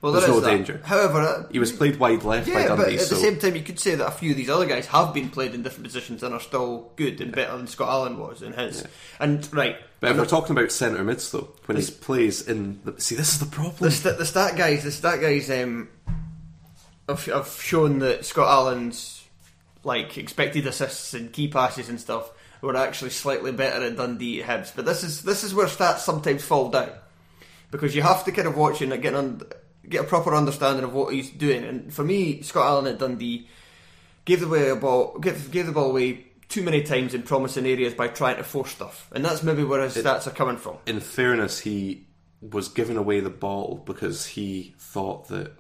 well, 0.02 0.14
there's 0.14 0.26
there 0.26 0.34
is 0.36 0.42
no 0.42 0.48
that. 0.48 0.56
danger. 0.56 0.82
However, 0.86 1.20
uh, 1.20 1.48
he 1.52 1.60
was 1.60 1.72
played 1.72 1.98
wide 1.98 2.24
left 2.24 2.48
by 2.48 2.54
Yeah, 2.54 2.68
Dundee. 2.68 2.84
but 2.84 2.94
at 2.94 3.00
so 3.02 3.16
the 3.16 3.22
same 3.22 3.38
time, 3.40 3.56
you 3.56 3.64
could 3.64 3.80
say 3.80 3.96
that 3.96 4.08
a 4.08 4.12
few 4.12 4.32
of 4.32 4.38
these 4.38 4.50
other 4.50 4.66
guys 4.66 4.86
have 4.88 5.14
been 5.14 5.30
played 5.30 5.54
in 5.54 5.62
different 5.64 5.84
positions 5.86 6.24
and 6.24 6.34
are 6.34 6.40
still 6.40 6.92
good 6.96 7.20
and 7.20 7.34
better 7.34 7.58
than 7.58 7.68
Scott 7.68 7.90
Allan 7.90 8.18
was 8.18 8.42
in 8.42 8.54
his. 8.54 8.86
And 9.20 9.48
right, 9.54 9.76
But 10.00 10.12
if 10.12 10.18
we're 10.18 10.26
talking 10.26 10.56
about 10.58 10.72
centre 10.72 11.04
mids 11.04 11.30
though, 11.32 11.50
when 11.66 11.78
he 11.78 11.86
plays 11.92 12.48
in 12.48 12.80
the 12.86 13.00
see, 13.02 13.16
this 13.16 13.34
is 13.34 13.40
the 13.40 13.46
problem. 13.46 13.76
the, 13.80 13.92
st- 13.92 14.18
the 14.18 14.26
stat 14.26 14.56
guys, 14.58 14.84
the 14.84 14.92
stat 14.92 15.20
guys, 15.20 15.50
um, 15.52 15.90
have, 17.08 17.26
have 17.26 17.48
shown 17.62 18.00
that 18.00 18.26
Scott 18.26 18.48
Allan's 18.48 19.24
like 19.84 20.18
expected 20.18 20.68
assists 20.68 21.14
and 21.14 21.32
key 21.34 21.48
passes 21.48 21.90
and 21.90 22.00
stuff 22.00 22.32
were 22.62 22.76
actually 22.76 23.10
slightly 23.10 23.52
better 23.52 23.84
at 23.86 23.96
Dundee 23.96 24.42
Hibs. 24.44 24.72
But 24.76 24.86
this 24.86 25.04
is 25.04 25.24
this 25.24 25.44
is 25.44 25.54
where 25.54 25.68
stats 25.68 26.00
sometimes 26.00 26.44
fall 26.44 26.70
down 26.70 26.92
because 27.72 27.96
you 27.96 28.02
have 28.02 28.24
to 28.26 28.32
kind 28.32 28.48
of 28.48 28.58
watch 28.58 28.82
and 28.82 29.02
get 29.02 29.14
an, 29.14 29.42
get 29.90 30.02
a 30.02 30.08
proper 30.08 30.34
understanding 30.36 30.84
of 30.84 30.94
what 30.94 31.14
he's 31.14 31.30
doing. 31.30 31.64
And 31.66 31.94
for 31.94 32.04
me, 32.04 32.42
Scott 32.42 32.66
Allan 32.68 32.88
at 32.88 33.00
Dundee 33.00 33.48
gave 34.26 34.40
the 34.42 34.48
way 34.48 34.70
a 34.70 34.76
ball, 34.76 35.18
gave, 35.20 35.50
gave 35.52 35.66
the 35.66 35.72
ball 35.72 35.90
away 35.90 36.26
too 36.48 36.62
many 36.64 36.82
times 36.84 37.14
in 37.14 37.24
promising 37.24 37.66
areas 37.66 37.94
by 37.94 38.08
trying 38.08 38.38
to 38.38 38.44
force 38.44 38.72
stuff, 38.72 39.08
and 39.14 39.24
that's 39.24 39.44
maybe 39.44 39.64
where 39.64 39.82
his 39.84 39.96
stats 39.96 40.26
are 40.28 40.32
coming 40.32 40.58
from. 40.58 40.78
In 40.88 41.00
fairness, 41.00 41.60
he 41.60 42.06
was 42.42 42.70
giving 42.70 42.98
away 42.98 43.20
the 43.20 43.30
ball 43.30 43.84
because 43.86 44.26
he 44.26 44.74
thought 44.80 45.28
that 45.28 45.52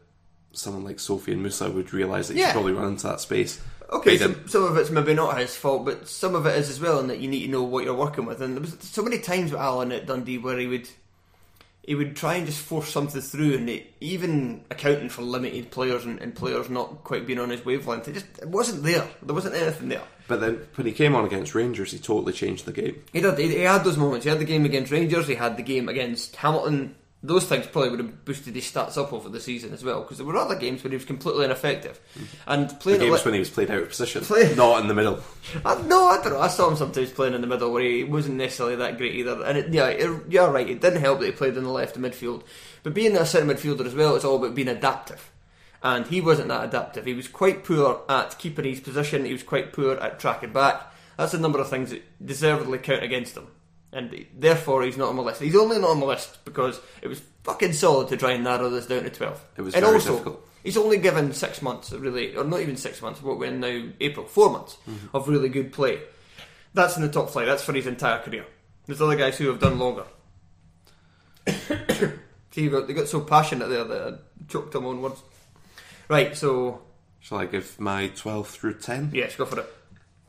someone 0.54 0.84
like 0.84 0.98
Sofien 0.98 1.38
Moussa 1.40 1.70
would 1.70 1.94
realise 1.94 2.28
that 2.28 2.34
he 2.36 2.40
Yeah. 2.40 2.48
should 2.48 2.54
probably 2.54 2.74
run 2.74 2.88
into 2.94 3.08
that 3.08 3.20
space. 3.22 3.62
Okay, 3.92 4.18
so 4.18 4.34
some 4.48 4.64
of 4.64 4.78
it's 4.78 4.90
maybe 4.92 5.14
not 5.14 5.38
his 5.38 5.56
fault, 5.56 5.84
but 5.86 6.08
some 6.08 6.36
of 6.36 6.46
it 6.46 6.56
is 6.58 6.70
as 6.70 6.80
well, 6.80 7.00
and 7.00 7.10
that 7.10 7.20
you 7.20 7.28
need 7.28 7.46
to 7.46 7.52
know 7.52 7.64
what 7.64 7.84
you're 7.84 7.94
working 7.96 8.26
with. 8.26 8.42
And 8.42 8.56
there 8.56 8.62
was 8.62 8.76
so 8.82 9.02
many 9.04 9.20
times 9.20 9.52
with 9.52 9.60
Allan 9.60 9.92
at 9.92 10.06
Dundee 10.06 10.38
where 10.38 10.58
he 10.60 10.68
would 10.68 10.88
he 11.84 11.96
would 11.96 12.16
try 12.16 12.36
and 12.36 12.46
just 12.46 12.62
force 12.62 12.90
something 12.90 13.22
through, 13.22 13.56
and 13.56 13.70
it, 13.70 13.94
even 14.00 14.64
accounting 14.70 15.10
for 15.10 15.22
limited 15.22 15.72
players 15.72 16.06
and, 16.06 16.20
and 16.20 16.36
players 16.36 16.70
not 16.70 17.04
quite 17.04 17.26
being 17.26 17.40
on 17.40 17.50
his 17.50 17.66
wavelength, 17.66 18.08
it 18.08 18.14
just 18.14 18.28
it 18.40 18.50
wasn't 18.50 18.84
there. 18.84 19.08
There 19.22 19.36
wasn't 19.36 19.56
anything 19.56 19.90
there. 19.90 20.04
But 20.28 20.42
then 20.42 20.68
when 20.76 20.86
he 20.86 20.94
came 20.94 21.16
on 21.16 21.26
against 21.26 21.56
Rangers, 21.56 21.92
he 21.92 21.98
totally 21.98 22.34
changed 22.34 22.66
the 22.66 22.72
game. 22.72 23.04
He 23.12 23.22
did. 23.22 23.38
He, 23.40 23.48
he 23.48 23.62
had 23.62 23.84
those 23.84 23.98
moments. 23.98 24.26
He 24.26 24.30
had 24.30 24.40
the 24.40 24.46
game 24.46 24.64
against 24.66 24.92
Rangers. 24.92 25.28
He 25.28 25.34
had 25.36 25.58
the 25.58 25.64
game 25.64 25.90
against 25.90 26.36
Hamilton. 26.36 26.96
Those 27.22 27.46
things 27.46 27.68
probably 27.68 27.90
would 27.90 28.00
have 28.00 28.24
boosted 28.24 28.56
his 28.56 28.64
stats 28.64 28.98
up 28.98 29.12
over 29.12 29.28
the 29.28 29.42
season 29.42 29.74
as 29.74 29.84
well, 29.84 30.02
because 30.02 30.18
there 30.18 30.26
were 30.26 30.38
other 30.38 30.56
games 30.56 30.82
where 30.82 30.90
he 30.92 30.96
was 30.96 31.04
completely 31.04 31.44
ineffective. 31.44 32.00
Mm-hmm. 32.16 32.50
And 32.50 32.70
The 32.70 32.76
playing 32.76 33.02
at 33.02 33.04
games 33.04 33.20
li- 33.20 33.26
when 33.26 33.34
he 33.34 33.40
was 33.42 33.50
played 33.50 33.70
out 33.70 33.82
of 33.82 33.90
position, 33.90 34.24
Play- 34.24 34.56
not 34.58 34.82
in 34.82 34.88
the 34.88 34.94
middle. 34.94 35.20
I, 35.66 35.82
no, 35.82 36.08
I 36.08 36.22
don't 36.22 36.32
know. 36.32 36.40
I 36.40 36.48
saw 36.48 36.70
him 36.70 36.78
sometimes 36.78 37.12
playing 37.12 37.34
in 37.34 37.42
the 37.42 37.48
middle 37.48 37.74
where 37.74 37.84
he 37.84 38.06
wasn't 38.06 38.38
necessarily 38.38 38.78
that 38.78 38.98
great 38.98 39.16
either. 39.16 39.44
And 39.44 39.58
it, 39.58 39.74
yeah, 39.74 39.88
it, 39.88 40.32
you're 40.32 40.50
right. 40.50 40.70
It 40.70 40.80
didn't 40.80 41.02
help 41.02 41.20
that 41.20 41.26
he 41.26 41.32
played 41.34 41.58
in 41.58 41.66
the 41.66 41.70
left 41.70 42.00
midfield. 42.00 42.44
But 42.84 42.94
being 42.94 43.18
a 43.18 43.26
centre 43.26 43.54
midfielder 43.54 43.86
as 43.86 43.96
well, 43.96 44.16
it's 44.16 44.24
all 44.24 44.38
about 44.38 44.56
being 44.56 44.70
adaptive. 44.70 45.30
And 45.84 46.08
he 46.08 46.22
wasn't 46.22 46.48
that 46.48 46.64
adaptive. 46.66 47.06
He 47.06 47.14
was 47.14 47.28
quite 47.28 47.66
poor 47.66 48.02
at 48.08 48.38
keeping 48.40 48.64
his 48.66 48.80
position. 48.80 49.26
He 49.26 49.34
was 49.34 49.44
quite 49.44 49.74
poor 49.74 49.96
at 49.96 50.20
tracking 50.20 50.54
back. 50.54 50.94
That's 51.18 51.34
a 51.34 51.40
number 51.40 51.60
of 51.60 51.70
things 51.70 51.90
that 51.90 52.04
deservedly 52.26 52.78
count 52.78 53.04
against 53.04 53.36
him. 53.36 53.48
And 53.92 54.26
therefore, 54.38 54.84
he's 54.84 54.98
not 54.98 55.10
on 55.10 55.16
my 55.16 55.24
list. 55.24 55.42
He's 55.42 55.56
only 55.56 55.80
not 55.80 55.90
on 55.92 56.00
my 56.00 56.06
list 56.06 56.46
because 56.46 56.80
it 57.02 57.08
was 57.08 57.22
fucking 57.44 57.74
solid 57.74 58.08
to 58.10 58.18
try 58.18 58.34
and 58.34 58.44
narrow 58.44 58.70
this 58.70 58.86
down 58.86 59.04
to 59.04 59.10
12. 59.10 59.46
It 59.58 59.62
was 59.64 59.74
and 59.74 59.84
very 59.84 59.96
also, 59.96 60.12
difficult. 60.12 60.48
He's 60.64 60.78
only 60.78 60.98
given 60.98 61.34
six 61.34 61.62
months, 61.62 61.92
of 61.92 62.02
really, 62.02 62.36
or 62.36 62.44
not 62.44 62.60
even 62.60 62.76
six 62.78 63.02
months. 63.02 63.22
What 63.24 63.40
we're 63.40 63.46
in 63.48 63.60
now, 63.62 63.90
April, 64.00 64.26
four 64.28 64.52
months 64.52 64.78
Mm-hmm. 64.88 65.16
of 65.16 65.28
really 65.28 65.50
good 65.50 65.72
play. 65.74 66.02
That's 66.76 66.98
in 66.98 67.02
the 67.02 67.10
top 67.10 67.30
flight. 67.32 67.48
That's 67.48 67.64
for 67.64 67.74
his 67.74 67.88
entire 67.88 68.20
career. 68.22 68.46
There's 68.86 69.02
other 69.02 69.16
guys 69.16 69.38
who 69.38 69.48
have 69.48 69.60
done 69.60 69.80
longer. 69.80 70.06
See, 72.52 72.68
got, 72.68 72.88
they 72.88 72.94
got 72.94 73.08
so 73.08 73.22
passionate 73.22 73.70
there 73.70 73.84
that 73.84 74.14
I 74.14 74.18
choked 74.48 74.74
them 74.74 74.86
on 74.86 75.02
words. 75.02 75.22
Right, 76.08 76.36
so 76.36 76.82
Shall 77.20 77.38
I 77.40 77.46
give 77.46 77.80
my 77.80 78.08
12 78.16 78.48
through 78.48 78.76
10? 78.80 79.12
yes, 79.14 79.36
go 79.36 79.46
for 79.46 79.60
it. 79.60 79.74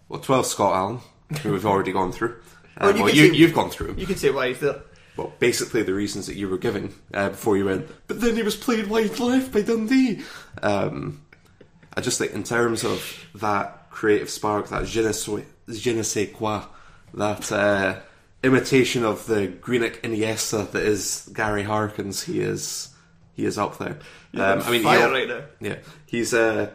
Well, 0.08 0.20
12 0.20 0.46
Scott 0.46 0.74
Allan, 0.74 0.98
who 1.42 1.52
we've 1.52 1.64
already 1.66 1.92
gone 1.92 2.12
through. 2.12 2.36
Well, 2.78 2.90
Um, 2.90 2.96
you 2.96 3.02
well, 3.04 3.14
you, 3.14 3.28
say- 3.30 3.36
you've 3.36 3.54
gone 3.54 3.70
through. 3.70 3.94
You 3.98 4.06
can 4.06 4.16
say 4.16 4.30
why 4.30 4.48
he's 4.48 4.60
there. 4.60 4.80
Well, 5.16 5.32
basically 5.38 5.82
the 5.82 5.92
reasons 5.94 6.26
that 6.26 6.36
you 6.36 6.48
were 6.48 6.56
giving 6.58 6.94
uh, 7.12 7.30
before 7.30 7.56
you 7.56 7.64
went, 7.66 7.88
but 8.06 8.20
then 8.20 8.36
he 8.36 8.42
was 8.42 8.56
played 8.56 8.86
wide 8.86 9.18
left 9.18 9.52
by 9.52 9.62
Dundee. 9.62 10.20
Um, 10.62 11.22
I 11.94 12.00
just 12.00 12.18
think 12.18 12.32
in 12.32 12.44
terms 12.44 12.84
of 12.84 13.26
that 13.34 13.90
creative 13.90 14.30
spark, 14.30 14.68
that 14.68 14.86
je 14.86 15.02
ne 15.02 15.12
sais, 15.12 15.44
je 15.68 15.92
ne 15.92 16.02
sais 16.02 16.30
quoi, 16.32 16.62
that 17.14 17.50
uh, 17.52 17.98
imitation 18.44 19.04
of 19.04 19.26
the 19.26 19.48
Greenock 19.48 20.00
Iniesta 20.02 20.70
that 20.70 20.82
is 20.84 21.28
Gary 21.34 21.64
Harkins, 21.64 22.22
he 22.22 22.40
is 22.40 22.94
he 23.34 23.44
is 23.44 23.58
up 23.58 23.78
there. 23.78 23.98
Um, 24.34 24.62
I 24.62 24.70
mean, 24.70 24.82
fire 24.84 25.10
right 25.10 25.28
now. 25.28 25.42
yeah, 25.60 25.78
he's. 26.06 26.32
Uh, 26.32 26.70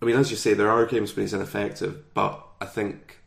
I 0.00 0.04
mean, 0.04 0.16
as 0.16 0.30
you 0.30 0.36
say, 0.36 0.54
there 0.54 0.70
are 0.70 0.86
games 0.86 1.14
when 1.16 1.24
he's 1.24 1.34
ineffective, 1.34 2.14
but 2.14 2.40
I 2.60 2.66
think 2.66 3.17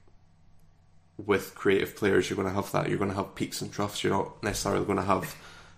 with 1.26 1.56
creative 1.56 1.96
players, 1.96 2.30
you're 2.30 2.36
going 2.38 2.48
to 2.48 2.54
have 2.54 2.72
that. 2.72 2.90
You're 2.90 2.98
going 2.98 3.10
to 3.10 3.16
have 3.16 3.36
peaks 3.36 3.62
and 3.62 3.72
troughs. 3.72 4.04
You're 4.04 4.14
not 4.14 4.42
necessarily 4.44 4.86
going 4.86 4.98
to 4.98 5.04
have 5.04 5.36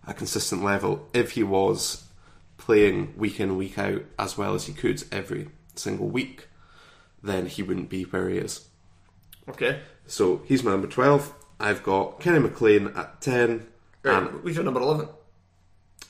a 0.08 0.14
consistent 0.14 0.64
level. 0.64 1.08
If 1.14 1.32
he 1.32 1.44
was 1.44 2.04
playing 2.58 3.14
week 3.18 3.40
in, 3.40 3.58
week 3.58 3.78
out 3.78 4.04
as 4.18 4.38
well 4.38 4.54
as 4.56 4.66
he 4.66 4.74
could 4.74 5.04
every 5.12 5.50
single 5.76 6.08
week, 6.08 6.48
then 7.22 7.46
he 7.48 7.64
wouldn't 7.64 7.90
be 7.90 8.04
where 8.04 8.30
he 8.30 8.38
is. 8.38 8.68
Okay. 9.50 9.80
So 10.08 10.42
he's 10.46 10.64
my 10.64 10.72
number 10.72 10.88
12. 10.88 11.34
I've 11.60 11.84
got 11.84 12.20
Kenny 12.20 12.40
McLean 12.40 12.88
at 12.96 13.22
10. 13.22 13.66
Right, 14.04 14.18
And 14.18 14.30
who's 14.42 14.56
your 14.56 14.66
number 14.66 14.82
11? 14.82 15.08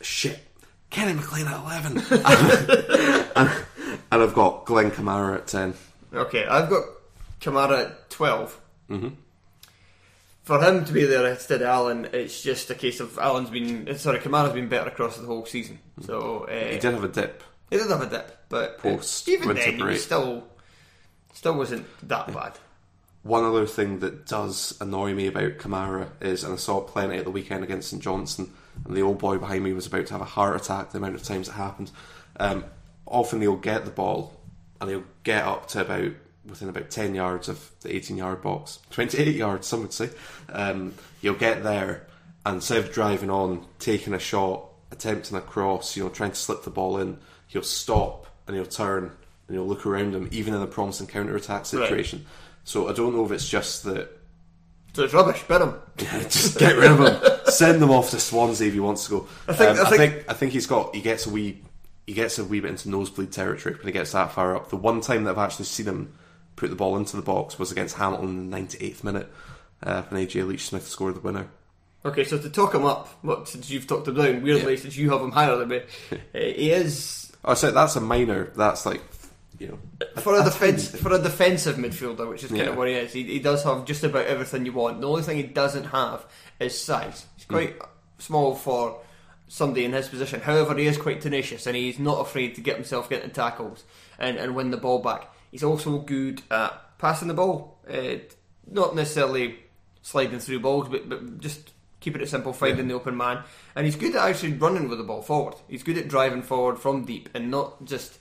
shit, 0.02 0.39
Kenny 0.89 1.13
McLean 1.13 1.48
at 1.48 1.60
11. 1.62 1.98
and, 3.36 3.50
and 4.12 4.22
I've 4.22 4.34
got 4.34 4.65
Glenn 4.65 4.91
Kamara 4.91 5.36
at 5.36 5.48
10. 5.48 5.74
Okay, 6.13 6.46
I've 6.46 6.69
got 6.69 6.84
Kamara 7.39 7.86
at 7.86 8.10
12. 8.10 8.60
Mm-hmm. 8.89 9.08
For 10.43 10.62
him 10.62 10.84
to 10.86 10.91
be 10.93 11.06
there 11.06 11.25
instead 11.27 11.62
of 11.62 11.67
Allan, 11.67 12.10
it's 12.12 12.41
just 12.41 12.69
a 12.69 12.75
case 12.75 12.99
of 12.99 13.17
Allan's 13.17 13.49
been, 13.49 13.97
sorry, 13.97 14.19
Kamara's 14.19 14.53
been 14.53 14.67
better 14.67 14.89
across 14.89 15.15
the 15.17 15.25
whole 15.25 15.45
season. 15.45 15.79
So, 16.01 16.45
uh, 16.49 16.71
He 16.71 16.79
did 16.79 16.93
have 16.93 17.03
a 17.03 17.08
dip. 17.08 17.41
He 17.69 17.77
did 17.77 17.89
have 17.89 18.01
a 18.01 18.10
dip, 18.10 18.45
but 18.49 18.77
Post 18.77 19.27
even 19.29 19.56
then, 19.56 19.77
break. 19.77 19.91
was 19.93 20.03
still 20.03 20.43
still 21.34 21.53
wasn't 21.58 21.86
that 22.08 22.32
bad. 22.34 22.53
One 23.23 23.45
other 23.45 23.65
thing 23.65 23.99
that 23.99 24.27
does 24.27 24.77
annoy 24.82 25.13
me 25.13 25.27
about 25.27 25.58
Kamara 25.60 26.10
is, 26.21 26.43
and 26.43 26.53
I 26.53 26.58
saw 26.58 26.79
it 26.82 26.88
plenty 26.88 27.17
at 27.17 27.23
the 27.23 27.32
weekend 27.32 27.63
against 27.63 27.89
St 27.89 28.03
Johnstone, 28.03 28.51
and 28.86 28.95
the 28.97 29.01
old 29.01 29.19
boy 29.19 29.38
behind 29.38 29.63
me 29.63 29.71
was 29.71 29.88
about 29.88 30.08
to 30.08 30.13
have 30.13 30.21
a 30.21 30.25
heart 30.25 30.58
attack 30.58 30.91
the 30.91 30.97
amount 30.97 31.15
of 31.15 31.23
times 31.23 31.47
it 31.47 31.53
happened. 31.53 31.89
Um, 32.38 32.65
often 33.08 33.39
he'll 33.41 33.56
get 33.56 33.86
the 33.86 33.91
ball 33.91 34.39
and 34.82 34.89
he'll 34.89 35.06
get 35.23 35.45
up 35.45 35.67
to 35.69 35.82
about 35.82 36.12
within 36.47 36.69
about 36.69 36.89
10 36.89 37.15
yards 37.15 37.47
of 37.49 37.69
the 37.82 37.95
18 37.95 38.17
yard 38.17 38.41
box, 38.41 38.79
28 38.91 39.36
yards, 39.36 39.67
some 39.67 39.82
would 39.82 39.93
say. 39.93 40.10
Um, 40.49 40.93
he'll 41.21 41.34
get 41.36 41.63
there 41.63 42.08
and 42.45 42.56
instead 42.56 42.77
of 42.79 42.91
driving 42.91 43.29
on, 43.29 43.65
taking 43.79 44.13
a 44.13 44.19
shot, 44.19 44.65
attempting 44.91 45.38
a 45.38 45.41
cross, 45.41 45.95
you 45.95 46.03
know, 46.03 46.10
trying 46.10 46.32
to 46.32 46.36
slip 46.36 46.63
the 46.63 46.69
ball 46.69 46.97
in, 46.99 47.17
he'll 47.47 47.63
stop 47.63 48.27
and 48.47 48.56
he'll 48.56 48.65
turn 48.65 49.06
and 49.47 49.56
he'll 49.58 49.65
look 49.65 49.86
around 49.86 50.13
him, 50.13 50.27
even 50.32 50.53
in 50.53 50.62
a 50.62 50.67
promising 50.67 51.08
counter 51.08 51.36
attack 51.36 51.65
situation. 51.65 52.25
So 52.65 52.89
I 52.89 52.93
don't 52.93 53.15
know 53.15 53.25
if 53.25 53.32
it's 53.32 53.47
just 53.47 53.84
that 53.86 54.10
So 54.93 55.03
it's 55.06 55.13
rubbish. 55.13 55.41
Bet 55.47 55.62
him. 55.62 55.75
just 55.97 56.60
get 56.60 56.75
rid 56.77 56.91
of 56.91 56.99
him. 56.99 57.39
Send 57.45 57.82
them 57.82 57.91
off 57.91 58.10
to 58.12 58.19
Swansea 58.19 58.67
if 58.67 58.73
he 58.73 58.79
wants 58.82 59.06
to 59.06 59.10
go. 59.12 59.27
I 59.47 59.53
think- 59.53 59.77
think, 59.77 59.79
I 59.79 59.82
I, 59.82 59.89
think- 59.97 60.13
think, 60.13 60.29
I 60.29 60.34
think 60.34 60.51
he's 60.51 60.67
got 60.67 60.93
he 60.95 61.01
gets 61.01 61.25
a 61.25 61.29
wee 61.29 61.62
he 62.06 62.13
gets 62.13 62.38
a 62.38 62.43
wee 62.43 62.60
bit 62.60 62.69
into 62.71 62.89
nosebleed 62.89 63.32
territory 63.32 63.75
when 63.75 63.86
he 63.86 63.91
gets 63.93 64.12
that 64.12 64.34
far 64.34 64.58
up. 64.58 64.69
The 64.69 64.75
one 64.75 64.99
time 64.99 65.23
that 65.23 65.32
I've 65.32 65.38
actually 65.38 65.65
seen 65.65 65.86
him 65.86 66.13
put 66.56 66.70
the 66.70 66.76
ball 66.76 66.98
into 66.98 67.16
the 67.16 67.22
box 67.24 67.58
was 67.60 67.72
against 67.72 67.96
Hamilton 67.98 68.30
in 68.30 68.50
the 68.50 68.58
98th 68.58 69.04
minute 69.04 69.32
uh, 69.84 70.04
when 70.04 70.26
AJ 70.26 70.48
Leitch 70.48 70.66
Smith 70.68 70.88
scored 70.88 71.16
the 71.16 71.20
winner. 71.22 71.48
Okay, 72.06 72.24
so 72.26 72.38
to 72.38 72.50
talk 72.50 72.76
him 72.76 72.86
up, 72.86 73.08
what 73.22 73.48
since 73.48 73.70
you've 73.70 73.88
talked 73.88 74.08
him 74.08 74.16
down, 74.16 74.42
weirdly 74.44 74.74
Yeah. 74.76 74.80
since 74.82 74.98
you 74.98 75.10
have 75.12 75.22
him 75.22 75.32
higher 75.32 75.56
than 75.56 75.70
me, 75.70 75.78
uh, 76.12 76.16
he 76.34 76.72
is 76.72 77.32
Oh, 77.46 77.54
so 77.56 77.72
that's 77.72 77.96
a 77.98 78.02
minor. 78.02 78.52
That's 78.56 78.86
like 78.86 79.02
you 79.60 79.68
know 79.68 80.22
for 80.22 80.39
a 80.39 80.44
defense 80.44 80.89
for 80.89 81.13
a 81.13 81.20
defensive 81.20 81.78
midfielder, 81.78 82.28
which 82.30 82.44
is 82.44 82.50
kind 82.50 82.62
Yeah. 82.63 82.70
of 82.70 82.78
what 82.78 82.88
he 82.88 82.94
is. 82.96 83.13
He, 83.13 83.24
he 83.24 83.39
does 83.39 83.63
have 83.63 83.86
just 83.86 84.04
about 84.04 84.26
everything 84.28 84.66
you 84.66 84.74
want. 84.74 85.00
The 85.02 85.08
only 85.08 85.24
thing 85.24 85.38
he 85.38 85.44
doesn't 85.44 85.86
have 85.86 86.26
is 86.60 86.80
size. 86.80 87.26
He's 87.36 87.46
quite 87.46 87.76
small 88.20 88.56
for 88.56 89.00
somebody 89.48 89.86
in 89.86 89.94
his 89.94 90.08
position. 90.10 90.39
However, 90.42 90.76
he 90.76 90.88
is 90.88 90.98
quite 90.98 91.22
tenacious 91.22 91.68
and 91.68 91.76
he's 91.76 92.00
not 92.00 92.20
afraid 92.22 92.56
to 92.56 92.62
get 92.62 92.76
himself 92.76 93.10
getting 93.10 93.30
tackles 93.32 93.84
and, 94.18 94.38
and 94.38 94.56
win 94.56 94.72
the 94.72 94.78
ball 94.78 95.00
back. 95.00 95.30
He's 95.54 95.63
also 95.63 96.00
good 96.00 96.42
at 96.50 96.98
passing 96.98 97.28
the 97.28 97.36
ball, 97.36 97.78
uh, 97.88 98.16
not 98.66 98.96
necessarily 98.96 99.60
sliding 100.02 100.39
through 100.39 100.62
balls, 100.62 100.89
but 100.89 101.08
but 101.08 101.39
just 101.39 101.74
keeping 102.00 102.24
it 102.24 102.28
simple, 102.28 102.54
finding 102.54 102.88
the 102.88 102.96
open 102.96 103.16
man. 103.16 103.44
And 103.76 103.86
he's 103.86 103.96
good 103.96 104.16
at 104.16 104.28
actually 104.28 104.54
running 104.54 104.89
with 104.89 104.98
the 104.98 105.04
ball 105.04 105.22
forward. 105.22 105.54
He's 105.68 105.84
good 105.84 106.00
at 106.00 106.08
driving 106.08 106.42
forward 106.42 106.80
from 106.80 107.06
deep 107.06 107.30
and 107.36 107.52
not 107.52 107.86
just 107.86 108.18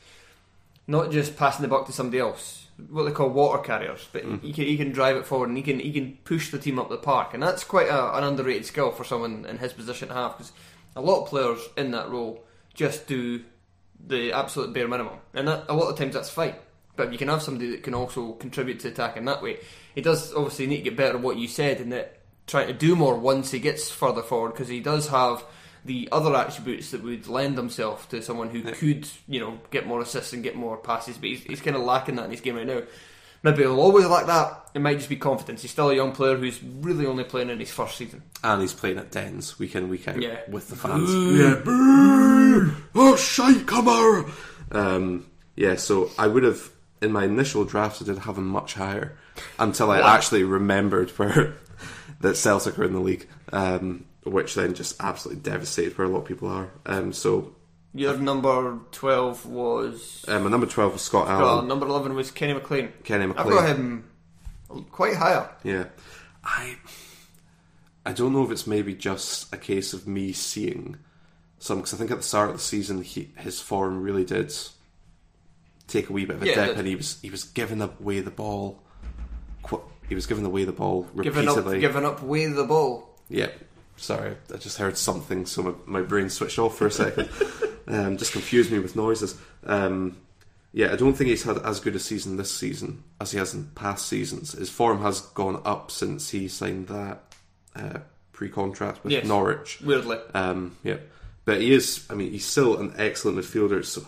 not 0.86 1.10
just 1.10 1.38
passing 1.38 1.62
the 1.62 1.68
buck 1.68 1.86
to 1.86 1.92
somebody 1.92 2.18
else, 2.18 2.66
what 2.90 3.04
they 3.04 3.12
call 3.12 3.30
water 3.30 3.62
carriers, 3.62 4.06
but 4.12 4.24
he 4.42 4.52
can 4.52 4.64
he 4.64 4.76
can 4.76 4.92
drive 4.92 5.16
it 5.16 5.24
forward 5.24 5.48
and 5.48 5.56
he 5.56 5.62
can 5.62 5.78
he 5.80 5.90
can 5.90 6.18
push 6.24 6.50
the 6.50 6.58
team 6.58 6.78
up 6.78 6.90
the 6.90 6.98
park, 6.98 7.32
and 7.32 7.42
that's 7.42 7.64
quite 7.64 7.88
a, 7.88 8.14
an 8.14 8.24
underrated 8.24 8.66
skill 8.66 8.90
for 8.90 9.04
someone 9.04 9.46
in 9.46 9.56
his 9.56 9.72
position 9.72 10.08
to 10.08 10.14
have 10.14 10.36
because 10.36 10.52
a 10.94 11.00
lot 11.00 11.22
of 11.22 11.28
players 11.28 11.66
in 11.78 11.92
that 11.92 12.10
role 12.10 12.44
just 12.74 13.06
do 13.06 13.42
the 14.06 14.32
absolute 14.32 14.74
bare 14.74 14.86
minimum, 14.86 15.16
and 15.32 15.48
that, 15.48 15.64
a 15.70 15.72
lot 15.72 15.88
of 15.88 15.96
times 15.96 16.12
that's 16.12 16.28
fine. 16.28 16.56
But 16.96 17.10
you 17.12 17.18
can 17.18 17.28
have 17.28 17.42
somebody 17.42 17.70
that 17.70 17.82
can 17.82 17.94
also 17.94 18.32
contribute 18.32 18.80
to 18.80 18.88
attack 18.88 19.16
in 19.16 19.24
that 19.24 19.42
way, 19.42 19.58
he 19.94 20.00
does 20.02 20.34
obviously 20.34 20.66
need 20.66 20.78
to 20.78 20.82
get 20.82 20.96
better 20.96 21.16
at 21.16 21.22
what 21.22 21.36
you 21.38 21.48
said, 21.48 21.80
and 21.80 21.90
that 21.92 22.18
trying 22.46 22.66
to 22.66 22.72
do 22.74 22.94
more 22.96 23.18
once 23.18 23.50
he 23.50 23.58
gets 23.58 23.90
further 23.90 24.20
forward 24.22 24.50
because 24.52 24.68
he 24.68 24.80
does 24.80 25.08
have 25.08 25.42
the 25.84 26.08
other 26.12 26.34
attributes 26.36 26.90
that 26.90 27.02
would 27.02 27.26
lend 27.28 27.56
himself 27.56 28.08
to 28.10 28.20
someone 28.22 28.50
who 28.50 28.62
could, 28.62 29.08
you 29.26 29.40
know, 29.40 29.58
get 29.70 29.86
more 29.86 30.00
assists 30.00 30.32
and 30.32 30.42
get 30.42 30.54
more 30.54 30.76
passes, 30.76 31.16
but 31.16 31.28
he's, 31.30 31.42
he's 31.44 31.60
kind 31.60 31.76
of 31.76 31.82
lacking 31.82 32.16
that 32.16 32.26
in 32.26 32.30
his 32.30 32.40
game 32.40 32.56
right 32.56 32.66
now. 32.66 32.82
Maybe 33.44 33.62
he'll 33.62 33.80
always 33.80 34.06
lack 34.06 34.26
that. 34.26 34.70
It 34.74 34.80
might 34.80 34.98
just 34.98 35.08
be 35.08 35.16
confidence. 35.16 35.62
He's 35.62 35.72
still 35.72 35.90
a 35.90 35.94
young 35.96 36.12
player 36.12 36.36
who's 36.36 36.62
really 36.62 37.06
only 37.06 37.24
playing 37.24 37.50
in 37.50 37.58
his 37.58 37.72
first 37.72 37.96
season. 37.96 38.22
and 38.44 38.60
he's 38.60 38.72
playing 38.74 38.98
at 38.98 39.10
Dens 39.10 39.58
week 39.58 39.74
in 39.74 39.88
week 39.88 40.06
out 40.06 40.20
Yeah. 40.22 40.38
with 40.48 40.68
the 40.68 40.76
fans. 40.76 41.10
Yeah, 41.36 41.54
boo! 41.64 42.72
Oh 42.94 43.16
shite, 43.16 43.66
Kamara. 43.66 44.30
Um, 44.70 45.26
yeah, 45.56 45.74
so 45.74 46.10
I 46.18 46.28
would 46.28 46.44
have 46.44 46.70
in 47.02 47.12
my 47.12 47.24
initial 47.24 47.64
drafts, 47.64 48.00
I 48.00 48.04
did 48.06 48.18
have 48.18 48.38
him 48.38 48.46
much 48.46 48.74
higher 48.74 49.16
until 49.58 49.90
I 49.90 50.00
actually 50.14 50.44
remembered 50.44 51.10
where 51.10 51.54
that 52.20 52.36
Celtic 52.36 52.78
are 52.78 52.84
in 52.84 52.92
the 52.92 53.00
league, 53.00 53.26
um, 53.52 54.04
which 54.24 54.54
then 54.54 54.74
just 54.74 54.96
absolutely 55.02 55.42
devastated 55.42 55.98
where 55.98 56.06
a 56.06 56.10
lot 56.10 56.20
of 56.20 56.24
people 56.26 56.48
are. 56.48 56.70
Um, 56.86 57.12
so 57.12 57.54
Your 57.94 58.16
number 58.16 58.78
12 58.92 59.46
was. 59.46 60.24
um, 60.28 60.44
my 60.44 60.50
number 60.50 60.66
twelve 60.66 60.92
was 60.92 61.02
Scott 61.02 61.26
Well, 61.26 61.40
Allan. 61.40 61.68
number 61.68 61.86
11 61.86 62.14
was 62.14 62.30
Kenny 62.30 62.54
McLean. 62.54 62.92
Kenny 63.04 63.26
McLean. 63.26 63.46
I've 63.48 63.52
got 63.66 63.68
him 63.76 64.04
quite 64.90 65.16
higher. 65.16 65.48
Yeah, 65.64 65.84
I 66.44 66.76
I 68.06 68.12
don't 68.12 68.32
know 68.32 68.44
if 68.44 68.50
it's 68.50 68.66
maybe 68.66 68.94
just 68.94 69.52
a 69.52 69.56
case 69.56 69.92
of 69.92 70.06
me 70.08 70.32
seeing 70.32 70.96
some 71.58 71.78
because 71.78 71.94
I 71.94 71.96
think 71.96 72.10
at 72.10 72.16
the 72.16 72.22
start 72.22 72.50
of 72.50 72.56
the 72.56 72.62
season 72.62 73.02
he, 73.02 73.30
his 73.36 73.60
form 73.60 74.02
really 74.02 74.24
did 74.24 74.52
take 75.88 76.08
a 76.08 76.12
wee 76.12 76.24
bit 76.24 76.36
of 76.36 76.42
a 76.42 76.46
Yeah, 76.46 76.66
dip, 76.66 76.76
and 76.76 76.86
he 76.86 76.96
was 76.96 77.18
he 77.22 77.30
was 77.30 77.44
giving 77.44 77.80
away 77.80 78.20
the 78.20 78.30
ball. 78.30 78.80
He 80.08 80.14
was 80.14 80.26
giving 80.26 80.44
away 80.44 80.64
the 80.64 80.72
ball 80.72 81.06
repeatedly. 81.14 81.80
giving 81.80 82.04
up 82.04 82.22
way 82.22 82.46
the 82.46 82.64
ball. 82.64 83.08
Yeah, 83.28 83.48
sorry, 83.96 84.36
I 84.52 84.56
just 84.58 84.76
heard 84.78 84.98
something, 84.98 85.46
so 85.46 85.62
my, 85.62 86.00
my 86.00 86.02
brain 86.02 86.28
switched 86.28 86.58
off 86.58 86.76
for 86.76 86.86
a 86.86 86.90
second. 86.90 87.28
um, 87.86 88.16
just 88.18 88.32
confused 88.32 88.70
me 88.70 88.78
with 88.78 88.94
noises. 88.94 89.38
Um, 89.64 90.18
yeah, 90.72 90.92
I 90.92 90.96
don't 90.96 91.14
think 91.14 91.28
he's 91.30 91.44
had 91.44 91.58
as 91.58 91.80
good 91.80 91.94
a 91.94 91.98
season 91.98 92.36
this 92.36 92.50
season 92.50 93.04
as 93.20 93.30
he 93.32 93.38
has 93.38 93.54
in 93.54 93.66
past 93.74 94.06
seasons. 94.06 94.52
His 94.52 94.68
form 94.70 95.00
has 95.02 95.20
gone 95.20 95.62
up 95.64 95.90
since 95.90 96.30
he 96.30 96.48
signed 96.48 96.88
that 96.88 97.22
uh, 97.76 97.98
pre-contract 98.32 99.02
with 99.04 99.12
Yes. 99.12 99.26
Norwich. 99.26 99.80
Weirdly. 99.82 100.18
Um, 100.34 100.76
yeah, 100.82 100.96
but 101.46 101.60
he 101.60 101.72
is. 101.72 102.06
I 102.10 102.14
mean, 102.14 102.32
he's 102.32 102.44
still 102.46 102.78
an 102.78 102.92
excellent 102.98 103.38
midfielder. 103.38 103.82
So 103.84 104.04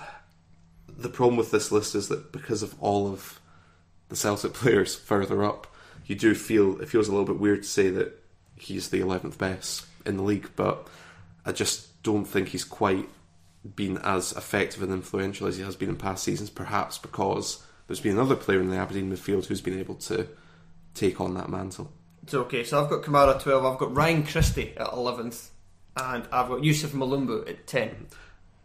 the 0.96 1.08
problem 1.08 1.36
with 1.36 1.50
this 1.50 1.72
list 1.72 1.94
is 1.94 2.08
that 2.08 2.32
because 2.32 2.62
of 2.62 2.74
all 2.80 3.12
of 3.12 3.40
the 4.08 4.16
Celtic 4.16 4.52
players 4.54 4.94
further 4.94 5.44
up, 5.44 5.66
you 6.06 6.14
do 6.14 6.34
feel 6.34 6.80
it 6.80 6.88
feels 6.88 7.08
a 7.08 7.10
little 7.10 7.26
bit 7.26 7.40
weird 7.40 7.62
to 7.62 7.68
say 7.68 7.90
that 7.90 8.20
he's 8.56 8.90
the 8.90 9.00
eleventh 9.00 9.38
best 9.38 9.86
in 10.04 10.16
the 10.16 10.22
league. 10.22 10.50
But 10.56 10.86
I 11.44 11.52
just 11.52 12.02
don't 12.02 12.26
think 12.26 12.48
he's 12.48 12.64
quite 12.64 13.08
been 13.74 13.98
as 13.98 14.32
effective 14.32 14.82
and 14.82 14.92
influential 14.92 15.46
as 15.46 15.56
he 15.56 15.62
has 15.62 15.76
been 15.76 15.88
in 15.88 15.96
past 15.96 16.24
seasons. 16.24 16.50
Perhaps 16.50 16.98
because 16.98 17.64
there's 17.86 18.00
been 18.00 18.12
another 18.12 18.36
player 18.36 18.60
in 18.60 18.70
the 18.70 18.76
Aberdeen 18.76 19.10
midfield 19.10 19.46
who's 19.46 19.60
been 19.60 19.78
able 19.78 19.94
to 19.96 20.28
take 20.94 21.20
on 21.20 21.34
that 21.34 21.48
mantle. 21.48 21.90
It's 22.22 22.34
okay. 22.34 22.64
So 22.64 22.82
I've 22.82 22.88
got 22.88 23.02
Kamara 23.02 23.40
12, 23.40 23.64
I've 23.64 23.78
got 23.78 23.94
Ryan 23.94 24.24
Christie 24.24 24.74
at 24.76 24.86
11th, 24.86 25.48
and 25.96 26.24
I've 26.32 26.48
got 26.48 26.64
Yusuf 26.64 26.92
Mulumbu 26.92 27.48
at 27.48 27.66
10. 27.66 28.06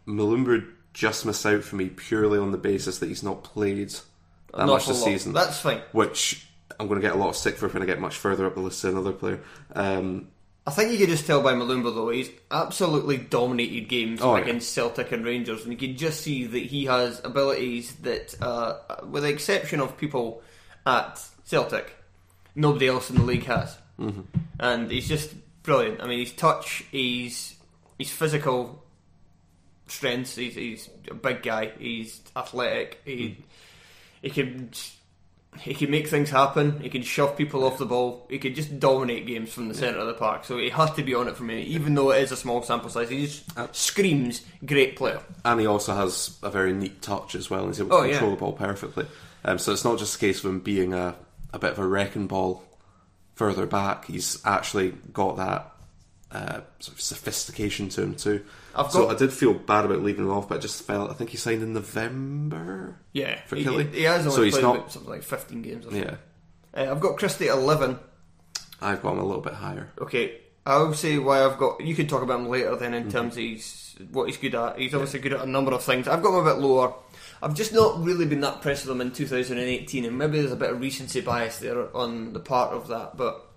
Mulumbu 0.06 0.66
just 0.92 1.24
miss 1.26 1.44
out 1.46 1.62
for 1.62 1.76
me 1.76 1.88
purely 1.88 2.38
on 2.38 2.52
the 2.52 2.58
basis 2.58 2.98
that 2.98 3.08
he's 3.08 3.22
not 3.22 3.44
played 3.44 3.90
that 3.90 4.02
An 4.54 4.66
much 4.66 4.86
this 4.86 5.00
lot. 5.00 5.04
season. 5.04 5.32
That's 5.32 5.60
fine. 5.60 5.80
Which 5.92 6.46
I'm 6.78 6.88
going 6.88 7.00
to 7.00 7.06
get 7.06 7.14
a 7.14 7.18
lot 7.18 7.28
of 7.30 7.36
stick 7.36 7.56
for 7.56 7.68
when 7.68 7.82
I 7.82 7.86
get 7.86 8.00
much 8.00 8.16
further 8.16 8.46
up 8.46 8.54
the 8.54 8.60
list 8.60 8.80
to 8.82 8.88
another 8.88 9.12
player. 9.12 9.40
Um, 9.74 10.28
I 10.66 10.72
think 10.72 10.92
you 10.92 10.98
could 10.98 11.08
just 11.08 11.26
tell 11.26 11.42
by 11.42 11.54
Mulumbu 11.54 11.94
though, 11.94 12.10
he's 12.10 12.30
absolutely 12.50 13.16
dominated 13.16 13.88
games 13.88 14.20
Oh, 14.22 14.36
yeah. 14.36 14.42
against 14.42 14.72
Celtic 14.72 15.10
and 15.12 15.24
Rangers, 15.24 15.62
and 15.62 15.72
you 15.72 15.78
can 15.78 15.96
just 15.96 16.20
see 16.20 16.44
that 16.46 16.58
he 16.58 16.84
has 16.86 17.20
abilities 17.24 17.94
that, 18.02 18.34
uh, 18.42 18.76
with 19.08 19.22
the 19.22 19.30
exception 19.30 19.80
of 19.80 19.96
people 19.96 20.42
at 20.86 21.20
Celtic, 21.44 21.94
nobody 22.54 22.88
else 22.88 23.10
in 23.10 23.16
the 23.16 23.22
league 23.22 23.44
has. 23.46 23.76
Mm-hmm. 23.98 24.20
And 24.58 24.90
he's 24.90 25.08
just 25.08 25.34
brilliant. 25.62 26.02
I 26.02 26.06
mean, 26.06 26.20
his 26.20 26.32
touch, 26.32 26.84
he's 26.90 27.56
his 27.98 28.10
physical 28.10 28.82
strengths. 29.90 30.36
He's, 30.36 30.54
he's 30.54 30.90
a 31.10 31.14
big 31.14 31.42
guy. 31.42 31.72
He's 31.78 32.20
athletic. 32.36 33.00
He 33.04 33.38
he 34.22 34.30
can 34.30 34.70
he 35.58 35.74
can 35.74 35.90
make 35.90 36.06
things 36.06 36.30
happen. 36.30 36.78
He 36.80 36.88
can 36.88 37.02
shove 37.02 37.36
people 37.36 37.64
off 37.64 37.78
the 37.78 37.86
ball. 37.86 38.24
He 38.30 38.38
can 38.38 38.54
just 38.54 38.78
dominate 38.78 39.26
games 39.26 39.52
from 39.52 39.66
the 39.68 39.74
centre 39.74 39.98
of 39.98 40.06
the 40.06 40.14
park. 40.14 40.44
So 40.44 40.58
he 40.58 40.68
has 40.70 40.92
to 40.92 41.02
be 41.02 41.12
on 41.14 41.26
it 41.26 41.36
for 41.36 41.42
me, 41.42 41.62
even 41.62 41.94
though 41.94 42.12
it 42.12 42.22
is 42.22 42.30
a 42.30 42.36
small 42.36 42.62
sample 42.62 42.88
size. 42.88 43.08
He 43.10 43.26
just 43.26 43.44
screams 43.74 44.42
great 44.64 44.94
player. 44.96 45.20
and 45.44 45.58
he 45.60 45.66
also 45.66 45.92
has 45.94 46.38
a 46.44 46.50
very 46.50 46.72
neat 46.72 47.02
touch 47.02 47.34
as 47.34 47.50
well. 47.50 47.66
He's 47.66 47.80
able 47.80 47.94
Oh, 47.94 48.02
to 48.02 48.06
yeah. 48.08 48.12
control 48.14 48.30
the 48.30 48.36
ball 48.36 48.52
perfectly. 48.52 49.06
Um, 49.44 49.58
so 49.58 49.72
it's 49.72 49.84
not 49.84 49.98
just 49.98 50.14
a 50.16 50.18
case 50.20 50.38
of 50.44 50.50
him 50.50 50.60
being 50.60 50.94
a, 50.94 51.16
a 51.52 51.58
bit 51.58 51.72
of 51.72 51.78
a 51.80 51.86
wrecking 51.86 52.28
ball 52.28 52.62
further 53.34 53.66
back. 53.66 54.04
He's 54.04 54.40
actually 54.44 54.92
got 55.12 55.36
that 55.38 55.69
uh, 56.32 56.60
sort 56.78 56.94
of 56.96 57.00
sophistication 57.00 57.88
to 57.90 58.02
him 58.02 58.14
too. 58.14 58.44
I've 58.74 58.90
so 58.92 59.06
got- 59.06 59.16
I 59.16 59.18
did 59.18 59.32
feel 59.32 59.52
bad 59.54 59.84
about 59.84 60.02
leaving 60.02 60.24
him 60.26 60.30
off, 60.30 60.48
but 60.48 60.58
I 60.58 60.60
just 60.60 60.82
felt 60.82 61.10
I 61.10 61.14
think 61.14 61.30
he 61.30 61.36
signed 61.36 61.62
in 61.62 61.72
November. 61.72 62.96
Yeah, 63.12 63.40
For 63.46 63.56
he, 63.56 63.64
Killie? 63.64 63.92
he 63.92 64.02
has 64.04 64.20
only 64.26 64.36
So 64.36 64.42
he's 64.42 64.52
played 64.54 64.62
not- 64.62 64.92
something 64.92 65.10
like 65.10 65.22
fifteen 65.22 65.62
games. 65.62 65.86
Yeah, 65.90 66.16
Uh, 66.76 66.90
I've 66.90 67.00
got 67.00 67.16
Christie 67.18 67.48
at 67.48 67.56
eleven. 67.56 67.98
I've 68.80 69.02
got 69.02 69.12
him 69.12 69.18
a 69.18 69.24
little 69.24 69.42
bit 69.42 69.54
higher. 69.54 69.90
Okay, 70.00 70.38
I'll 70.64 70.94
say 70.94 71.18
why 71.18 71.44
I've 71.44 71.58
got. 71.58 71.80
You 71.80 71.94
can 71.94 72.06
talk 72.06 72.22
about 72.22 72.40
him 72.40 72.48
later. 72.48 72.76
Then 72.76 72.92
Mm-hmm. 72.92 73.06
in 73.06 73.12
terms 73.12 73.32
of 73.34 73.38
he's, 73.40 73.96
what 74.12 74.26
he's 74.26 74.36
good 74.38 74.54
at. 74.54 74.78
He's 74.78 74.94
obviously 74.94 75.20
good 75.20 75.32
at 75.34 75.40
a 75.42 75.46
number 75.46 75.72
of 75.72 75.82
things. 75.82 76.06
I've 76.08 76.22
got 76.22 76.30
him 76.38 76.46
a 76.46 76.54
bit 76.54 76.62
lower. 76.62 76.94
I've 77.42 77.54
just 77.54 77.72
not 77.72 78.02
really 78.04 78.26
been 78.26 78.40
that 78.42 78.56
impressed 78.56 78.84
with 78.86 78.92
him 78.94 79.00
in 79.00 79.10
2018, 79.12 80.04
and 80.04 80.16
maybe 80.18 80.38
there's 80.40 80.52
a 80.52 80.56
bit 80.56 80.70
of 80.70 80.80
recency 80.80 81.20
bias 81.22 81.58
there 81.58 81.94
on 81.96 82.32
the 82.34 82.40
part 82.40 82.72
of 82.72 82.88
that. 82.88 83.16
But 83.16 83.49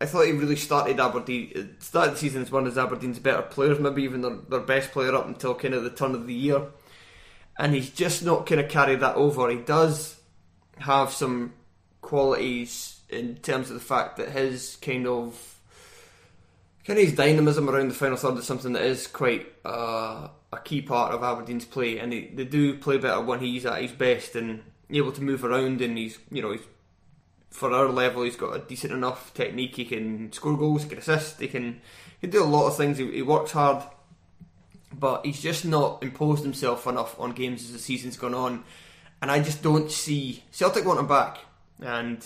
I 0.00 0.06
thought 0.06 0.26
he 0.26 0.32
really 0.32 0.56
started 0.56 1.00
Aberdeen. 1.00 1.76
Started 1.80 2.14
the 2.14 2.18
season 2.18 2.42
as 2.42 2.50
one 2.50 2.66
of 2.66 2.78
Aberdeen's 2.78 3.18
better 3.18 3.42
players, 3.42 3.80
maybe 3.80 4.04
even 4.04 4.20
their, 4.20 4.36
their 4.36 4.60
best 4.60 4.92
player 4.92 5.14
up 5.14 5.26
until 5.26 5.54
kind 5.54 5.74
of 5.74 5.82
the 5.82 5.90
turn 5.90 6.14
of 6.14 6.26
the 6.26 6.34
year. 6.34 6.62
And 7.58 7.74
he's 7.74 7.90
just 7.90 8.24
not 8.24 8.46
kind 8.46 8.60
of 8.60 8.70
carried 8.70 9.00
that 9.00 9.16
over. 9.16 9.50
He 9.50 9.58
does 9.58 10.20
have 10.78 11.10
some 11.10 11.52
qualities 12.00 13.00
in 13.08 13.36
terms 13.36 13.70
of 13.70 13.74
the 13.74 13.84
fact 13.84 14.18
that 14.18 14.28
his 14.28 14.76
kind 14.76 15.06
of 15.06 15.58
kind 16.84 16.98
of 16.98 17.04
his 17.04 17.14
dynamism 17.14 17.68
around 17.68 17.88
the 17.88 17.94
final 17.94 18.16
third 18.16 18.38
is 18.38 18.46
something 18.46 18.72
that 18.72 18.84
is 18.84 19.06
quite 19.06 19.46
uh, 19.64 20.28
a 20.52 20.58
key 20.64 20.80
part 20.80 21.12
of 21.12 21.22
Aberdeen's 21.22 21.64
play, 21.64 21.98
and 21.98 22.12
they, 22.12 22.30
they 22.32 22.44
do 22.44 22.78
play 22.78 22.98
better 22.98 23.20
when 23.20 23.40
he's 23.40 23.66
at 23.66 23.82
his 23.82 23.92
best 23.92 24.36
and 24.36 24.62
able 24.90 25.12
to 25.12 25.22
move 25.22 25.44
around. 25.44 25.82
And 25.82 25.98
he's 25.98 26.18
you 26.30 26.40
know 26.40 26.52
he's 26.52 26.66
for 27.50 27.72
our 27.72 27.88
level, 27.88 28.22
he's 28.22 28.36
got 28.36 28.54
a 28.54 28.60
decent 28.60 28.92
enough 28.92 29.32
technique. 29.34 29.76
He 29.76 29.84
can 29.84 30.32
score 30.32 30.56
goals, 30.56 30.82
he 30.82 30.88
can 30.88 30.98
assist, 30.98 31.40
he 31.40 31.48
can 31.48 31.80
he 32.20 32.26
can 32.26 32.30
do 32.30 32.42
a 32.42 32.46
lot 32.46 32.66
of 32.66 32.76
things. 32.76 32.98
He, 32.98 33.10
he 33.12 33.22
works 33.22 33.52
hard, 33.52 33.82
but 34.92 35.24
he's 35.24 35.40
just 35.40 35.64
not 35.64 36.02
imposed 36.02 36.42
himself 36.42 36.86
enough 36.86 37.18
on 37.18 37.32
games 37.32 37.62
as 37.62 37.72
the 37.72 37.78
season's 37.78 38.16
gone 38.16 38.34
on. 38.34 38.64
And 39.20 39.30
I 39.30 39.40
just 39.40 39.62
don't 39.62 39.90
see 39.90 40.44
Celtic 40.50 40.84
want 40.84 41.00
him 41.00 41.08
back, 41.08 41.38
and 41.80 42.24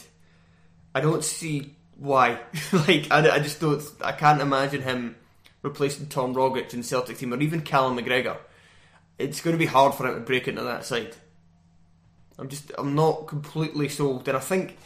I 0.94 1.00
don't 1.00 1.24
see 1.24 1.76
why. 1.96 2.40
like 2.72 3.10
I, 3.10 3.36
I 3.36 3.38
just 3.38 3.60
don't. 3.60 3.82
I 4.02 4.12
can't 4.12 4.42
imagine 4.42 4.82
him 4.82 5.16
replacing 5.62 6.06
Tom 6.06 6.34
Rogic 6.34 6.74
in 6.74 6.82
Celtic 6.82 7.18
team 7.18 7.32
or 7.32 7.40
even 7.40 7.62
Callum 7.62 7.96
McGregor. 7.96 8.36
It's 9.18 9.40
going 9.40 9.54
to 9.54 9.58
be 9.58 9.66
hard 9.66 9.94
for 9.94 10.06
him 10.06 10.14
to 10.14 10.20
break 10.20 10.48
into 10.48 10.62
that 10.62 10.84
side. 10.84 11.16
I'm 12.38 12.48
just. 12.48 12.72
I'm 12.76 12.94
not 12.94 13.26
completely 13.26 13.88
sold, 13.88 14.28
and 14.28 14.36
I 14.36 14.40
think 14.40 14.76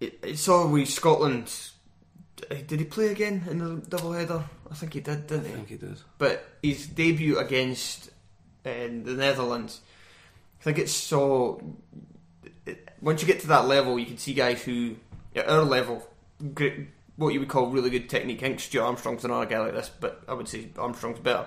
it, 0.00 0.18
it 0.22 0.38
saw 0.38 0.66
with 0.66 0.88
Scotland. 0.88 1.52
Did 2.48 2.80
he 2.80 2.84
play 2.84 3.08
again 3.08 3.44
in 3.50 3.58
the 3.58 3.86
double 3.86 4.12
header? 4.12 4.42
I 4.70 4.74
think 4.74 4.94
he 4.94 5.00
did, 5.00 5.26
didn't 5.26 5.46
he? 5.46 5.52
I 5.52 5.56
think 5.56 5.68
he 5.68 5.76
did. 5.76 5.98
But 6.16 6.48
his 6.62 6.86
debut 6.86 7.38
against 7.38 8.08
uh, 8.64 8.70
the 8.70 9.14
Netherlands, 9.16 9.80
I 10.60 10.64
think 10.64 10.78
it's 10.78 10.92
so. 10.92 11.76
It, 12.64 12.88
once 13.00 13.20
you 13.20 13.26
get 13.26 13.40
to 13.40 13.48
that 13.48 13.66
level, 13.66 13.98
you 13.98 14.06
can 14.06 14.16
see 14.18 14.32
guys 14.32 14.62
who, 14.62 14.96
at 15.36 15.48
our 15.48 15.62
level, 15.62 16.08
great, 16.54 16.88
what 17.16 17.34
you 17.34 17.40
would 17.40 17.48
call 17.48 17.66
really 17.66 17.90
good 17.90 18.08
technique. 18.08 18.38
I 18.38 18.48
think 18.48 18.60
Stuart 18.60 18.84
Armstrong's 18.84 19.24
another 19.24 19.46
guy 19.46 19.58
like 19.58 19.74
this, 19.74 19.90
but 20.00 20.22
I 20.26 20.32
would 20.32 20.48
say 20.48 20.70
Armstrong's 20.78 21.18
better. 21.18 21.46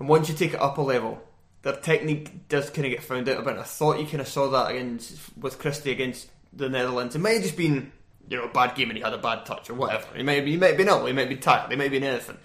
And 0.00 0.08
once 0.08 0.28
you 0.28 0.34
take 0.34 0.54
it 0.54 0.60
up 0.60 0.78
a 0.78 0.82
level, 0.82 1.22
their 1.62 1.76
technique 1.76 2.48
does 2.48 2.70
kind 2.70 2.86
of 2.86 2.92
get 2.92 3.02
found 3.02 3.28
out 3.28 3.38
a 3.38 3.42
bit. 3.42 3.56
I 3.56 3.62
thought 3.62 4.00
you 4.00 4.06
kind 4.06 4.20
of 4.20 4.28
saw 4.28 4.48
that 4.50 4.72
against 4.72 5.18
with 5.36 5.58
Christie 5.58 5.92
against 5.92 6.28
the 6.56 6.68
Netherlands. 6.68 7.14
It 7.14 7.20
may 7.20 7.34
have 7.34 7.42
just 7.42 7.56
been 7.56 7.92
you 8.28 8.36
know 8.36 8.44
a 8.44 8.48
bad 8.48 8.74
game 8.74 8.88
and 8.90 8.96
he 8.98 9.04
had 9.04 9.12
a 9.12 9.18
bad 9.18 9.46
touch 9.46 9.70
or 9.70 9.74
whatever. 9.74 10.06
He 10.16 10.22
might 10.22 10.46
he 10.46 10.56
might 10.56 10.68
have 10.68 10.76
been 10.76 10.88
ill, 10.88 11.06
he 11.06 11.12
might 11.12 11.28
be 11.28 11.36
tired, 11.36 11.70
he 11.70 11.76
might 11.76 11.90
be 11.90 12.02
anything. 12.02 12.38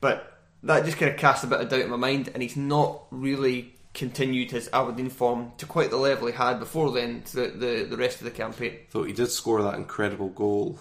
But 0.00 0.38
that 0.62 0.84
just 0.84 0.96
kind 0.98 1.12
of 1.12 1.18
cast 1.18 1.44
a 1.44 1.46
bit 1.46 1.60
of 1.60 1.68
doubt 1.68 1.80
in 1.80 1.90
my 1.90 1.96
mind, 1.96 2.30
and 2.32 2.42
he's 2.42 2.56
not 2.56 3.02
really 3.10 3.74
continued 3.94 4.50
his 4.50 4.68
Aberdeen 4.72 5.10
form 5.10 5.52
to 5.58 5.66
quite 5.66 5.90
the 5.90 5.96
level 5.96 6.28
he 6.28 6.32
had 6.32 6.58
before 6.60 6.92
then. 6.92 7.22
To 7.22 7.36
the 7.36 7.48
the, 7.48 7.84
the 7.90 7.96
rest 7.96 8.18
of 8.18 8.24
the 8.24 8.30
campaign, 8.30 8.76
Though 8.90 9.04
he 9.04 9.12
did 9.12 9.28
score 9.30 9.62
that 9.62 9.74
incredible 9.74 10.28
goal 10.28 10.78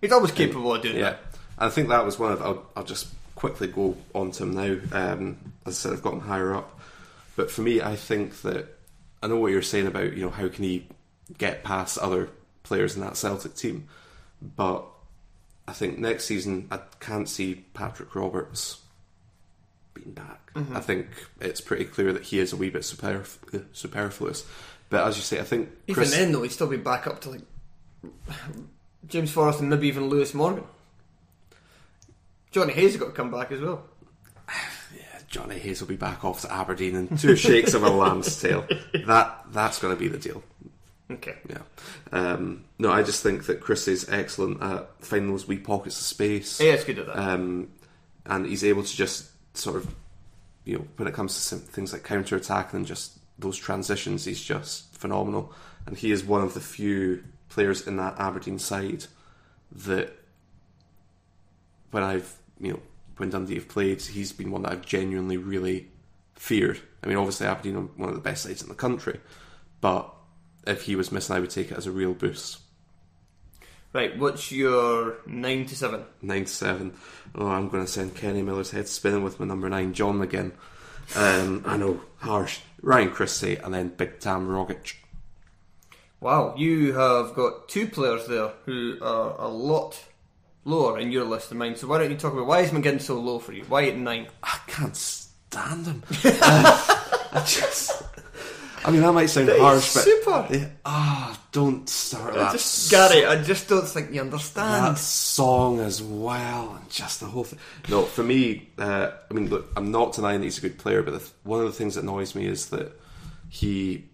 he's 0.00 0.12
always 0.12 0.32
capable 0.32 0.74
of 0.74 0.82
doing 0.82 0.96
Yeah, 0.96 1.02
that. 1.10 1.20
I 1.58 1.68
think 1.70 1.88
that 1.88 2.04
was 2.04 2.18
one 2.18 2.32
of. 2.32 2.42
I'll, 2.42 2.66
I'll 2.76 2.84
just 2.84 3.08
quickly 3.36 3.68
go 3.68 3.96
on 4.14 4.30
to 4.32 4.42
him 4.44 4.54
now. 4.54 5.12
Um, 5.12 5.52
as 5.64 5.74
I 5.74 5.88
said, 5.88 5.92
I've 5.92 6.02
got 6.02 6.14
him 6.14 6.20
higher 6.20 6.54
up, 6.54 6.78
but 7.36 7.50
for 7.50 7.62
me, 7.62 7.80
I 7.80 7.96
think 7.96 8.42
that 8.42 8.66
I 9.22 9.28
know 9.28 9.36
what 9.36 9.52
you're 9.52 9.62
saying 9.62 9.86
about 9.86 10.14
you 10.14 10.22
know 10.24 10.30
how 10.30 10.48
can 10.48 10.64
he 10.64 10.86
get 11.38 11.64
past 11.64 11.98
other 11.98 12.30
players 12.62 12.94
in 12.94 13.02
that 13.02 13.16
Celtic 13.16 13.54
team, 13.54 13.88
but 14.40 14.84
I 15.66 15.72
think 15.72 15.98
next 15.98 16.24
season 16.24 16.68
I 16.70 16.80
can't 17.00 17.28
see 17.28 17.64
Patrick 17.74 18.14
Roberts 18.14 18.80
being 19.94 20.12
back. 20.12 20.52
Mm-hmm. 20.54 20.76
I 20.76 20.80
think 20.80 21.06
it's 21.40 21.60
pretty 21.60 21.84
clear 21.84 22.12
that 22.12 22.24
he 22.24 22.38
is 22.38 22.52
a 22.52 22.56
wee 22.56 22.70
bit 22.70 22.82
superf- 22.82 23.64
superfluous. 23.72 24.46
But 24.90 25.06
as 25.06 25.16
you 25.16 25.22
say, 25.22 25.40
I 25.40 25.44
think 25.44 25.70
Even 25.86 25.94
Chris, 25.94 26.14
then, 26.14 26.32
though, 26.32 26.42
he'd 26.42 26.52
still 26.52 26.66
be 26.66 26.76
back 26.76 27.06
up 27.06 27.20
to 27.22 27.30
like 27.30 27.40
James 29.06 29.30
Forrest 29.30 29.60
and 29.60 29.70
maybe 29.70 29.88
even 29.88 30.08
Lewis 30.08 30.34
Morgan. 30.34 30.64
Johnny 32.50 32.74
Hayes 32.74 32.92
has 32.92 33.00
got 33.00 33.06
to 33.06 33.12
come 33.12 33.30
back 33.30 33.50
as 33.52 33.60
well. 33.60 33.84
Yeah, 34.94 35.20
Johnny 35.26 35.58
Hayes 35.58 35.80
will 35.80 35.88
be 35.88 35.96
back 35.96 36.22
off 36.22 36.42
to 36.42 36.52
Aberdeen 36.52 36.94
and 36.94 37.18
two 37.18 37.34
shakes 37.34 37.72
of 37.72 37.82
a 37.82 37.88
lamb's 37.88 38.38
tail. 38.40 38.66
That 39.06 39.46
that's 39.50 39.78
going 39.78 39.94
to 39.94 39.98
be 39.98 40.08
the 40.08 40.18
deal. 40.18 40.42
Okay. 41.14 41.36
Yeah. 41.48 41.58
Um, 42.12 42.64
no, 42.78 42.90
I 42.90 43.02
just 43.02 43.22
think 43.22 43.46
that 43.46 43.60
Chris 43.60 43.88
is 43.88 44.08
excellent 44.08 44.62
at 44.62 44.88
finding 45.00 45.30
those 45.30 45.46
wee 45.46 45.58
pockets 45.58 45.98
of 46.00 46.06
space. 46.06 46.60
Yeah, 46.60 46.72
it's 46.72 46.84
good 46.84 46.98
at 46.98 47.06
that. 47.06 47.18
Um, 47.18 47.68
and 48.26 48.46
he's 48.46 48.64
able 48.64 48.82
to 48.82 48.96
just 48.96 49.30
sort 49.56 49.76
of, 49.76 49.94
you 50.64 50.78
know, 50.78 50.86
when 50.96 51.08
it 51.08 51.14
comes 51.14 51.48
to 51.50 51.56
things 51.56 51.92
like 51.92 52.04
counter 52.04 52.36
attack 52.36 52.72
and 52.72 52.86
just 52.86 53.18
those 53.38 53.56
transitions, 53.56 54.24
he's 54.24 54.42
just 54.42 54.96
phenomenal. 54.96 55.52
And 55.86 55.96
he 55.96 56.12
is 56.12 56.24
one 56.24 56.42
of 56.42 56.54
the 56.54 56.60
few 56.60 57.24
players 57.48 57.86
in 57.86 57.96
that 57.96 58.18
Aberdeen 58.18 58.58
side 58.58 59.06
that, 59.72 60.12
when 61.90 62.02
I've, 62.02 62.34
you 62.60 62.72
know, 62.72 62.80
when 63.16 63.30
Dundee 63.30 63.56
have 63.56 63.68
played, 63.68 64.00
he's 64.00 64.32
been 64.32 64.50
one 64.50 64.62
that 64.62 64.72
I've 64.72 64.86
genuinely 64.86 65.36
really 65.36 65.88
feared. 66.34 66.80
I 67.02 67.08
mean, 67.08 67.16
obviously 67.16 67.46
Aberdeen 67.46 67.76
are 67.76 67.80
one 67.80 68.08
of 68.08 68.14
the 68.14 68.20
best 68.20 68.44
sides 68.44 68.62
in 68.62 68.68
the 68.68 68.74
country, 68.74 69.20
but 69.80 70.12
if 70.66 70.82
he 70.82 70.96
was 70.96 71.12
missing, 71.12 71.36
I 71.36 71.40
would 71.40 71.50
take 71.50 71.70
it 71.70 71.78
as 71.78 71.86
a 71.86 71.92
real 71.92 72.14
boost. 72.14 72.58
Right, 73.92 74.18
what's 74.18 74.50
your 74.50 75.16
9 75.26 75.66
to 75.66 75.76
7? 75.76 76.02
Nine 76.22 76.44
to 76.46 76.50
seven. 76.50 76.94
Oh, 77.34 77.46
I'm 77.46 77.68
going 77.68 77.84
to 77.84 77.90
send 77.90 78.14
Kenny 78.14 78.40
Miller's 78.40 78.70
head 78.70 78.88
spinning 78.88 79.22
with 79.22 79.38
my 79.38 79.44
number 79.44 79.68
nine, 79.68 79.92
John 79.92 80.18
McGinn. 80.18 80.52
Um, 81.14 81.62
I 81.66 81.76
know, 81.76 82.00
harsh. 82.18 82.60
Ryan 82.80 83.10
Christie, 83.10 83.56
and 83.56 83.72
then 83.74 83.88
Big 83.88 84.18
Tam 84.18 84.48
Rogic. 84.48 84.94
Wow, 86.20 86.54
you 86.56 86.94
have 86.94 87.34
got 87.34 87.68
two 87.68 87.86
players 87.86 88.26
there 88.26 88.52
who 88.64 88.96
are 89.02 89.38
a 89.38 89.48
lot 89.48 90.02
lower 90.64 90.98
in 90.98 91.12
your 91.12 91.24
list 91.24 91.50
than 91.50 91.58
mine. 91.58 91.76
So 91.76 91.86
why 91.86 91.98
don't 91.98 92.10
you 92.10 92.16
talk 92.16 92.32
about 92.32 92.46
why 92.46 92.60
is 92.60 92.70
McGinn 92.70 93.00
so 93.00 93.18
low 93.20 93.38
for 93.38 93.52
you? 93.52 93.64
Why 93.64 93.88
at 93.88 93.96
9? 93.96 94.26
I 94.42 94.58
can't 94.66 94.96
stand 94.96 95.86
him. 95.86 96.02
Uh, 96.24 96.98
I 97.34 97.44
just. 97.46 98.02
I 98.84 98.90
mean, 98.90 99.00
that 99.02 99.12
might 99.12 99.26
sound 99.26 99.48
harsh, 99.48 99.94
but 99.94 100.02
super. 100.02 100.70
Ah, 100.84 101.40
don't 101.52 101.88
start 101.88 102.34
that. 102.34 102.52
Just, 102.52 102.90
Gary, 102.90 103.24
I 103.24 103.42
just 103.42 103.68
don't 103.68 103.86
think 103.86 104.12
you 104.12 104.20
understand. 104.20 104.84
that 104.84 104.98
song 104.98 105.80
as 105.80 106.02
well, 106.02 106.76
and 106.76 106.90
just 106.90 107.20
the 107.20 107.26
whole 107.26 107.44
thing. 107.44 107.58
No, 107.88 108.02
for 108.02 108.22
me, 108.22 108.70
uh, 108.78 109.10
I 109.30 109.34
mean, 109.34 109.48
look, 109.48 109.70
I'm 109.76 109.90
not 109.90 110.14
denying 110.14 110.40
that 110.40 110.46
he's 110.46 110.58
a 110.58 110.62
good 110.62 110.78
player, 110.78 111.02
but 111.02 111.12
the 111.12 111.30
one 111.44 111.60
of 111.60 111.66
the 111.66 111.72
things 111.72 111.94
that 111.94 112.02
annoys 112.02 112.34
me 112.34 112.46
is 112.46 112.70
that 112.70 112.98
he, 113.48 114.08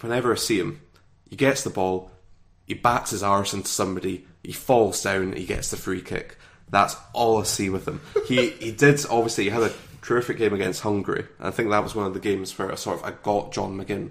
whenever 0.00 0.32
I 0.32 0.36
see 0.36 0.58
him, 0.58 0.80
he 1.28 1.36
gets 1.36 1.62
the 1.62 1.70
ball, 1.70 2.10
he 2.66 2.74
backs 2.74 3.10
his 3.10 3.22
arse 3.22 3.52
into 3.54 3.68
somebody, 3.68 4.26
he 4.42 4.52
falls 4.52 5.02
down, 5.02 5.34
he 5.34 5.44
gets 5.44 5.70
the 5.70 5.76
free 5.76 6.02
kick. 6.02 6.36
That's 6.70 6.96
all 7.12 7.40
I 7.40 7.44
see 7.44 7.68
with 7.68 7.86
him. 7.86 8.00
He 8.26 8.50
he 8.50 8.70
did 8.72 9.04
obviously 9.10 9.44
he 9.44 9.50
had 9.50 9.64
a 9.64 9.72
terrific 10.02 10.38
game 10.38 10.52
against 10.52 10.82
Hungary. 10.82 11.26
And 11.38 11.48
I 11.48 11.50
think 11.50 11.70
that 11.70 11.82
was 11.82 11.94
one 11.94 12.06
of 12.06 12.14
the 12.14 12.20
games 12.20 12.56
where 12.58 12.70
I 12.70 12.74
sort 12.74 12.98
of 12.98 13.04
I 13.04 13.12
got 13.22 13.52
John 13.52 13.76
McGinn 13.76 14.10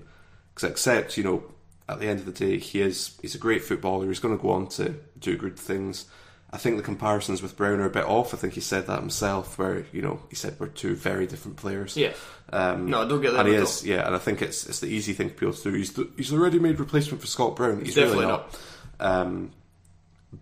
because 0.53 0.69
except 0.69 1.17
you 1.17 1.23
know 1.23 1.43
at 1.87 1.99
the 1.99 2.07
end 2.07 2.19
of 2.19 2.25
the 2.25 2.31
day 2.31 2.57
he 2.59 2.81
is 2.81 3.17
he's 3.21 3.35
a 3.35 3.39
great 3.39 3.63
footballer. 3.63 4.07
He's 4.07 4.19
going 4.19 4.37
to 4.37 4.41
go 4.41 4.51
on 4.51 4.67
to 4.69 4.95
do 5.19 5.37
good 5.37 5.57
things. 5.57 6.05
I 6.51 6.57
think 6.57 6.77
the 6.77 6.83
comparisons 6.83 7.43
with 7.43 7.55
Brown 7.55 7.79
are 7.79 7.85
a 7.85 7.91
bit 7.91 8.05
off. 8.05 8.33
I 8.33 8.37
think 8.37 8.53
he 8.53 8.61
said 8.61 8.87
that 8.87 8.99
himself, 8.99 9.59
where 9.59 9.85
you 9.91 10.01
know 10.01 10.19
he 10.29 10.35
said 10.35 10.55
we're 10.59 10.67
two 10.67 10.95
very 10.95 11.27
different 11.27 11.57
players. 11.57 11.95
Yeah. 11.95 12.13
Um, 12.51 12.89
No, 12.89 13.03
I 13.03 13.07
don't 13.07 13.21
get 13.21 13.33
that 13.33 13.41
And 13.41 13.49
he 13.49 13.55
is, 13.55 13.85
yeah. 13.85 14.05
And 14.05 14.15
I 14.15 14.17
think 14.17 14.41
it's 14.41 14.65
it's 14.65 14.79
the 14.79 14.87
easy 14.87 15.13
thing 15.13 15.29
for 15.29 15.35
people 15.35 15.53
to 15.53 15.71
do. 15.71 15.77
He's 15.77 15.93
the, 15.93 16.09
he's 16.17 16.29
the 16.31 16.39
ready-made 16.39 16.79
replacement 16.79 17.21
for 17.21 17.27
Scott 17.27 17.55
Brown. 17.55 17.85
He's 17.85 17.93
Definitely 17.93 18.25
really 18.25 18.31
not. 18.31 18.59
Um, 18.99 19.51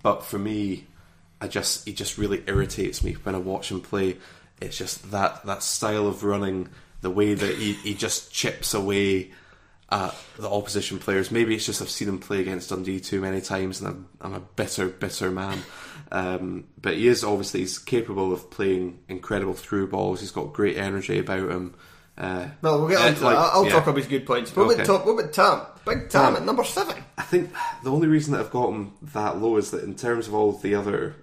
but 0.01 0.23
for 0.23 0.39
me, 0.39 0.85
I 1.41 1.47
just 1.49 1.85
he 1.85 1.93
just 1.93 2.17
really 2.17 2.41
irritates 2.47 3.03
me 3.03 3.13
when 3.13 3.35
I 3.35 3.39
watch 3.39 3.69
him 3.71 3.81
play. 3.81 4.17
It's 4.61 4.77
just 4.77 5.11
that 5.11 5.45
that 5.45 5.63
style 5.63 6.07
of 6.07 6.23
running, 6.23 6.69
the 7.01 7.09
way 7.11 7.33
that 7.33 7.55
he, 7.57 7.73
he 7.73 7.93
just 7.93 8.31
chips 8.33 8.73
away 8.73 9.31
at 9.89 10.13
the 10.37 10.49
opposition 10.49 10.99
players. 10.99 11.31
Maybe 11.31 11.55
it's 11.55 11.65
just 11.65 11.81
I've 11.81 11.89
seen 11.89 12.09
him 12.09 12.19
play 12.19 12.41
against 12.41 12.69
Dundee 12.69 12.99
too 12.99 13.21
many 13.21 13.39
times, 13.39 13.79
and 13.79 13.87
I'm, 13.89 14.07
I'm 14.19 14.33
a 14.33 14.39
bitter, 14.39 14.87
bitter 14.87 15.31
man. 15.31 15.59
Um, 16.11 16.65
but 16.81 16.95
he 16.95 17.07
is 17.07 17.23
obviously 17.23 17.61
he's 17.61 17.77
capable 17.79 18.33
of 18.33 18.49
playing 18.51 18.99
incredible 19.07 19.53
through 19.53 19.87
balls. 19.87 20.19
He's 20.21 20.31
got 20.31 20.53
great 20.53 20.77
energy 20.77 21.19
about 21.19 21.49
him. 21.51 21.75
Uh, 22.17 22.47
Well, 22.61 22.79
we'll 22.79 22.89
get 22.89 22.99
on 22.99 23.13
to 23.15 23.23
like, 23.25 23.35
that. 23.35 23.49
I'll 23.53 23.65
yeah. 23.65 23.71
talk 23.71 23.83
about 23.83 23.97
his 23.97 24.07
good 24.07 24.25
points. 24.25 24.55
What 24.55 24.63
Okay. 24.71 24.73
about 24.75 24.85
top? 24.87 25.05
What 25.05 25.19
about 25.19 25.33
Tam? 25.33 25.61
Big 25.85 26.09
Tam 26.09 26.33
Tam. 26.33 26.35
at 26.37 26.45
number 26.45 26.63
seven. 26.63 27.03
I 27.17 27.21
think 27.21 27.51
the 27.83 27.91
only 27.91 28.07
reason 28.07 28.33
that 28.33 28.39
I've 28.41 28.51
got 28.51 28.69
him 28.69 28.93
that 29.13 29.37
low 29.39 29.55
is 29.57 29.69
that 29.71 29.83
in 29.83 29.95
terms 29.95 30.27
of 30.27 30.33
all 30.33 30.51
the 30.53 30.73
other 30.75 31.15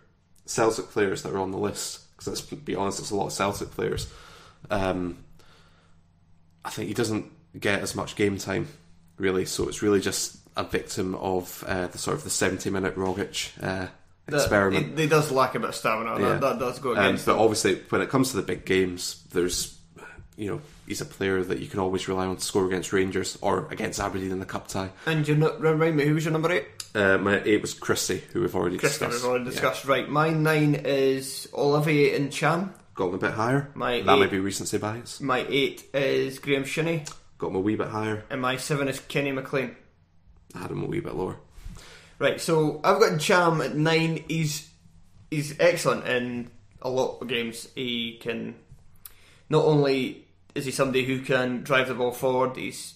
Celtic 0.47 0.91
players 0.91 1.23
that 1.23 1.33
are 1.33 1.39
on 1.41 1.51
the 1.51 1.59
list, 1.59 2.01
because 2.17 2.29
let's 2.29 2.41
be 2.43 2.75
honest, 2.77 3.01
it's 3.01 3.11
a 3.11 3.17
lot 3.17 3.27
of 3.27 3.33
Celtic 3.33 3.71
players. 3.73 4.11
Um, 4.71 5.19
I 6.65 6.71
think 6.71 6.89
he 6.89 6.95
doesn't 6.95 7.27
get 7.59 7.81
as 7.81 7.95
much 7.95 8.17
game 8.17 8.39
time, 8.39 8.69
really. 9.19 9.45
So 9.45 9.69
it's 9.69 9.83
really 9.83 10.01
just 10.01 10.37
a 10.57 10.65
victim 10.65 11.15
of 11.17 11.63
uh, 11.67 11.89
the 11.89 11.99
sort 11.99 12.17
of 12.17 12.25
the 12.25 12.31
seventy-minute 12.31 12.97
Rogic 12.97 13.51
uh, 13.63 13.89
experiment. 14.29 14.99
He, 14.99 15.07
does 15.07 15.31
lack 15.31 15.55
a 15.55 15.61
bit 15.61 15.69
of 15.71 15.75
stamina. 15.75 16.19
Yeah. 16.19 16.29
That, 16.35 16.41
that 16.41 16.59
does 16.59 16.79
go 16.79 16.93
Um, 16.93 16.99
against. 16.99 17.27
but 17.27 17.35
him. 17.35 17.41
obviously, 17.41 17.75
when 17.91 18.01
it 18.01 18.09
comes 18.09 18.31
to 18.31 18.37
the 18.37 18.43
big 18.43 18.65
games, 18.65 19.23
there's, 19.33 19.77
you 20.37 20.51
know, 20.51 20.61
he's 20.87 21.01
a 21.01 21.05
player 21.05 21.43
that 21.43 21.59
you 21.59 21.67
can 21.67 21.81
always 21.81 22.09
rely 22.09 22.25
on 22.27 22.37
to 22.37 22.43
score 22.43 22.67
against 22.67 22.93
Rangers 22.93 23.37
or 23.43 23.67
against 23.71 24.01
Aberdeen 24.01 24.31
in 24.31 24.39
the 24.41 24.47
cup 24.47 24.69
tie. 24.69 24.91
and 25.07 25.27
you 25.29 25.35
know, 25.35 25.55
remind 25.59 25.97
me, 25.97 26.07
who 26.07 26.15
was 26.15 26.25
your 26.25 26.33
number 26.33 26.51
eight? 26.53 26.65
Uh, 26.95 27.19
my 27.19 27.43
eight 27.45 27.61
was 27.61 27.75
Christie, 27.75 28.23
who 28.33 28.41
we've 28.43 28.55
already 28.55 28.79
Kristen, 28.79 29.09
discussed. 29.09 29.25
we've 29.25 29.31
already 29.31 29.51
discussed. 29.51 29.85
Right, 29.85 30.09
my 30.09 30.31
nine 30.31 30.75
is 30.77 31.49
Olivier 31.53 32.19
Ntcham. 32.21 32.71
Got 32.95 33.09
him 33.09 33.15
a 33.15 33.19
bit 33.19 33.33
higher. 33.33 33.71
My 33.75 34.01
that 34.03 34.13
eight- 34.15 34.19
might 34.21 34.31
be 34.31 34.39
recency 34.39 34.79
bias. 34.79 35.21
My 35.21 35.45
eight 35.49 35.85
is 35.93 36.39
Graham 36.39 36.65
Shinnie. 36.65 37.03
Got 37.39 37.49
him 37.49 37.57
a 37.57 37.61
wee 37.61 37.75
bit 37.75 37.89
higher. 37.89 38.25
And 38.31 38.41
my 38.41 38.57
seven 38.57 38.87
is 38.87 39.01
Kenny 39.01 39.33
McLean. 39.33 39.75
I 40.55 40.59
had 40.61 40.71
him 40.71 40.85
a 40.85 40.87
wee 40.87 41.01
bit 41.01 41.15
lower. 41.17 41.37
Right, 42.21 42.41
so 42.41 42.81
I've 42.85 43.01
got 43.01 43.11
Ntcham 43.13 43.65
at 43.65 43.75
nine. 43.75 44.23
He's 44.29 44.71
he's 45.33 45.59
excellent 45.59 46.07
in 46.07 46.49
a 46.81 46.89
lot 46.89 47.19
of 47.21 47.27
games. 47.27 47.67
He 47.75 48.19
can 48.23 48.55
not 49.51 49.65
only 49.65 50.25
is 50.55 50.65
he 50.65 50.71
somebody 50.71 51.05
who 51.05 51.23
can 51.23 51.65
drive 51.65 51.89
the 51.89 51.95
ball 51.95 52.13
forward, 52.13 52.57
he's 52.57 52.95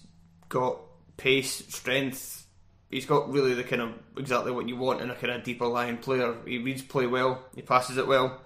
got 0.49 0.78
pace, 1.16 1.64
strength. 1.68 2.38
He's 2.91 3.07
got 3.07 3.30
really 3.30 3.55
the 3.55 3.64
kind 3.64 3.82
of 3.82 3.91
exactly 4.16 4.51
what 4.51 4.68
you 4.68 4.76
want 4.76 5.03
in 5.03 5.11
a 5.11 5.14
kind 5.14 5.32
of 5.32 5.45
deeper 5.45 5.66
line 5.66 5.99
player. 5.99 6.34
He 6.47 6.59
reads 6.59 6.82
play 6.82 7.07
well. 7.07 7.45
He 7.55 7.62
passes 7.62 7.99
it 7.99 8.07
well. 8.07 8.41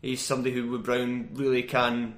He's 0.00 0.20
somebody 0.20 0.54
who 0.54 0.70
with 0.70 0.84
Brown 0.84 1.30
really 1.34 1.62
can 1.64 2.16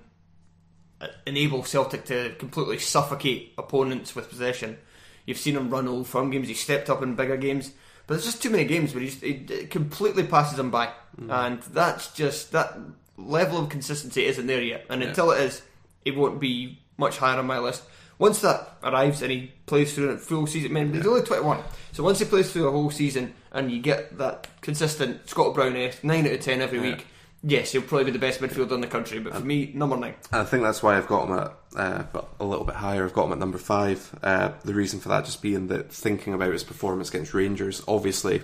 uh, 1.00 1.08
enable 1.26 1.64
Celtic 1.64 2.04
to 2.06 2.34
completely 2.38 2.78
suffocate 2.78 3.54
opponents 3.56 4.14
with 4.14 4.28
possession. 4.28 4.78
You've 5.26 5.38
seen 5.38 5.56
him 5.56 5.70
run 5.70 5.88
old 5.88 6.06
firm 6.06 6.30
games. 6.30 6.48
He 6.48 6.54
stepped 6.54 6.90
up 6.90 7.02
in 7.02 7.14
bigger 7.14 7.38
games, 7.38 7.72
but 8.06 8.14
there's 8.14 8.26
just 8.26 8.42
too 8.42 8.50
many 8.50 8.64
games 8.64 8.94
where 8.94 9.02
he's, 9.02 9.20
he 9.20 9.34
completely 9.70 10.24
passes 10.24 10.58
them 10.58 10.70
by, 10.70 10.92
and 11.30 11.62
that's 11.62 12.12
just 12.12 12.52
that 12.52 12.78
level 13.16 13.58
of 13.58 13.70
consistency 13.70 14.26
isn't 14.26 14.46
there 14.46 14.62
yet. 14.62 14.84
And 14.90 15.02
until 15.02 15.30
it 15.30 15.40
is, 15.40 15.62
it 16.04 16.14
won't 16.14 16.40
be 16.40 16.80
much 16.98 17.16
higher 17.18 17.38
on 17.38 17.46
my 17.46 17.58
list. 17.58 17.82
Once 18.18 18.40
that 18.40 18.76
arrives 18.82 19.22
and 19.22 19.32
he 19.32 19.52
plays 19.66 19.94
through 19.94 20.10
a 20.10 20.16
full 20.18 20.46
season, 20.46 20.72
man, 20.72 20.92
he's 20.92 21.06
only 21.06 21.22
21. 21.22 21.60
So 21.92 22.02
once 22.04 22.18
he 22.18 22.24
plays 22.24 22.52
through 22.52 22.68
a 22.68 22.70
whole 22.70 22.90
season 22.90 23.34
and 23.52 23.70
you 23.70 23.80
get 23.80 24.18
that 24.18 24.46
consistent 24.60 25.28
Scott 25.28 25.54
Brown 25.54 25.76
esque 25.76 26.04
9 26.04 26.26
out 26.26 26.32
of 26.32 26.40
10 26.40 26.60
every 26.60 26.78
week, 26.78 27.06
yes, 27.42 27.72
he'll 27.72 27.82
probably 27.82 28.04
be 28.04 28.10
the 28.12 28.18
best 28.18 28.40
midfielder 28.40 28.72
in 28.72 28.80
the 28.80 28.86
country. 28.86 29.18
But 29.18 29.34
for 29.34 29.44
me, 29.44 29.72
number 29.74 29.96
9. 29.96 30.14
I 30.32 30.44
think 30.44 30.62
that's 30.62 30.82
why 30.82 30.96
I've 30.96 31.08
got 31.08 31.28
him 31.28 31.38
at, 31.38 31.52
uh, 31.76 32.22
a 32.38 32.44
little 32.44 32.64
bit 32.64 32.76
higher. 32.76 33.04
I've 33.04 33.12
got 33.12 33.26
him 33.26 33.32
at 33.32 33.38
number 33.38 33.58
five. 33.58 34.16
Uh, 34.22 34.52
the 34.64 34.74
reason 34.74 35.00
for 35.00 35.08
that 35.08 35.24
just 35.24 35.42
being 35.42 35.66
that 35.68 35.92
thinking 35.92 36.34
about 36.34 36.52
his 36.52 36.64
performance 36.64 37.08
against 37.08 37.34
Rangers, 37.34 37.82
obviously, 37.88 38.42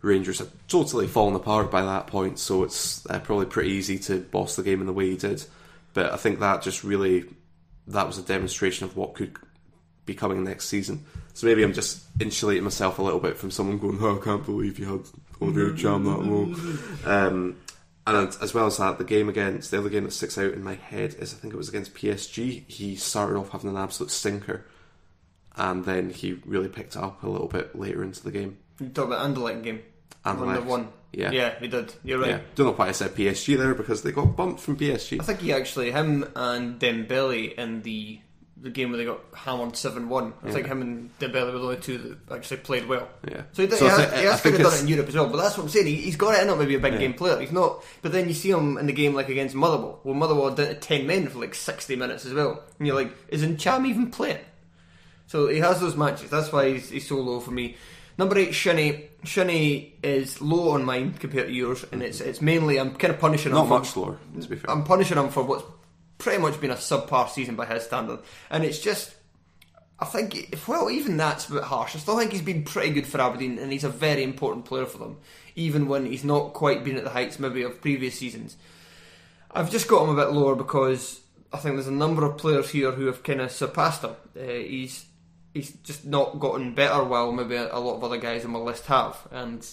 Rangers 0.00 0.40
have 0.40 0.50
totally 0.66 1.06
fallen 1.06 1.34
apart 1.34 1.70
by 1.70 1.82
that 1.82 2.08
point, 2.08 2.38
so 2.38 2.64
it's 2.64 3.06
uh, 3.06 3.20
probably 3.20 3.46
pretty 3.46 3.70
easy 3.70 3.98
to 4.00 4.18
boss 4.18 4.56
the 4.56 4.62
game 4.64 4.80
in 4.80 4.86
the 4.86 4.92
way 4.92 5.10
he 5.10 5.16
did. 5.16 5.44
But 5.94 6.12
I 6.12 6.16
think 6.16 6.40
that 6.40 6.62
just 6.62 6.82
really, 6.82 7.24
that 7.88 8.06
was 8.06 8.18
a 8.18 8.22
demonstration 8.22 8.86
of 8.86 8.96
what 8.96 9.14
could 9.14 9.36
be 10.06 10.14
coming 10.14 10.44
next 10.44 10.68
season. 10.68 11.04
So 11.34 11.46
maybe 11.46 11.62
I'm 11.62 11.72
just 11.72 12.04
insulating 12.20 12.64
myself 12.64 12.98
a 12.98 13.02
little 13.02 13.20
bit 13.20 13.36
from 13.36 13.50
someone 13.50 13.78
going, 13.78 13.98
"Oh, 14.00 14.18
I 14.20 14.24
can't 14.24 14.44
believe 14.44 14.78
you 14.78 14.86
had 14.86 15.08
Olivier 15.40 15.70
Ntcham 15.70 16.04
that 16.04 17.06
low." 17.06 17.28
Um, 17.28 17.56
and 18.06 18.36
as 18.40 18.52
well 18.52 18.66
as 18.66 18.78
that, 18.78 18.98
the 18.98 19.04
game 19.04 19.28
against 19.28 19.70
the 19.70 19.78
other 19.78 19.88
game 19.88 20.04
that 20.04 20.12
sticks 20.12 20.36
out 20.36 20.52
in 20.52 20.64
my 20.64 20.74
head 20.74 21.14
is 21.18 21.32
I 21.32 21.36
think 21.36 21.54
it 21.54 21.56
was 21.56 21.68
against 21.68 21.94
PSG. 21.94 22.64
He 22.68 22.96
started 22.96 23.38
off 23.38 23.50
having 23.50 23.70
an 23.70 23.76
absolute 23.76 24.10
stinker, 24.10 24.66
and 25.56 25.84
then 25.84 26.10
he 26.10 26.40
really 26.44 26.68
picked 26.68 26.96
it 26.96 27.02
up 27.02 27.22
a 27.22 27.28
little 27.28 27.48
bit 27.48 27.76
later 27.76 28.02
into 28.02 28.22
the 28.22 28.32
game. 28.32 28.58
You 28.80 28.88
talk 28.88 29.06
about 29.06 29.24
Anderlecht 29.24 29.62
game. 29.62 29.82
Anderlecht. 30.24 30.64
One 30.64 30.66
one. 30.66 30.88
Yeah. 31.12 31.30
Yeah, 31.30 31.58
he 31.60 31.68
did. 31.68 31.92
You're 32.04 32.18
right. 32.20 32.30
Yeah. 32.30 32.38
Don't 32.54 32.66
know 32.68 32.72
why 32.72 32.88
I 32.88 32.92
said 32.92 33.10
PSG 33.14 33.58
there 33.58 33.74
because 33.74 34.02
they 34.02 34.12
got 34.12 34.34
bumped 34.36 34.60
from 34.60 34.76
PSG. 34.78 35.20
I 35.20 35.24
think 35.24 35.40
he 35.40 35.52
actually, 35.52 35.90
him 35.92 36.24
and 36.34 36.80
Dembele 36.80 37.54
in 37.54 37.82
the 37.82 38.18
the 38.60 38.70
game 38.70 38.90
where 38.90 38.98
they 38.98 39.04
got 39.04 39.18
hammered 39.34 39.76
7 39.76 40.08
1. 40.08 40.32
I 40.44 40.50
think 40.52 40.68
him 40.68 40.82
and 40.82 41.18
Dembele 41.18 41.46
were 41.52 41.58
the 41.58 41.64
only 41.64 41.76
two 41.78 42.16
that 42.28 42.36
actually 42.36 42.58
played 42.58 42.86
well. 42.86 43.08
Yeah. 43.28 43.42
So 43.52 43.66
he, 43.66 43.70
so 43.72 43.84
he 43.84 43.90
has, 43.90 44.08
thi- 44.10 44.16
he 44.20 44.24
has 44.24 44.40
kind 44.40 44.54
of 44.54 44.60
done 44.62 44.74
it 44.74 44.80
in 44.82 44.88
Europe 44.88 45.08
as 45.08 45.14
well, 45.16 45.26
but 45.26 45.36
that's 45.38 45.56
what 45.58 45.64
I'm 45.64 45.68
saying. 45.68 45.86
He, 45.86 45.96
he's 45.96 46.14
got 46.14 46.34
it 46.38 46.42
in 46.44 46.48
him, 46.48 46.58
maybe 46.60 46.76
a 46.76 46.78
big 46.78 46.96
game 46.96 47.14
player. 47.14 47.40
He's 47.40 47.50
not, 47.50 47.82
but 48.02 48.12
then 48.12 48.28
you 48.28 48.34
see 48.34 48.50
him 48.50 48.78
in 48.78 48.86
the 48.86 48.92
game 48.92 49.14
like 49.14 49.28
against 49.28 49.56
Motherwell. 49.56 49.98
Well, 50.04 50.14
Motherwell 50.14 50.54
did 50.54 50.80
10 50.80 51.06
men 51.08 51.26
for 51.26 51.40
like 51.40 51.56
60 51.56 51.96
minutes 51.96 52.24
as 52.24 52.34
well. 52.34 52.62
And 52.78 52.86
you're 52.86 52.94
like, 52.94 53.12
is 53.28 53.42
Ntcham 53.42 53.84
even 53.84 54.12
playing? 54.12 54.38
So 55.26 55.48
he 55.48 55.58
has 55.58 55.80
those 55.80 55.96
matches. 55.96 56.30
That's 56.30 56.52
why 56.52 56.68
he's, 56.74 56.88
he's 56.88 57.08
so 57.08 57.16
low 57.16 57.40
for 57.40 57.50
me. 57.50 57.76
Number 58.18 58.38
eight, 58.38 58.54
Shinnie. 58.54 59.08
Shinnie 59.24 59.94
is 60.02 60.40
low 60.40 60.70
on 60.70 60.84
mine 60.84 61.14
compared 61.14 61.46
to 61.46 61.52
yours, 61.52 61.84
and 61.92 62.02
it's 62.02 62.20
it's 62.20 62.40
mainly 62.40 62.78
I'm 62.78 62.94
kind 62.96 63.12
of 63.12 63.20
punishing 63.20 63.52
him. 63.52 63.56
Not 63.56 63.68
for- 63.68 63.78
much 63.78 63.96
lower, 63.96 64.18
to 64.40 64.48
be 64.48 64.56
fair. 64.56 64.70
I'm 64.70 64.84
punishing 64.84 65.16
him 65.16 65.28
for 65.28 65.42
what's 65.44 65.64
pretty 66.18 66.40
much 66.40 66.60
been 66.60 66.70
a 66.70 66.76
subpar 66.76 67.28
season 67.28 67.54
by 67.56 67.66
his 67.66 67.84
standard, 67.84 68.20
and 68.50 68.64
it's 68.64 68.78
just. 68.78 69.14
I 69.98 70.04
think, 70.04 70.58
well, 70.66 70.90
even 70.90 71.16
that's 71.16 71.48
a 71.48 71.52
bit 71.52 71.62
harsh. 71.62 71.94
I 71.94 72.00
still 72.00 72.18
think 72.18 72.32
he's 72.32 72.42
been 72.42 72.64
pretty 72.64 72.90
good 72.90 73.06
for 73.06 73.20
Aberdeen, 73.20 73.60
and 73.60 73.70
he's 73.70 73.84
a 73.84 73.88
very 73.88 74.24
important 74.24 74.64
player 74.64 74.84
for 74.84 74.98
them, 74.98 75.18
even 75.54 75.86
when 75.86 76.06
he's 76.06 76.24
not 76.24 76.54
quite 76.54 76.82
been 76.82 76.96
at 76.96 77.04
the 77.04 77.10
heights 77.10 77.38
maybe 77.38 77.62
of 77.62 77.80
previous 77.80 78.18
seasons. 78.18 78.56
I've 79.52 79.70
just 79.70 79.86
got 79.86 80.02
him 80.02 80.18
a 80.18 80.24
bit 80.24 80.32
lower 80.32 80.56
because 80.56 81.20
I 81.52 81.58
think 81.58 81.76
there's 81.76 81.86
a 81.86 81.92
number 81.92 82.24
of 82.24 82.36
players 82.36 82.70
here 82.70 82.90
who 82.90 83.06
have 83.06 83.22
kind 83.22 83.42
of 83.42 83.52
surpassed 83.52 84.02
him. 84.02 84.16
Uh, 84.36 84.42
he's 84.42 85.04
he's 85.54 85.72
just 85.82 86.04
not 86.04 86.38
gotten 86.40 86.74
better 86.74 87.02
while 87.04 87.32
maybe 87.32 87.56
a, 87.56 87.74
a 87.74 87.78
lot 87.78 87.96
of 87.96 88.04
other 88.04 88.18
guys 88.18 88.44
on 88.44 88.52
my 88.52 88.58
list 88.58 88.86
have, 88.86 89.16
and 89.30 89.66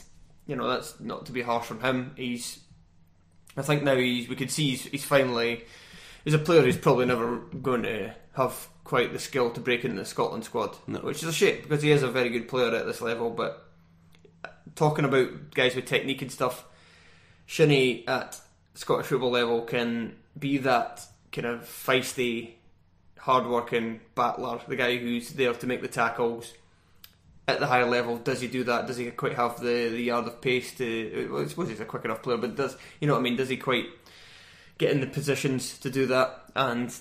you 0.45 0.55
know 0.55 0.67
that's 0.67 0.99
not 0.99 1.25
to 1.27 1.32
be 1.32 1.41
harsh 1.41 1.71
on 1.71 1.80
him. 1.80 2.13
He's 2.15 2.59
I 3.57 3.61
think 3.61 3.84
now 3.84 3.95
he's 3.95 4.30
we 4.30 4.36
could 4.36 4.51
see 4.51 4.71
he's, 4.71 4.84
he's 4.86 5.05
finally 5.05 5.65
he's 6.23 6.34
a 6.34 6.39
player 6.39 6.61
who's 6.61 6.77
probably 6.77 7.05
never 7.05 7.38
going 7.38 7.84
to 7.84 8.13
have 8.34 8.67
quite 8.84 9.13
the 9.13 9.19
skill 9.19 9.51
to 9.51 9.59
break 9.59 9.86
into 9.86 9.97
the 9.97 10.05
Scotland 10.05 10.43
squad, 10.43 10.75
which 11.03 11.21
is 11.21 11.30
a 11.30 11.34
shame 11.34 11.61
because 11.61 11.84
he 11.84 11.91
is 11.91 12.03
a 12.03 12.09
very 12.09 12.30
good 12.30 12.47
player 12.47 12.73
at 12.73 12.86
this 12.86 13.01
level. 13.01 13.30
But 13.30 13.65
talking 14.75 15.05
about 15.05 15.53
guys 15.53 15.75
with 15.75 15.86
technique 15.86 16.21
and 16.21 16.32
stuff, 16.32 16.65
Shinnie 17.45 18.07
at 18.07 18.39
Scottish 18.73 19.07
football 19.07 19.32
level 19.32 19.61
can 19.61 20.15
be 20.38 20.57
that 20.59 21.05
kind 21.32 21.47
of 21.47 21.61
feisty, 21.61 22.53
hard-working 23.20 24.01
battler, 24.15 24.59
the 24.67 24.76
guy 24.76 24.97
who's 24.97 25.30
there 25.32 25.53
to 25.53 25.67
make 25.67 25.82
the 25.82 25.88
tackles. 25.88 26.53
At 27.47 27.59
the 27.59 27.65
higher 27.65 27.88
level, 27.88 28.17
does 28.17 28.41
he 28.41 28.47
do 28.47 28.63
that? 28.65 28.86
Does 28.86 28.97
he 28.97 29.09
quite 29.09 29.34
have 29.34 29.59
the, 29.59 29.89
the 29.89 29.99
yard 29.99 30.28
of 30.28 30.39
pace 30.39 30.72
to? 30.78 31.30
Well, 31.32 31.41
I 31.43 31.47
suppose 31.47 31.70
he's 31.70 31.80
a 31.80 31.86
quick 31.86 32.05
enough 32.05 32.22
player, 32.22 32.38
but 32.38 32.55
does 32.55 32.78
you 32.99 33.07
know 33.07 33.13
what 33.13 33.22
I 33.22 33.24
mean? 33.24 33.38
Does 33.38 33.49
he 33.49 33.57
quite 33.57 33.88
get 34.78 34.91
in 34.91 35.01
the 35.01 35.07
positions 35.07 35.80
to 35.80 35.89
do 35.89 36.05
that? 36.05 36.43
And 36.55 36.93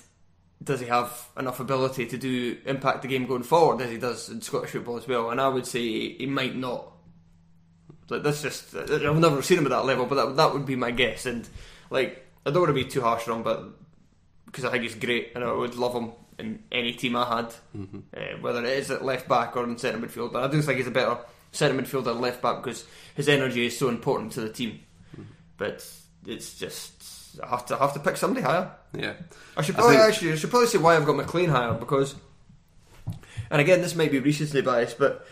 does 0.63 0.79
he 0.79 0.87
have 0.87 1.27
enough 1.37 1.59
ability 1.59 2.07
to 2.07 2.17
do 2.17 2.57
impact 2.65 3.03
the 3.03 3.07
game 3.07 3.27
going 3.27 3.43
forward 3.43 3.81
as 3.81 3.91
he 3.91 3.97
does 3.97 4.27
in 4.29 4.41
Scottish 4.41 4.71
football 4.71 4.97
as 4.97 5.07
well? 5.07 5.29
And 5.29 5.39
I 5.39 5.47
would 5.47 5.67
say 5.67 6.13
he 6.13 6.25
might 6.25 6.55
not. 6.55 6.93
Like 8.09 8.23
that's 8.23 8.41
just 8.41 8.75
I've 8.75 9.19
never 9.19 9.43
seen 9.43 9.59
him 9.59 9.65
at 9.65 9.69
that 9.69 9.85
level, 9.85 10.07
but 10.07 10.15
that 10.15 10.35
that 10.35 10.53
would 10.53 10.65
be 10.65 10.75
my 10.75 10.89
guess. 10.89 11.27
And 11.27 11.47
like 11.91 12.25
I 12.43 12.49
don't 12.49 12.63
want 12.63 12.69
to 12.69 12.73
be 12.73 12.85
too 12.85 13.01
harsh 13.01 13.27
on 13.27 13.37
him, 13.37 13.43
but 13.43 13.78
because 14.49 14.65
I 14.65 14.71
think 14.71 14.83
he's 14.83 14.95
great 14.95 15.31
and 15.35 15.43
I 15.43 15.51
would 15.51 15.75
love 15.75 15.93
him 15.93 16.11
in 16.39 16.63
any 16.71 16.93
team 16.93 17.15
I 17.15 17.25
had, 17.37 17.53
uh, 18.15 18.37
whether 18.41 18.63
it 18.63 18.77
is 18.77 18.89
at 18.91 19.03
left 19.03 19.27
back 19.27 19.55
or 19.57 19.63
in 19.65 19.77
centre 19.77 19.99
midfield. 20.05 20.31
But 20.33 20.43
I 20.43 20.47
do 20.51 20.61
think 20.61 20.77
he's 20.77 20.87
a 20.87 20.91
better 20.91 21.17
centre 21.51 21.79
midfielder 21.81 22.17
left 22.19 22.41
back 22.41 22.63
because 22.63 22.85
his 23.15 23.27
energy 23.29 23.65
is 23.65 23.77
so 23.77 23.89
important 23.89 24.31
to 24.33 24.41
the 24.41 24.49
team. 24.49 24.79
But 25.57 25.85
it's 26.25 26.57
just 26.57 27.39
I 27.43 27.47
have 27.47 27.65
to 27.67 27.75
I 27.75 27.79
have 27.79 27.93
to 27.93 27.99
pick 27.99 28.17
somebody 28.17 28.45
higher. 28.45 28.71
yeah. 28.93 29.13
I 29.57 29.61
should 29.61 29.75
I 29.75 29.79
probably 29.79 29.97
think- 29.97 30.07
actually 30.09 30.31
I 30.31 30.35
should 30.35 30.49
probably 30.49 30.67
say 30.69 30.77
why 30.77 30.95
I've 30.95 31.05
got 31.05 31.15
McLean 31.17 31.49
higher 31.49 31.73
because, 31.73 32.15
and 33.51 33.61
again 33.61 33.81
this 33.81 33.95
might 33.95 34.11
be 34.11 34.19
recency 34.19 34.61
bias, 34.61 34.93
but 34.93 35.25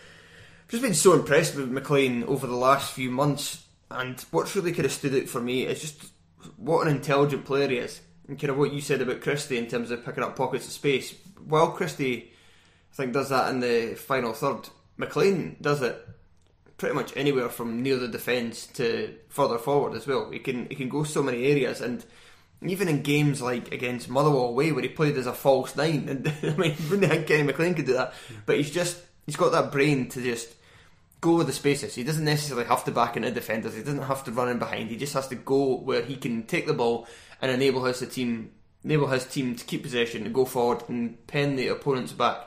I've 0.64 0.68
just 0.70 0.82
been 0.82 0.94
so 0.94 1.14
impressed 1.14 1.56
with 1.56 1.70
McLean 1.70 2.24
over 2.24 2.46
the 2.46 2.54
last 2.54 2.92
few 2.92 3.10
months, 3.10 3.64
and 3.90 4.20
what's 4.30 4.54
really 4.54 4.72
kind 4.72 4.84
of 4.84 4.92
stood 4.92 5.14
out 5.14 5.28
for 5.28 5.40
me 5.40 5.64
is 5.64 5.80
just 5.80 6.04
what 6.56 6.86
an 6.86 6.94
intelligent 6.94 7.46
player 7.46 7.68
he 7.68 7.78
is, 7.78 8.00
and 8.28 8.38
kind 8.38 8.50
of 8.50 8.58
what 8.58 8.72
you 8.72 8.80
said 8.80 9.00
about 9.00 9.22
Christie 9.22 9.56
in 9.56 9.66
terms 9.66 9.90
of 9.90 10.04
picking 10.04 10.22
up 10.22 10.36
pockets 10.36 10.66
of 10.66 10.72
space. 10.72 11.14
While 11.46 11.72
Christie, 11.72 12.30
I 12.92 12.94
think, 12.94 13.12
does 13.12 13.30
that 13.30 13.50
in 13.50 13.60
the 13.60 13.94
final 13.94 14.34
third, 14.34 14.68
McLean 14.98 15.56
does 15.60 15.82
it 15.82 16.06
pretty 16.76 16.94
much 16.94 17.12
anywhere 17.16 17.48
from 17.48 17.82
near 17.82 17.96
the 17.96 18.08
defence 18.08 18.66
to 18.66 19.14
further 19.28 19.58
forward 19.58 19.96
as 19.96 20.06
well. 20.06 20.30
He 20.30 20.38
can 20.38 20.68
he 20.68 20.76
can 20.76 20.88
go 20.88 21.02
so 21.02 21.22
many 21.22 21.46
areas 21.46 21.80
and 21.80 22.04
even 22.62 22.88
in 22.88 23.02
games 23.02 23.40
like 23.42 23.72
against 23.72 24.08
Motherwell 24.08 24.46
away 24.46 24.72
where 24.72 24.82
he 24.82 24.88
played 24.88 25.16
as 25.16 25.26
a 25.26 25.32
false 25.32 25.74
nine 25.76 26.08
and 26.08 26.28
I 26.42 26.56
mean 26.56 26.76
wouldn't 26.90 27.10
think 27.10 27.26
Kenny 27.26 27.42
McLean 27.42 27.74
could 27.74 27.86
do 27.86 27.94
that. 27.94 28.14
But 28.46 28.56
he's 28.56 28.70
just 28.70 29.00
he's 29.26 29.36
got 29.36 29.52
that 29.52 29.72
brain 29.72 30.08
to 30.10 30.22
just 30.22 30.54
go 31.20 31.36
with 31.36 31.48
the 31.48 31.52
spaces. 31.52 31.94
He 31.94 32.04
doesn't 32.04 32.24
necessarily 32.24 32.66
have 32.66 32.84
to 32.84 32.92
back 32.92 33.16
into 33.16 33.30
defenders. 33.32 33.74
He 33.74 33.82
doesn't 33.82 34.02
have 34.02 34.22
to 34.24 34.30
run 34.30 34.48
in 34.48 34.58
behind. 34.58 34.90
He 34.90 34.96
just 34.96 35.14
has 35.14 35.26
to 35.28 35.34
go 35.34 35.76
where 35.76 36.02
he 36.02 36.16
can 36.16 36.44
take 36.44 36.66
the 36.66 36.74
ball 36.74 37.08
and 37.40 37.50
enable 37.50 37.84
his 37.84 38.00
team 38.08 38.52
enable 38.84 39.08
his 39.08 39.26
team 39.26 39.56
to 39.56 39.64
keep 39.64 39.82
possession 39.82 40.24
to 40.24 40.30
go 40.30 40.44
forward 40.44 40.82
and 40.88 41.26
pen 41.26 41.56
the 41.56 41.68
opponents 41.68 42.12
back. 42.12 42.38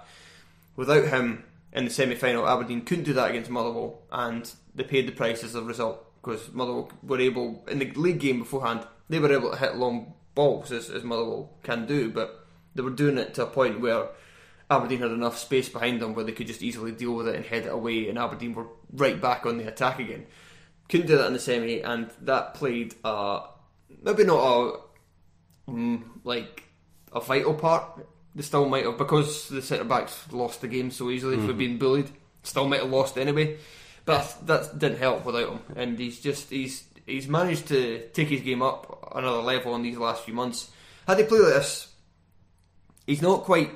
Without 0.75 1.07
him 1.07 1.43
in 1.73 1.85
the 1.85 1.91
semi 1.91 2.15
final, 2.15 2.47
Aberdeen 2.47 2.81
couldn't 2.81 3.03
do 3.03 3.13
that 3.13 3.29
against 3.29 3.49
Motherwell, 3.49 4.01
and 4.11 4.51
they 4.73 4.83
paid 4.83 5.07
the 5.07 5.11
price 5.11 5.43
as 5.43 5.55
a 5.55 5.61
result 5.61 6.05
because 6.21 6.51
Motherwell 6.53 6.91
were 7.03 7.19
able 7.19 7.63
in 7.67 7.79
the 7.79 7.91
league 7.91 8.19
game 8.19 8.39
beforehand. 8.39 8.87
They 9.09 9.19
were 9.19 9.33
able 9.33 9.51
to 9.51 9.57
hit 9.57 9.75
long 9.75 10.13
balls 10.35 10.71
as, 10.71 10.89
as 10.89 11.03
Motherwell 11.03 11.51
can 11.63 11.85
do, 11.85 12.09
but 12.09 12.45
they 12.73 12.81
were 12.81 12.89
doing 12.89 13.17
it 13.17 13.33
to 13.35 13.43
a 13.43 13.47
point 13.47 13.81
where 13.81 14.07
Aberdeen 14.69 14.99
had 14.99 15.11
enough 15.11 15.37
space 15.37 15.67
behind 15.67 16.01
them 16.01 16.13
where 16.13 16.23
they 16.23 16.31
could 16.31 16.47
just 16.47 16.63
easily 16.63 16.93
deal 16.93 17.13
with 17.13 17.27
it 17.27 17.35
and 17.35 17.45
head 17.45 17.65
it 17.65 17.73
away, 17.73 18.07
and 18.07 18.17
Aberdeen 18.17 18.53
were 18.53 18.67
right 18.93 19.19
back 19.19 19.45
on 19.45 19.57
the 19.57 19.67
attack 19.67 19.99
again. 19.99 20.25
Couldn't 20.87 21.07
do 21.07 21.17
that 21.17 21.27
in 21.27 21.33
the 21.33 21.39
semi, 21.39 21.81
and 21.81 22.09
that 22.21 22.53
played 22.53 22.95
uh, 23.03 23.41
maybe 24.01 24.23
not 24.23 24.39
a 24.39 25.71
mm, 25.71 26.03
like 26.23 26.63
a 27.11 27.19
vital 27.19 27.53
part. 27.53 28.05
They 28.33 28.43
still 28.43 28.67
might 28.67 28.85
have 28.85 28.97
because 28.97 29.49
the 29.49 29.61
centre 29.61 29.83
backs 29.83 30.31
lost 30.31 30.61
the 30.61 30.67
game 30.67 30.91
so 30.91 31.09
easily 31.09 31.37
for 31.37 31.53
being 31.53 31.77
bullied. 31.77 32.09
Still 32.43 32.67
might 32.67 32.79
have 32.81 32.89
lost 32.89 33.17
anyway, 33.17 33.57
but 34.05 34.37
that 34.45 34.79
didn't 34.79 34.99
help 34.99 35.25
without 35.25 35.49
him. 35.49 35.59
And 35.75 35.99
he's 35.99 36.19
just 36.19 36.49
he's 36.49 36.85
he's 37.05 37.27
managed 37.27 37.67
to 37.67 38.07
take 38.13 38.29
his 38.29 38.41
game 38.41 38.61
up 38.61 39.11
another 39.15 39.41
level 39.41 39.75
in 39.75 39.81
these 39.81 39.97
last 39.97 40.23
few 40.23 40.33
months. 40.33 40.71
Had 41.07 41.17
he 41.17 41.25
played 41.25 41.41
like 41.41 41.53
this, 41.53 41.93
he's 43.05 43.21
not 43.21 43.43
quite 43.43 43.71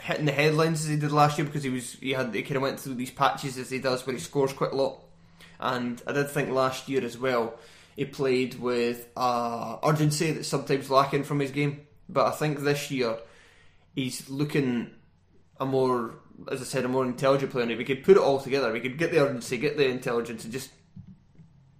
hitting 0.00 0.26
the 0.26 0.32
headlines 0.32 0.82
as 0.82 0.88
he 0.88 0.96
did 0.96 1.12
last 1.12 1.38
year 1.38 1.46
because 1.46 1.62
he 1.62 1.70
was 1.70 1.94
he 1.94 2.10
had 2.12 2.34
he 2.34 2.42
kind 2.42 2.56
of 2.56 2.62
went 2.62 2.80
through 2.80 2.94
these 2.94 3.10
patches 3.10 3.58
as 3.58 3.70
he 3.70 3.78
does 3.78 4.06
where 4.06 4.14
he 4.14 4.20
scores 4.20 4.52
quite 4.52 4.72
a 4.72 4.76
lot. 4.76 5.00
And 5.60 6.02
I 6.06 6.12
did 6.12 6.30
think 6.30 6.50
last 6.50 6.88
year 6.88 7.04
as 7.04 7.16
well 7.18 7.54
he 7.98 8.04
played 8.04 8.54
with 8.60 9.08
uh, 9.16 9.76
urgency 9.84 10.30
that's 10.30 10.46
sometimes 10.46 10.88
lacking 10.88 11.24
from 11.24 11.40
his 11.40 11.50
game. 11.50 11.84
But 12.08 12.26
I 12.26 12.30
think 12.30 12.60
this 12.60 12.92
year 12.92 13.16
he's 13.92 14.30
looking 14.30 14.92
a 15.58 15.66
more, 15.66 16.14
as 16.48 16.60
I 16.60 16.64
said, 16.64 16.84
a 16.84 16.88
more 16.88 17.04
intelligent 17.04 17.50
player. 17.50 17.64
And 17.64 17.72
if 17.72 17.78
we 17.78 17.84
could 17.84 18.04
put 18.04 18.16
it 18.16 18.22
all 18.22 18.38
together, 18.38 18.72
we 18.72 18.78
could 18.78 18.98
get 18.98 19.10
the 19.10 19.18
urgency, 19.18 19.58
get 19.58 19.76
the 19.76 19.88
intelligence, 19.88 20.44
and 20.44 20.52
just 20.52 20.70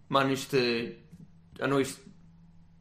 manage 0.09 0.49
to. 0.49 0.93
I 1.63 1.67
know 1.67 1.79
he's 1.79 1.97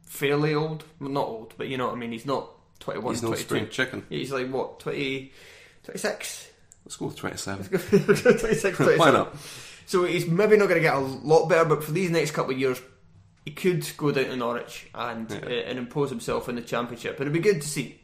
fairly 0.02 0.54
old, 0.54 0.82
well, 0.98 1.10
not 1.10 1.28
old, 1.28 1.54
but 1.56 1.68
you 1.68 1.76
know 1.76 1.86
what 1.86 1.94
I 1.94 1.98
mean. 1.98 2.10
He's 2.10 2.26
not 2.26 2.50
twenty-one, 2.80 3.14
He's 3.14 3.22
no 3.22 3.28
22. 3.28 3.44
spring 3.48 3.68
chicken. 3.68 4.04
He's 4.08 4.32
like 4.32 4.50
what 4.50 4.80
20, 4.80 5.30
26? 5.84 6.50
Let's 6.84 6.96
go 6.96 7.06
with 7.06 7.16
27. 7.16 7.64
26, 7.68 8.42
27. 8.42 8.98
Why 8.98 9.12
not? 9.12 9.36
So 9.86 10.06
he's 10.06 10.26
maybe 10.26 10.56
not 10.56 10.66
going 10.66 10.82
to 10.82 10.88
get 10.88 10.94
a 10.94 10.98
lot 10.98 11.46
better, 11.46 11.64
but 11.66 11.84
for 11.84 11.92
these 11.92 12.10
next 12.10 12.32
couple 12.32 12.52
of 12.52 12.58
years, 12.58 12.80
he 13.48 13.54
could 13.54 13.90
go 13.96 14.12
down 14.12 14.26
to 14.26 14.36
Norwich 14.36 14.88
and 14.94 15.32
uh, 15.32 15.46
and 15.46 15.78
impose 15.78 16.10
himself 16.10 16.50
in 16.50 16.56
the 16.56 16.60
championship, 16.60 17.12
and 17.12 17.22
it'd 17.22 17.32
be 17.32 17.38
good 17.38 17.62
to 17.62 17.68
see. 17.68 17.98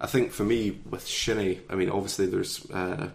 I 0.00 0.08
think 0.08 0.32
for 0.32 0.42
me 0.42 0.80
with 0.90 1.06
Shinnie, 1.06 1.60
I 1.70 1.76
mean, 1.76 1.88
obviously 1.90 2.26
there's 2.26 2.68
uh, 2.70 3.10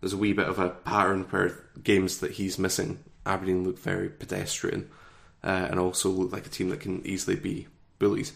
there's 0.00 0.12
a 0.12 0.18
wee 0.18 0.34
bit 0.34 0.46
of 0.46 0.58
a 0.58 0.68
pattern 0.68 1.22
where 1.30 1.58
games 1.82 2.18
that 2.18 2.32
he's 2.32 2.58
missing, 2.58 2.98
Aberdeen 3.24 3.64
look 3.64 3.78
very 3.78 4.10
pedestrian, 4.10 4.90
uh, 5.42 5.68
and 5.70 5.80
also 5.80 6.10
look 6.10 6.32
like 6.32 6.44
a 6.44 6.50
team 6.50 6.68
that 6.68 6.80
can 6.80 7.00
easily 7.06 7.36
be 7.36 7.66
bullied 7.98 8.30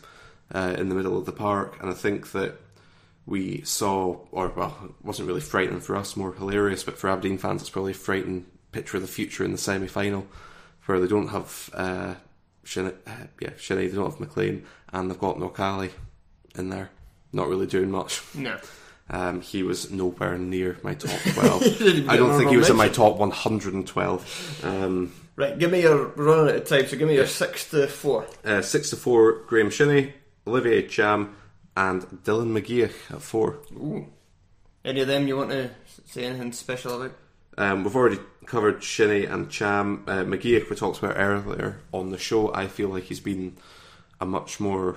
uh, 0.55 0.75
in 0.79 0.89
the 0.89 0.95
middle 0.95 1.19
of 1.19 1.27
the 1.27 1.33
park. 1.33 1.77
And 1.83 1.91
I 1.91 1.95
think 1.95 2.33
that 2.33 2.59
we 3.27 3.61
saw, 3.61 4.21
or 4.33 4.49
well, 4.49 4.75
it 4.85 5.05
wasn't 5.05 5.29
really 5.29 5.43
frightening 5.43 5.81
for 5.81 5.97
us, 5.97 6.17
more 6.17 6.33
hilarious, 6.33 6.83
but 6.83 6.97
for 6.97 7.11
Aberdeen 7.11 7.37
fans, 7.37 7.61
it's 7.61 7.71
probably 7.71 7.93
a 7.93 7.95
frightening 7.95 8.47
picture 8.71 8.97
of 8.97 9.03
the 9.03 9.09
future 9.09 9.45
in 9.45 9.53
the 9.53 9.59
semi 9.59 9.87
final, 9.87 10.27
where 10.87 11.01
they 11.01 11.07
don't 11.07 11.29
have 11.29 11.71
uh, 11.75 12.15
uh, 12.77 12.91
yeah, 13.41 13.51
Shinnie, 13.59 13.89
they 13.89 13.97
don't 13.97 14.11
have 14.11 14.21
McLean, 14.21 14.65
and 14.93 15.11
they've 15.11 15.19
got 15.19 15.37
Nokali 15.39 15.91
in 16.57 16.69
there, 16.69 16.91
not 17.33 17.49
really 17.49 17.67
doing 17.67 17.91
much. 17.91 18.23
No. 18.35 18.59
Um, 19.11 19.41
he 19.41 19.63
was 19.63 19.91
nowhere 19.91 20.39
near 20.39 20.79
my 20.83 20.95
top 20.95 21.11
12. 21.35 22.09
I 22.09 22.17
don't 22.17 22.39
think 22.39 22.51
he 22.51 22.57
was 22.57 22.71
in 22.71 22.77
my 22.77 22.89
top 22.89 23.17
112. 23.19 24.65
Um, 24.65 25.13
Right, 25.35 25.59
give 25.59 25.71
me 25.71 25.81
your 25.81 26.09
running 26.09 26.51
out 26.51 26.61
of 26.61 26.69
time, 26.69 26.87
so 26.87 26.97
give 26.97 27.09
me 27.09 27.15
your 27.15 27.27
six 27.27 27.71
to 27.71 27.89
four. 27.89 28.27
Uh, 28.45 28.61
six 28.61 28.91
to 28.91 28.97
four, 28.97 29.41
Graham 29.47 29.71
Shinnie, 29.71 30.13
Olivier 30.47 30.83
Ntcham, 30.83 31.31
and 31.75 32.03
Dylan 32.23 32.53
McGeouch 32.53 33.15
at 33.15 33.23
four. 33.23 33.59
Any 34.85 35.01
of 35.01 35.09
them 35.09 35.27
you 35.27 35.39
want 35.39 35.51
to 35.51 35.71
say 36.07 36.25
anything 36.25 36.53
special 36.53 37.01
about? 37.01 37.17
Um, 37.59 37.85
we've 37.85 37.97
already 37.97 38.19
covered 38.47 38.83
Shinnie 38.83 39.27
and 39.27 39.49
Ntcham. 39.49 40.09
Uh, 40.09 40.25
McGeouch 40.25 40.71
we 40.71 40.77
talked 40.77 40.99
about 40.99 41.17
earlier 41.17 41.81
on 41.93 42.11
the 42.11 42.19
show. 42.19 42.53
I 42.55 42.67
feel 42.67 42.89
like 42.89 43.05
he's 43.05 43.21
been 43.21 43.57
a 44.21 44.27
much 44.27 44.59
more 44.59 44.97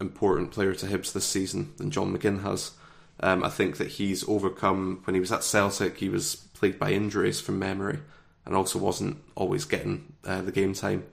important 0.00 0.50
player 0.50 0.74
to 0.74 0.86
Hibs 0.86 1.12
this 1.12 1.26
season 1.26 1.72
than 1.76 1.90
John 1.90 2.16
McGinn 2.16 2.42
has. 2.42 2.72
Um, 3.20 3.44
I 3.44 3.48
think 3.48 3.76
that 3.76 3.88
he's 3.88 4.28
overcome 4.28 5.02
when 5.04 5.14
he 5.14 5.20
was 5.20 5.32
at 5.32 5.44
Celtic. 5.44 5.98
He 5.98 6.08
was 6.08 6.36
plagued 6.36 6.78
by 6.78 6.92
injuries 6.92 7.40
from 7.40 7.58
memory, 7.58 8.00
and 8.44 8.54
also 8.54 8.78
wasn't 8.78 9.22
always 9.34 9.64
getting 9.64 10.14
uh, 10.24 10.42
the 10.42 10.52
game 10.52 10.74
time 10.74 11.04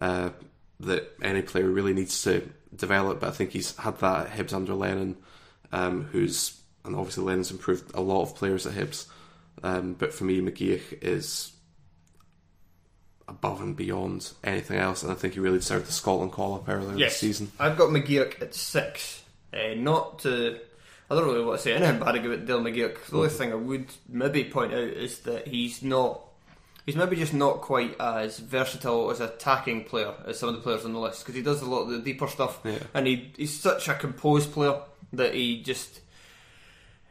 uh, 0.00 0.30
that 0.80 1.12
any 1.22 1.42
player 1.42 1.68
really 1.68 1.92
needs 1.92 2.22
to 2.22 2.48
develop. 2.74 3.20
But 3.20 3.28
I 3.28 3.32
think 3.32 3.50
he's 3.50 3.76
had 3.76 3.98
that 3.98 4.26
at 4.26 4.32
Hibs 4.32 4.54
under 4.54 4.74
Lennon, 4.74 5.16
um, 5.72 6.04
who's 6.12 6.58
and 6.84 6.94
obviously 6.94 7.24
Lennon's 7.24 7.50
improved 7.50 7.94
a 7.94 8.00
lot 8.00 8.22
of 8.22 8.36
players 8.36 8.66
at 8.66 8.74
Hibs. 8.74 9.06
Um, 9.62 9.94
but 9.94 10.12
for 10.12 10.24
me, 10.24 10.40
McGeouch 10.40 11.02
is 11.02 11.52
above 13.28 13.60
and 13.60 13.74
beyond 13.76 14.32
anything 14.44 14.78
else, 14.78 15.02
and 15.02 15.10
I 15.10 15.14
think 15.14 15.34
he 15.34 15.40
really 15.40 15.58
deserved 15.58 15.86
the 15.86 15.92
Scotland 15.92 16.32
call 16.32 16.54
up 16.54 16.68
earlier 16.68 16.96
this 16.96 17.16
season. 17.16 17.50
I've 17.58 17.76
got 17.76 17.90
McGeouch 17.90 18.40
at 18.40 18.54
six. 18.54 19.22
Uh, 19.52 19.74
not 19.76 20.20
to. 20.20 20.58
I 21.10 21.14
don't 21.14 21.24
really 21.24 21.44
want 21.44 21.58
to 21.58 21.62
say 21.62 21.72
anything 21.74 22.00
bad 22.00 22.16
about 22.16 22.46
Dylan 22.46 22.62
McGeouch. 22.72 23.06
The 23.06 23.16
only 23.16 23.28
thing 23.28 23.52
I 23.52 23.56
would 23.56 23.86
maybe 24.08 24.44
point 24.44 24.72
out 24.72 24.78
is 24.80 25.20
that 25.20 25.46
he's 25.48 25.82
not. 25.82 26.20
He's 26.84 26.94
maybe 26.96 27.16
just 27.16 27.34
not 27.34 27.62
quite 27.62 28.00
as 28.00 28.38
versatile 28.38 29.10
as 29.10 29.18
attacking 29.20 29.84
player 29.84 30.14
as 30.24 30.38
some 30.38 30.48
of 30.50 30.54
the 30.54 30.60
players 30.60 30.84
on 30.84 30.92
the 30.92 31.00
list 31.00 31.20
because 31.22 31.34
he 31.34 31.42
does 31.42 31.60
a 31.62 31.66
lot 31.66 31.82
of 31.82 31.88
the 31.90 31.98
deeper 31.98 32.28
stuff, 32.28 32.60
Yeah. 32.64 32.78
and 32.94 33.08
he, 33.08 33.32
he's 33.36 33.58
such 33.58 33.88
a 33.88 33.94
composed 33.94 34.52
player 34.52 34.78
that 35.12 35.34
he 35.34 35.62
just 35.64 36.00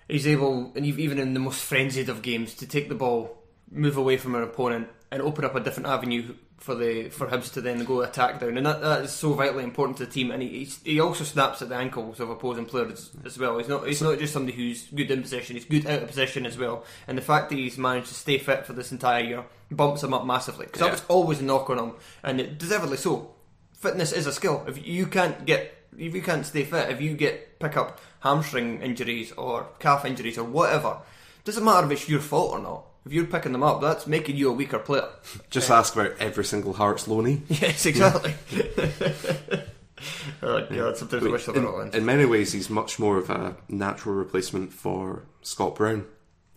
he's 0.08 0.28
able, 0.28 0.72
and 0.76 0.86
even 0.86 1.20
in 1.20 1.34
the 1.34 1.40
most 1.40 1.64
frenzied 1.64 2.10
of 2.10 2.22
games, 2.22 2.54
to 2.56 2.68
take 2.68 2.90
the 2.90 2.96
ball, 2.96 3.38
move 3.72 3.98
away 3.98 4.18
from 4.18 4.36
an 4.36 4.44
opponent, 4.44 4.88
and 5.12 5.22
open 5.22 5.46
up 5.46 5.56
a 5.56 5.60
different 5.60 5.88
avenue 5.88 6.34
for 6.58 6.74
the 6.74 7.10
for 7.10 7.28
Hibs 7.28 7.52
to 7.54 7.62
then 7.62 7.84
go 7.84 8.02
attack 8.02 8.40
down, 8.40 8.58
and 8.58 8.66
that, 8.66 8.82
that 8.82 9.04
is 9.04 9.12
so 9.12 9.34
vitally 9.34 9.64
important 9.64 9.98
to 9.98 10.06
the 10.06 10.12
team. 10.12 10.32
And 10.32 10.42
he 10.42 10.66
he 10.84 11.00
also 11.00 11.24
snaps 11.24 11.62
at 11.62 11.70
the 11.70 11.76
ankles 11.76 12.20
of 12.20 12.30
opposing 12.30 12.66
players 12.66 13.12
as 13.26 13.38
well. 13.38 13.58
He's 13.58 13.68
not 13.68 13.88
he's 13.88 14.02
not 14.02 14.20
just 14.20 14.34
somebody 14.34 14.58
who's 14.58 14.88
good 14.88 15.12
in 15.12 15.22
possession; 15.22 15.56
he's 15.56 15.66
good 15.66 15.86
out 15.86 16.02
of 16.02 16.08
possession 16.08 16.46
as 16.46 16.58
well. 16.58 16.84
And 17.08 17.18
the 17.18 17.22
fact 17.22 17.50
that 17.50 17.58
he's 17.58 17.78
managed 17.78 18.08
to 18.08 18.14
stay 18.14 18.38
fit 18.38 18.66
for 18.66 18.74
this 18.74 18.92
entire 18.92 19.24
year 19.24 19.46
bumps 19.70 20.04
him 20.04 20.14
up 20.14 20.26
massively 20.26 20.66
because 20.66 20.82
that 20.82 20.92
was 20.92 21.04
always 21.08 21.42
a 21.42 21.44
knock 21.44 21.70
on 21.70 21.80
him, 21.80 21.94
and 22.24 22.40
it, 22.40 22.58
deservedly 22.58 22.98
so. 22.98 23.32
Fitness 23.78 24.14
is 24.14 24.26
a 24.26 24.32
skill. 24.32 24.64
If 24.68 24.88
you 24.88 25.06
can't 25.06 25.46
get 25.46 25.75
if 25.98 26.16
you 26.16 26.22
can't 26.22 26.46
stay 26.46 26.64
fit, 26.64 26.90
if 26.90 27.02
you 27.02 27.16
get 27.16 27.60
pick 27.60 27.78
up 27.78 28.00
hamstring 28.20 28.82
injuries 28.82 29.32
or 29.34 29.68
calf 29.80 30.06
injuries 30.06 30.38
or 30.38 30.44
whatever, 30.44 30.98
doesn't 31.44 31.64
matter 31.64 31.86
if 31.86 31.92
it's 31.92 32.10
your 32.10 32.20
fault 32.20 32.52
or 32.52 32.60
not. 32.60 32.86
If 33.06 33.14
you're 33.14 33.26
picking 33.26 33.52
them 33.52 33.62
up, 33.62 33.82
that's 33.82 34.08
making 34.08 34.36
you 34.36 34.50
a 34.50 34.54
weaker 34.54 34.80
player. 34.80 35.08
Just 35.52 35.70
ask 35.70 35.96
about 35.96 36.14
every 36.20 36.44
single 36.44 36.74
Hearts 36.74 37.08
loanee. 37.08 37.42
Yes, 37.62 37.86
exactly. 37.86 38.34
oh 40.42 40.66
god, 40.70 40.98
sometimes 40.98 41.26
I 41.26 41.30
wish 41.30 41.46
they 41.46 41.52
were 41.54 41.62
not 41.62 41.80
in, 41.82 41.88
in. 41.90 41.96
in 41.96 42.06
many 42.06 42.26
ways, 42.26 42.52
he's 42.52 42.70
much 42.70 42.98
more 42.98 43.18
of 43.18 43.30
a 43.30 43.56
natural 43.70 44.16
replacement 44.16 44.74
for 44.74 45.24
Scott 45.44 45.76
Brown 45.76 46.06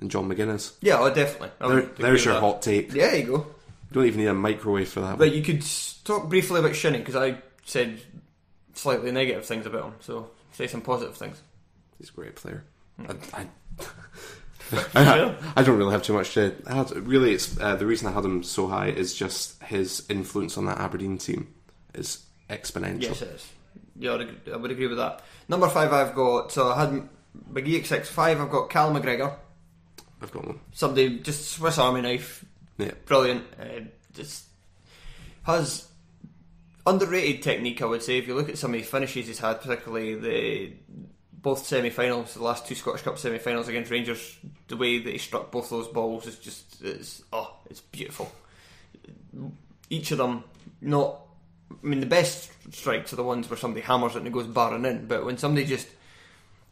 and 0.00 0.10
John 0.10 0.28
McGuinness. 0.28 0.72
Yeah, 0.80 0.98
oh, 1.00 1.12
definitely. 1.12 1.50
There, 1.60 1.82
there's 1.98 2.24
your 2.24 2.34
that. 2.34 2.40
hot 2.40 2.62
take. 2.62 2.90
There 2.90 3.14
you 3.14 3.24
go. 3.24 3.36
You 3.36 3.46
Don't 3.92 4.06
even 4.06 4.20
need 4.20 4.26
a 4.26 4.34
microwave 4.34 4.88
for 4.88 5.00
that. 5.00 5.18
But 5.18 5.28
one. 5.28 5.36
you 5.36 5.42
could 5.42 5.64
talk 6.04 6.28
briefly 6.28 6.60
about 6.60 6.74
Shinny 6.74 6.98
because 6.98 7.16
I 7.16 7.38
said 7.64 8.00
slightly 8.78 9.10
negative 9.10 9.44
things 9.44 9.66
about 9.66 9.84
him. 9.84 9.94
So 10.00 10.30
say 10.52 10.66
some 10.66 10.80
positive 10.80 11.16
things. 11.16 11.42
He's 11.98 12.10
a 12.10 12.12
great 12.12 12.36
player. 12.36 12.64
Hmm. 12.96 13.10
I, 13.34 13.40
I, 13.40 13.46
I 15.56 15.62
don't 15.62 15.78
really 15.78 15.92
have 15.92 16.02
too 16.02 16.12
much 16.12 16.34
to 16.34 16.54
add. 16.66 16.90
Really, 17.06 17.32
it's 17.32 17.58
uh, 17.58 17.76
the 17.76 17.86
reason 17.86 18.08
I 18.08 18.12
had 18.12 18.24
him 18.24 18.42
so 18.42 18.68
high 18.68 18.88
is 18.88 19.14
just 19.14 19.62
his 19.62 20.04
influence 20.08 20.56
on 20.58 20.66
that 20.66 20.78
Aberdeen 20.78 21.18
team 21.18 21.54
is 21.94 22.24
exponential. 22.50 23.02
Yes, 23.02 23.22
it 23.22 23.28
is. 23.28 23.48
Yeah, 23.96 24.12
I 24.12 24.16
would 24.16 24.20
agree, 24.28 24.52
I 24.52 24.56
would 24.56 24.70
agree 24.70 24.86
with 24.86 24.98
that. 24.98 25.22
Number 25.48 25.68
five, 25.68 25.92
I've 25.92 26.14
got. 26.14 26.52
So 26.52 26.70
I 26.70 26.80
had 26.86 27.08
McGee 27.50 27.80
at 27.80 27.86
six. 27.86 28.08
Five, 28.08 28.40
I've 28.40 28.50
got 28.50 28.70
Cal 28.70 28.92
McGregor. 28.92 29.34
I've 30.20 30.30
got 30.30 30.46
one. 30.46 30.60
Somebody 30.72 31.18
just 31.20 31.50
Swiss 31.52 31.78
Army 31.78 32.02
knife. 32.02 32.44
Yeah, 32.76 32.92
Brilliant. 33.06 33.44
Uh, 33.60 33.80
just 34.14 34.44
has 35.44 35.87
underrated 36.88 37.42
technique, 37.42 37.82
I 37.82 37.86
would 37.86 38.02
say. 38.02 38.18
If 38.18 38.26
you 38.26 38.34
look 38.34 38.48
at 38.48 38.58
some 38.58 38.74
of 38.74 38.80
the 38.80 38.86
finishes 38.86 39.26
he's 39.26 39.38
had, 39.38 39.60
particularly 39.60 40.14
the 40.14 40.72
both 41.40 41.64
semi-finals, 41.64 42.34
the 42.34 42.42
last 42.42 42.66
two 42.66 42.74
Scottish 42.74 43.02
Cup 43.02 43.18
semi-finals 43.18 43.68
against 43.68 43.90
Rangers, 43.90 44.36
the 44.66 44.76
way 44.76 44.98
that 44.98 45.10
he 45.10 45.18
struck 45.18 45.50
both 45.50 45.70
those 45.70 45.88
balls 45.88 46.26
is 46.26 46.38
just 46.38 46.82
it's 46.82 47.22
oh, 47.32 47.56
it's 47.70 47.80
beautiful. 47.80 48.32
Each 49.90 50.10
of 50.10 50.18
them, 50.18 50.44
not. 50.80 51.20
I 51.70 51.86
mean, 51.86 52.00
the 52.00 52.06
best 52.06 52.50
strikes 52.74 53.12
are 53.12 53.16
the 53.16 53.22
ones 53.22 53.48
where 53.48 53.56
somebody 53.56 53.82
hammers 53.82 54.14
it 54.14 54.18
and 54.18 54.26
it 54.26 54.32
goes 54.32 54.46
barring 54.46 54.84
in. 54.84 55.06
But 55.06 55.24
when 55.24 55.38
somebody 55.38 55.66
just, 55.66 55.86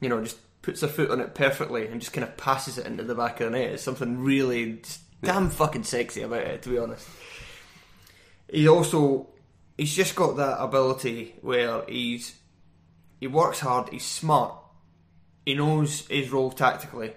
you 0.01 0.09
know, 0.09 0.23
just 0.23 0.39
puts 0.63 0.81
their 0.81 0.91
foot 0.91 1.11
on 1.11 1.21
it 1.21 1.35
perfectly 1.35 1.87
and 1.87 2.01
just 2.01 2.13
kind 2.13 2.25
of 2.25 2.37
passes 2.37 2.79
it 2.79 2.87
into 2.87 3.05
the 3.05 3.15
back 3.15 3.41
of 3.41 3.53
the 3.53 3.59
net, 3.59 3.73
it's 3.73 3.83
something 3.83 4.19
really 4.19 4.75
just 4.75 5.01
damn 5.23 5.51
fucking 5.51 5.85
sexy 5.85 6.23
about 6.23 6.43
it. 6.43 6.63
To 6.63 6.71
be 6.71 6.79
honest, 6.79 7.07
he 8.51 8.69
also 8.69 9.29
he's 9.77 9.95
just 9.95 10.15
got 10.15 10.37
that 10.37 10.61
ability 10.61 11.35
where 11.41 11.85
he's 11.87 12.37
he 13.21 13.27
works 13.27 13.61
hard, 13.61 13.89
he's 13.91 14.05
smart, 14.05 14.55
he 15.45 15.55
knows 15.55 16.07
his 16.09 16.31
role 16.31 16.51
tactically, 16.51 17.13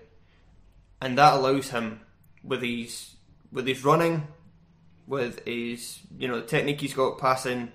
and 1.02 1.18
that 1.18 1.34
allows 1.34 1.70
him 1.70 2.02
with 2.44 2.62
his 2.62 3.16
with 3.52 3.68
his 3.68 3.84
running, 3.84 4.28
with 5.08 5.46
his 5.46 6.00
you 6.18 6.28
know 6.28 6.42
the 6.42 6.48
technique 6.48 6.82
he's 6.82 6.94
got 6.94 7.18
passing, 7.18 7.72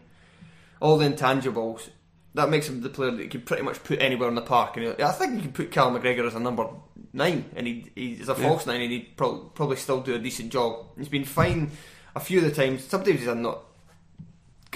all 0.81 0.99
the 0.99 1.09
intangibles. 1.09 1.89
That 2.35 2.51
makes 2.51 2.69
him 2.69 2.81
the 2.81 2.89
player 2.89 3.13
that 3.13 3.23
you 3.23 3.29
can 3.29 3.43
pretty 3.43 3.63
much 3.63 3.85
put 3.85 4.03
anywhere 4.03 4.29
in 4.29 4.35
the 4.35 4.43
park. 4.43 4.77
And 4.77 5.01
I 5.01 5.13
think 5.13 5.35
you 5.35 5.43
can 5.43 5.53
put 5.53 5.71
Cal 5.71 5.93
McGregor 5.93 6.27
as 6.27 6.35
a 6.35 6.41
number 6.41 6.67
nine, 7.13 7.45
and 7.55 7.67
he 7.67 7.93
he's 7.95 8.29
a 8.29 8.35
false 8.35 8.67
nine, 8.67 8.81
and 8.81 8.91
he'd 8.91 9.17
pro- 9.17 9.51
probably 9.55 9.77
still 9.77 10.01
do 10.01 10.15
a 10.17 10.19
decent 10.19 10.51
job. 10.51 10.87
He's 10.99 11.09
been 11.09 11.25
fine 11.25 11.71
a 12.17 12.21
few 12.21 12.39
of 12.39 12.45
the 12.45 12.51
times. 12.51 12.83
Sometimes 12.85 13.21
he's 13.21 13.29
not 13.29 13.63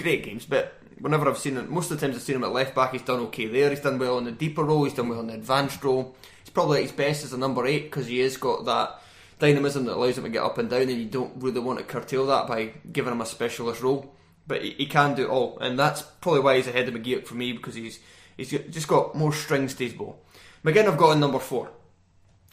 great 0.01 0.23
games, 0.23 0.45
but 0.45 0.79
whenever 0.99 1.29
I've 1.29 1.37
seen 1.37 1.57
him, 1.57 1.71
most 1.71 1.91
of 1.91 1.99
the 1.99 2.05
times 2.05 2.17
I've 2.17 2.23
seen 2.23 2.35
him 2.35 2.43
at 2.43 2.51
left 2.51 2.75
back, 2.75 2.91
he's 2.91 3.01
done 3.01 3.19
okay 3.21 3.47
there. 3.47 3.69
He's 3.69 3.79
done 3.79 3.99
well 3.99 4.17
in 4.17 4.25
the 4.25 4.31
deeper 4.31 4.63
role. 4.63 4.83
He's 4.83 4.93
done 4.93 5.09
well 5.09 5.21
in 5.21 5.27
the 5.27 5.33
advanced 5.33 5.83
role. 5.83 6.15
He's 6.43 6.49
probably 6.49 6.79
at 6.79 6.83
his 6.83 6.91
best 6.91 7.23
as 7.23 7.33
a 7.33 7.37
number 7.37 7.65
eight 7.65 7.83
because 7.83 8.07
he 8.07 8.19
has 8.19 8.37
got 8.37 8.65
that 8.65 9.01
dynamism 9.39 9.85
that 9.85 9.95
allows 9.95 10.17
him 10.17 10.25
to 10.25 10.29
get 10.29 10.43
up 10.43 10.57
and 10.57 10.69
down, 10.69 10.81
and 10.81 10.91
you 10.91 11.05
don't 11.05 11.41
really 11.41 11.59
want 11.59 11.79
to 11.79 11.85
curtail 11.85 12.27
that 12.27 12.47
by 12.47 12.73
giving 12.91 13.13
him 13.13 13.21
a 13.21 13.25
specialist 13.25 13.81
role. 13.81 14.13
But 14.47 14.63
he, 14.63 14.71
he 14.71 14.85
can 14.85 15.15
do 15.15 15.25
it 15.25 15.29
all, 15.29 15.59
and 15.59 15.77
that's 15.77 16.01
probably 16.01 16.41
why 16.41 16.55
he's 16.57 16.67
ahead 16.67 16.87
of 16.87 16.93
McGeouch 16.93 17.25
for 17.25 17.35
me 17.35 17.53
because 17.53 17.75
he's 17.75 17.99
he's 18.35 18.49
just 18.49 18.87
got 18.87 19.15
more 19.15 19.33
strings 19.33 19.73
to 19.75 19.83
his 19.83 19.93
bow. 19.93 20.15
McGinn 20.63 20.87
I've 20.87 20.97
got 20.97 21.11
in 21.11 21.19
number 21.19 21.39
four. 21.39 21.69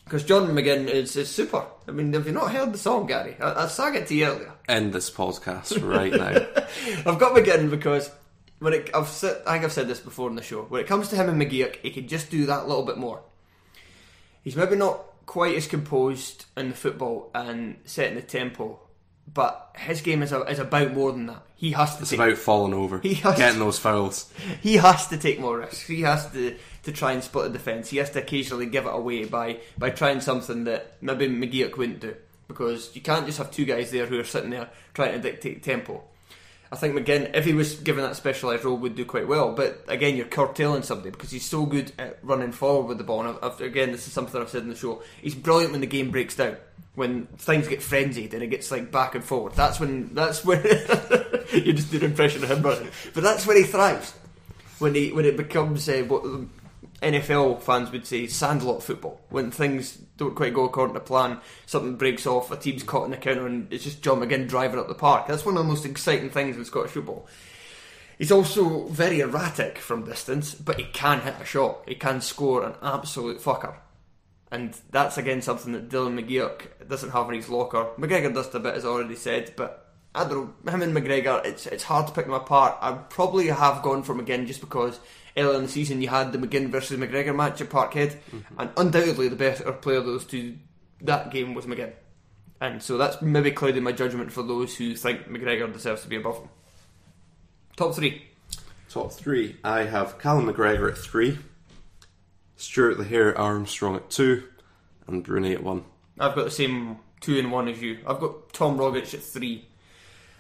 Because 0.07 0.23
John 0.25 0.47
McGinn 0.49 0.87
is, 0.89 1.17
is 1.17 1.29
super. 1.29 1.65
I 1.87 1.91
mean, 1.91 2.13
have 2.15 2.27
you 2.27 2.33
not 2.33 2.53
heard 2.53 2.73
the 2.73 2.79
song, 2.79 3.07
Gary? 3.07 3.37
I, 3.41 3.65
I 3.65 3.67
sang 3.67 3.95
it 3.97 4.07
to 4.07 4.15
you 4.15 4.25
earlier. 4.27 4.53
end 4.69 4.93
this 4.93 5.11
podcast 5.11 5.83
right 5.87 6.13
now. 6.13 6.47
I've 7.13 7.19
got 7.19 7.35
McGinn 7.37 7.69
because 7.71 8.09
when 8.61 8.73
it, 8.73 8.89
I've 8.95 9.09
said, 9.09 9.43
I 9.47 9.53
think 9.55 9.65
I've 9.65 9.73
said 9.73 9.89
this 9.89 9.99
before 10.01 10.31
in 10.31 10.37
the 10.37 10.43
show. 10.43 10.63
When 10.63 10.81
it 10.81 10.87
comes 10.87 11.09
to 11.09 11.17
him 11.17 11.29
and 11.29 11.43
McGeouch, 11.43 11.77
he 11.83 11.91
could 11.91 12.09
just 12.09 12.31
do 12.31 12.47
that 12.47 12.69
little 12.69 12.85
bit 12.87 12.97
more. 12.99 13.21
He's 14.45 14.55
maybe 14.57 14.77
not 14.77 15.03
quite 15.27 15.57
as 15.57 15.67
composed 15.67 16.45
in 16.57 16.69
the 16.69 16.75
football 16.77 17.31
and 17.35 17.77
setting 17.85 18.15
the 18.15 18.23
tempo, 18.23 18.79
but 19.35 19.75
his 19.77 20.01
game 20.03 20.23
is, 20.23 20.31
a, 20.31 20.43
is 20.43 20.61
about 20.61 20.95
more 20.95 21.11
than 21.11 21.27
that. 21.27 21.43
He 21.57 21.73
has 21.73 21.97
to 21.97 22.03
It's 22.03 22.11
take 22.11 22.21
about 22.21 22.39
falling 22.39 22.75
over, 22.75 22.99
He 23.03 23.15
has- 23.15 23.37
getting 23.37 23.59
those 23.59 23.79
fouls. 23.81 24.33
he 24.63 24.77
has 24.77 25.09
to 25.09 25.17
take 25.19 25.41
more 25.41 25.59
risks. 25.59 25.81
He 25.87 26.03
has 26.03 26.31
to, 26.31 26.57
to 26.87 26.93
try 26.93 27.13
and 27.13 27.23
split 27.23 27.53
the 27.53 27.59
defence. 27.59 27.91
He 27.91 27.99
has 27.99 28.11
to 28.11 28.21
occasionally 28.21 28.67
give 28.67 28.87
it 28.87 28.95
away 28.95 29.25
by, 29.25 29.59
by 29.77 29.91
trying 29.91 30.21
something 30.21 30.65
that 30.65 30.97
maybe 31.03 31.29
McGeouch 31.29 31.77
wouldn't 31.77 32.01
do. 32.01 32.15
Because 32.47 32.95
you 32.95 33.03
can't 33.03 33.27
just 33.27 33.39
have 33.39 33.51
two 33.51 33.65
guys 33.65 33.91
there 33.91 34.07
who 34.07 34.19
are 34.21 34.25
sitting 34.25 34.51
there 34.51 34.71
trying 34.95 35.13
to 35.13 35.19
dictate 35.19 35.65
tempo. 35.65 36.05
I 36.71 36.77
think 36.77 36.95
McGinn, 36.95 37.35
if 37.35 37.45
he 37.45 37.55
was 37.55 37.75
given 37.75 38.05
that 38.05 38.15
specialised 38.15 38.65
role, 38.65 38.77
would 38.77 38.95
do 38.95 39.05
quite 39.05 39.27
well. 39.27 39.53
But 39.53 39.85
again, 39.89 40.17
you're 40.17 40.27
curtailing 40.27 40.83
somebody 40.83 41.11
because 41.11 41.33
he's 41.33 41.45
so 41.45 41.67
good 41.67 41.91
at 41.99 42.19
running 42.23 42.53
forward 42.53 42.87
with 42.87 42.99
the 42.99 43.05
ball. 43.05 43.27
And 43.27 43.37
I've, 43.43 43.61
again, 43.61 43.91
this 43.91 44.07
is 44.07 44.13
something 44.13 44.41
I've 44.41 44.49
said 44.49 44.63
in 44.63 44.69
the 44.69 44.77
show. 44.77 45.03
He's 45.21 45.35
brilliant 45.35 45.73
when 45.73 45.81
the 45.81 45.89
game 45.89 46.13
breaks 46.13 46.37
down, 46.37 46.57
when 46.95 47.27
things 47.39 47.67
get 47.67 47.83
frenzied 47.83 48.33
and 48.33 48.43
it 48.43 48.49
gets 48.49 48.71
like 48.71 48.93
back 48.93 49.17
and 49.17 49.25
forward. 49.25 49.55
That's 49.55 49.81
when 49.81 50.15
that's 50.15 50.45
when 50.45 50.63
you 51.53 51.73
just 51.73 51.91
did 51.91 52.05
an 52.05 52.11
impression 52.11 52.45
of 52.45 52.51
him, 52.51 52.63
but 52.63 52.85
but 53.13 53.25
that's 53.25 53.45
when 53.45 53.57
he 53.57 53.65
thrives. 53.65 54.13
When 54.79 54.95
he 54.95 55.13
when 55.13 55.25
it 55.25 55.37
becomes 55.37 55.89
uh, 55.89 56.05
what 56.07 56.23
NFL 57.03 57.61
fans 57.61 57.91
would 57.91 58.07
say 58.07 58.27
sandlot 58.27 58.83
football. 58.83 59.21
When 59.29 59.51
things 59.51 59.97
don't 60.17 60.35
quite 60.35 60.55
go 60.55 60.65
according 60.65 60.95
to 60.95 61.01
plan, 61.01 61.41
something 61.67 61.97
breaks 61.97 62.27
off, 62.27 62.51
a 62.51 62.57
team's 62.57 62.83
caught 62.83 63.05
in 63.05 63.11
the 63.11 63.17
counter, 63.19 63.47
and 63.47 63.71
it's 63.73 63.85
just 63.85 64.03
John 64.03 64.21
McGinn 64.21 64.49
driving 64.49 64.81
up 64.81 64.89
the 64.89 64.95
park. 64.95 65.27
That's 65.27 65.45
one 65.45 65.57
of 65.57 65.63
the 65.63 65.69
most 65.69 65.85
exciting 65.85 66.31
things 66.31 66.57
in 66.57 66.65
Scottish 66.65 66.93
football. 66.93 67.29
He's 68.19 68.33
also 68.33 68.87
very 68.87 69.21
erratic 69.21 69.77
from 69.77 70.07
distance, 70.07 70.55
but 70.55 70.79
he 70.79 70.85
can 70.85 71.21
hit 71.21 71.35
a 71.39 71.45
shot. 71.45 71.83
He 71.87 71.95
can 71.97 72.23
score 72.23 72.65
an 72.65 72.75
absolute 72.83 73.41
fucker. 73.41 73.75
And 74.51 74.75
that's 74.91 75.19
again 75.19 75.43
something 75.43 75.73
that 75.73 75.91
Dylan 75.91 76.19
McGeouch 76.19 76.89
doesn't 76.89 77.11
have 77.11 77.29
in 77.29 77.35
his 77.35 77.49
locker. 77.51 77.89
McGregor 77.99 78.33
does 78.33 78.55
a 78.55 78.61
bit, 78.61 78.75
as 78.75 78.85
I 78.87 78.89
already 78.89 79.17
said, 79.17 79.53
but 79.57 79.93
I 80.15 80.27
don't 80.27 80.65
know. 80.65 80.73
Him 80.73 80.83
and 80.83 80.97
McGregor, 80.97 81.45
it's 81.45 81.67
it's 81.67 81.83
hard 81.83 82.07
to 82.07 82.13
pick 82.13 82.25
them 82.25 82.35
apart. 82.35 82.79
I'd 82.81 83.11
probably 83.11 83.49
have 83.49 83.83
gone 83.83 84.03
for 84.03 84.15
McGinn 84.15 84.47
just 84.47 84.61
because 84.61 84.99
earlier 85.37 85.57
in 85.57 85.65
the 85.65 85.69
season 85.69 86.03
you 86.03 86.09
had 86.09 86.33
the 86.33 86.39
McGinn 86.39 86.69
versus 86.69 86.99
McGregor 86.99 87.35
match 87.35 87.61
at 87.61 87.71
Parkhead, 87.71 88.17
mm-hmm. 88.31 88.61
and 88.61 88.71
undoubtedly 88.77 89.29
the 89.29 89.37
better 89.37 89.73
player 89.73 89.99
of 89.99 90.07
those 90.07 90.25
two 90.25 90.57
that 91.03 91.31
game 91.31 91.55
was 91.55 91.67
McGinn. 91.67 91.93
And 92.61 92.83
so 92.83 92.97
that's 92.97 93.21
maybe 93.21 93.51
clouded 93.51 93.83
my 93.83 93.93
judgment 93.93 94.33
for 94.33 94.43
those 94.43 94.77
who 94.77 94.95
think 94.95 95.29
McGregor 95.29 95.71
deserves 95.73 96.03
to 96.03 96.09
be 96.09 96.17
above 96.17 96.39
him. 96.39 96.49
Top 97.77 97.95
three. 97.95 98.23
Top 98.89 99.13
three. 99.13 99.57
I 99.63 99.83
have 99.83 100.19
Callum 100.19 100.47
McGregor 100.47 100.91
at 100.91 100.97
three, 100.97 101.39
Stuart 102.57 102.97
the 102.97 103.05
Hare 103.05 103.37
Armstrong 103.37 103.97
at 103.97 104.09
two, 104.09 104.45
and 105.07 105.25
Broony 105.25 105.53
at 105.53 105.63
one. 105.63 105.85
I've 106.19 106.35
got 106.35 106.45
the 106.45 106.51
same 106.51 106.99
two 107.21 107.39
and 107.39 107.53
one 107.53 107.69
as 107.69 107.83
you. 107.83 107.99
I've 108.07 108.21
got 108.21 108.53
Tom 108.55 108.79
Rogic 108.79 109.13
at 109.13 109.23
three. 109.23 109.69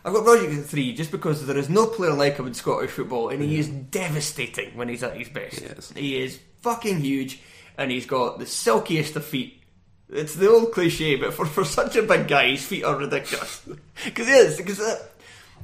I've 0.06 0.12
got 0.12 0.24
Rogic 0.24 0.56
at 0.56 0.66
three 0.66 0.92
just 0.92 1.10
because 1.10 1.44
there 1.46 1.56
is 1.56 1.68
no 1.68 1.88
player 1.88 2.12
like 2.12 2.36
him 2.36 2.46
in 2.46 2.54
Scottish 2.54 2.92
football, 2.92 3.30
and 3.30 3.42
he 3.42 3.58
is 3.58 3.68
devastating 3.68 4.76
when 4.76 4.88
he's 4.88 5.02
at 5.02 5.16
his 5.16 5.28
best. 5.28 5.60
Yes. 5.60 5.92
He 5.96 6.22
is 6.22 6.38
fucking 6.60 7.00
huge, 7.00 7.40
and 7.76 7.90
he's 7.90 8.06
got 8.06 8.38
the 8.38 8.46
silkiest 8.46 9.16
of 9.16 9.24
feet. 9.24 9.64
It's 10.08 10.36
the 10.36 10.48
old 10.48 10.70
cliche, 10.70 11.16
but 11.16 11.34
for, 11.34 11.44
for 11.44 11.64
such 11.64 11.96
a 11.96 12.02
big 12.02 12.28
guy, 12.28 12.50
his 12.50 12.64
feet 12.64 12.84
are 12.84 12.96
ridiculous. 12.96 13.68
Because 14.04 14.28
he 14.28 14.32
is, 14.34 14.56
because 14.58 14.78
that, 14.78 15.10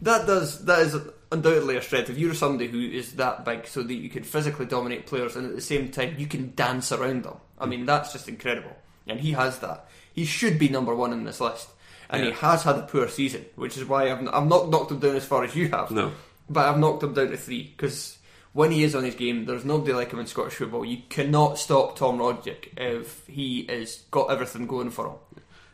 that 0.01 0.27
does 0.27 0.65
that 0.65 0.81
is 0.81 0.97
undoubtedly 1.31 1.77
a 1.77 1.83
strength. 1.83 2.11
If 2.11 2.19
you're 2.19 2.35
somebody 2.35 2.69
who 2.69 2.81
is 2.81 3.13
that 3.13 3.45
big, 3.45 3.69
so 3.69 3.85
that 3.85 3.95
you 3.95 4.09
can 4.09 4.25
physically 4.25 4.67
dominate 4.67 5.07
players, 5.07 5.37
and 5.37 5.47
at 5.47 5.55
the 5.55 5.61
same 5.61 5.93
time 5.93 6.17
you 6.19 6.27
can 6.27 6.53
dance 6.57 6.91
around 6.91 7.23
them. 7.23 7.37
I 7.61 7.67
mean, 7.67 7.87
that's 7.87 8.13
just 8.13 8.29
incredible, 8.29 8.77
and 9.07 9.21
he 9.21 9.33
has 9.33 9.61
that. 9.61 9.87
He 10.13 10.25
should 10.25 10.59
be 10.59 10.69
number 10.69 10.97
one 10.97 11.13
in 11.13 11.23
this 11.23 11.41
list, 11.41 11.69
and 12.13 12.25
he 12.25 12.31
has 12.33 12.63
had 12.63 12.77
a 12.77 12.83
poor 12.83 13.09
season, 13.09 13.45
which 13.57 13.77
is 13.77 13.85
why 13.85 14.11
I've 14.13 14.27
I've 14.29 14.47
not 14.47 14.69
knocked 14.71 14.91
him 14.93 14.99
down 15.01 15.17
as 15.17 15.25
far 15.25 15.43
as 15.45 15.55
you 15.57 15.69
have. 15.71 15.91
No. 15.91 16.13
but 16.49 16.67
I've 16.69 16.79
knocked 16.79 17.03
him 17.03 17.15
down 17.15 17.29
to 17.31 17.37
three 17.37 17.73
because 17.77 18.19
when 18.53 18.71
he 18.71 18.85
is 18.85 18.95
on 18.95 19.05
his 19.05 19.15
game, 19.15 19.47
there's 19.47 19.65
nobody 19.65 19.93
like 19.95 20.13
him 20.13 20.19
in 20.19 20.27
Scottish 20.27 20.55
football. 20.55 20.85
You 20.85 20.99
cannot 21.09 21.59
stop 21.59 21.97
Tom 21.97 22.19
Rogic 22.19 22.69
if 22.77 23.27
he 23.27 23.65
has 23.69 24.03
got 24.11 24.31
everything 24.31 24.67
going 24.67 24.91
for 24.91 25.07
him. 25.09 25.15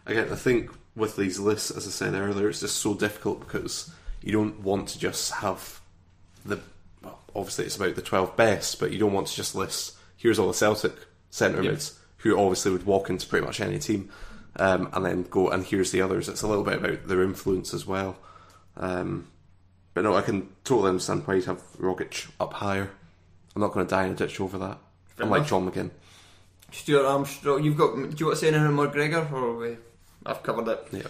Again, 0.06 0.28
I 0.32 0.36
think 0.36 0.70
with 0.96 1.16
these 1.16 1.38
lists, 1.38 1.70
as 1.70 1.86
I 1.86 1.90
said 1.90 2.14
earlier, 2.14 2.48
it's 2.48 2.60
just 2.60 2.76
so 2.78 2.94
difficult 2.94 3.40
because 3.40 3.92
you 4.22 4.32
don't 4.32 4.60
want 4.60 4.88
to 4.90 4.98
just 4.98 5.32
have 5.32 5.80
the. 6.44 6.60
Well, 7.02 7.18
obviously, 7.34 7.66
it's 7.66 7.76
about 7.76 7.94
the 7.96 8.02
12 8.02 8.36
best, 8.36 8.78
but 8.80 8.90
you 8.92 8.98
don't 8.98 9.12
want 9.12 9.26
to 9.26 9.34
just 9.36 9.54
list 9.54 9.96
here's 10.16 10.38
all 10.38 10.48
the 10.48 10.54
Celtic 10.54 10.94
centre 11.30 11.62
Yeah. 11.62 11.70
mids 11.70 11.98
who 12.18 12.36
obviously 12.38 12.72
would 12.72 12.84
walk 12.86 13.08
into 13.10 13.26
pretty 13.28 13.46
much 13.46 13.60
any 13.60 13.78
team 13.78 14.10
um, 14.58 14.88
and 14.92 15.04
then 15.04 15.22
go 15.24 15.48
and 15.48 15.64
here's 15.64 15.90
the 15.90 16.02
others. 16.02 16.28
It's 16.28 16.42
a 16.42 16.46
little 16.46 16.64
bit 16.64 16.78
about 16.78 17.08
their 17.08 17.22
influence 17.22 17.72
as 17.72 17.86
well. 17.86 18.16
Um, 18.76 19.28
but 19.94 20.04
no, 20.04 20.14
I 20.14 20.22
can 20.22 20.48
totally 20.64 20.90
understand 20.90 21.26
why 21.26 21.34
you'd 21.34 21.46
have 21.46 21.62
Rogic 21.78 22.30
up 22.38 22.52
higher. 22.54 22.90
I'm 23.54 23.62
not 23.62 23.72
going 23.72 23.86
to 23.86 23.90
die 23.90 24.04
in 24.06 24.12
a 24.12 24.14
ditch 24.14 24.40
over 24.40 24.58
that. 24.58 24.78
Unlike 25.18 25.38
enough. 25.38 25.48
John 25.48 25.70
McGinn. 25.70 25.90
Stuart 26.70 27.06
Armstrong, 27.06 27.64
you've 27.64 27.76
got. 27.76 27.94
Do 27.94 28.14
you 28.16 28.26
want 28.26 28.36
to 28.38 28.44
say 28.44 28.48
anything 28.48 28.66
on 28.66 28.76
McGregor, 28.76 29.32
or 29.32 29.56
we, 29.56 29.76
I've 30.24 30.42
covered 30.42 30.68
it. 30.68 30.86
Yeah. 30.92 31.02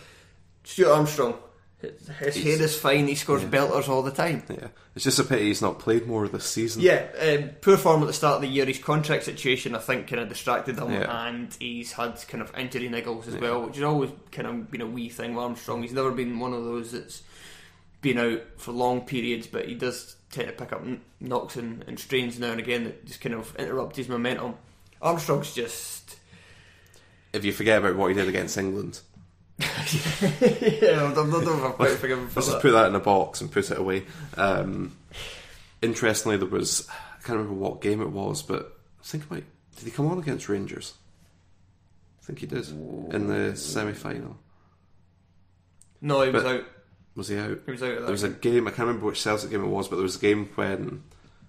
Stuart 0.65 0.93
Armstrong, 0.93 1.35
his, 1.81 2.09
his 2.09 2.37
head 2.45 2.61
is 2.61 2.77
fine. 2.79 3.07
He 3.07 3.15
scores 3.15 3.45
belters 3.45 3.89
all 3.89 4.03
the 4.03 4.11
time. 4.11 4.43
Yeah. 4.49 4.69
It's 4.97 5.05
just 5.05 5.19
a 5.21 5.25
pity 5.25 5.45
he's 5.45 5.63
not 5.63 5.79
played 5.79 6.07
more 6.07 6.27
this 6.27 6.45
season. 6.45 6.83
Yeah, 6.83 7.07
um, 7.23 7.51
poor 7.61 7.77
form 7.77 8.03
at 8.03 8.07
the 8.07 8.13
start 8.13 8.37
of 8.37 8.43
the 8.43 8.49
year. 8.49 8.67
His 8.67 8.79
contract 8.79 9.23
situation, 9.25 9.77
I 9.77 9.79
think, 9.79 10.09
kind 10.09 10.21
of 10.21 10.29
distracted 10.29 10.77
him, 10.77 10.91
Yeah. 10.93 11.29
and 11.29 11.57
he's 11.61 11.93
had 11.93 12.17
kind 12.27 12.43
of 12.43 12.53
injury 12.57 12.89
niggles 12.89 13.29
as 13.29 13.37
well, 13.37 13.63
which 13.67 13.77
has 13.77 13.85
always 13.85 14.11
kind 14.33 14.49
of 14.49 14.71
been 14.71 14.81
a 14.81 14.87
wee 14.87 15.09
thing 15.09 15.35
with 15.35 15.45
Armstrong. 15.45 15.83
He's 15.83 15.93
never 15.93 16.11
been 16.11 16.41
one 16.41 16.53
of 16.53 16.65
those 16.65 16.91
that's 16.93 17.23
been 18.01 18.19
out 18.19 18.43
for 18.57 18.73
long 18.73 19.03
periods, 19.03 19.47
but 19.47 19.67
he 19.67 19.75
does 19.75 20.17
tend 20.31 20.49
to 20.49 20.53
pick 20.53 20.73
up 20.73 20.85
knocks 21.21 21.57
and, 21.57 21.85
and 21.87 21.99
strains 21.99 22.39
now 22.39 22.51
and 22.51 22.61
again 22.61 22.85
that 22.85 23.07
just 23.07 23.21
kind 23.21 23.35
of 23.35 23.55
interrupt 23.57 23.97
his 23.97 24.09
momentum. 24.09 24.55
Armstrong's 25.01 25.55
just. 25.55 26.17
If 27.33 27.45
you 27.45 27.53
forget 27.53 27.79
about 27.79 27.97
what 27.97 28.09
he 28.09 28.15
did 28.15 28.27
against 28.29 28.57
England, 28.59 29.01
yeah, 29.61 31.05
I'm 31.17 31.31
not 31.31 31.43
know 31.45 31.57
if 31.59 31.65
I'm 31.65 31.73
quite 31.73 31.91
forgiven 31.99 32.29
for 32.29 32.41
Let's 32.41 32.51
just 32.51 32.63
put 32.63 32.73
that 32.73 32.87
in 32.89 32.95
a 32.95 33.01
box 33.01 33.41
and 33.41 33.51
put 33.51 33.71
it 33.71 33.79
away. 33.79 34.05
Um, 34.37 34.97
interestingly, 35.83 36.37
there 36.37 36.47
was 36.49 36.87
I 36.91 37.23
can't 37.25 37.39
remember 37.39 37.55
what 37.55 37.81
game 37.81 38.01
it 38.01 38.11
was, 38.11 38.43
but 38.43 38.79
I 39.01 39.05
think 39.05 39.25
about 39.25 39.43
did 39.77 39.85
he 39.85 39.91
come 39.91 40.07
on 40.07 40.19
against 40.19 40.49
Rangers? 40.49 40.95
I 42.23 42.27
think 42.27 42.39
he 42.41 42.47
did 42.47 42.69
in 42.69 43.27
the 43.27 43.57
semi-final. 43.57 44.37
No, 46.01 46.23
he 46.23 46.31
was 46.31 46.43
But- 46.43 46.57
out. 46.57 46.65
Was 47.17 47.27
he 47.29 47.37
out? 47.39 47.59
He 47.67 47.73
was 47.73 47.83
out 47.83 47.89
of 47.91 47.95
that 47.97 48.03
There 48.03 48.13
was 48.13 48.23
a 48.23 48.29
game 48.29 48.69
I 48.69 48.71
can't 48.71 48.87
remember 48.87 49.07
which 49.07 49.21
Celtic 49.21 49.51
game 49.51 49.65
it 49.65 49.69
was, 49.69 49.89
but 49.89 49.97
there 49.97 50.05
was 50.05 50.15
a 50.15 50.21
game 50.21 50.51
when 50.55 51.03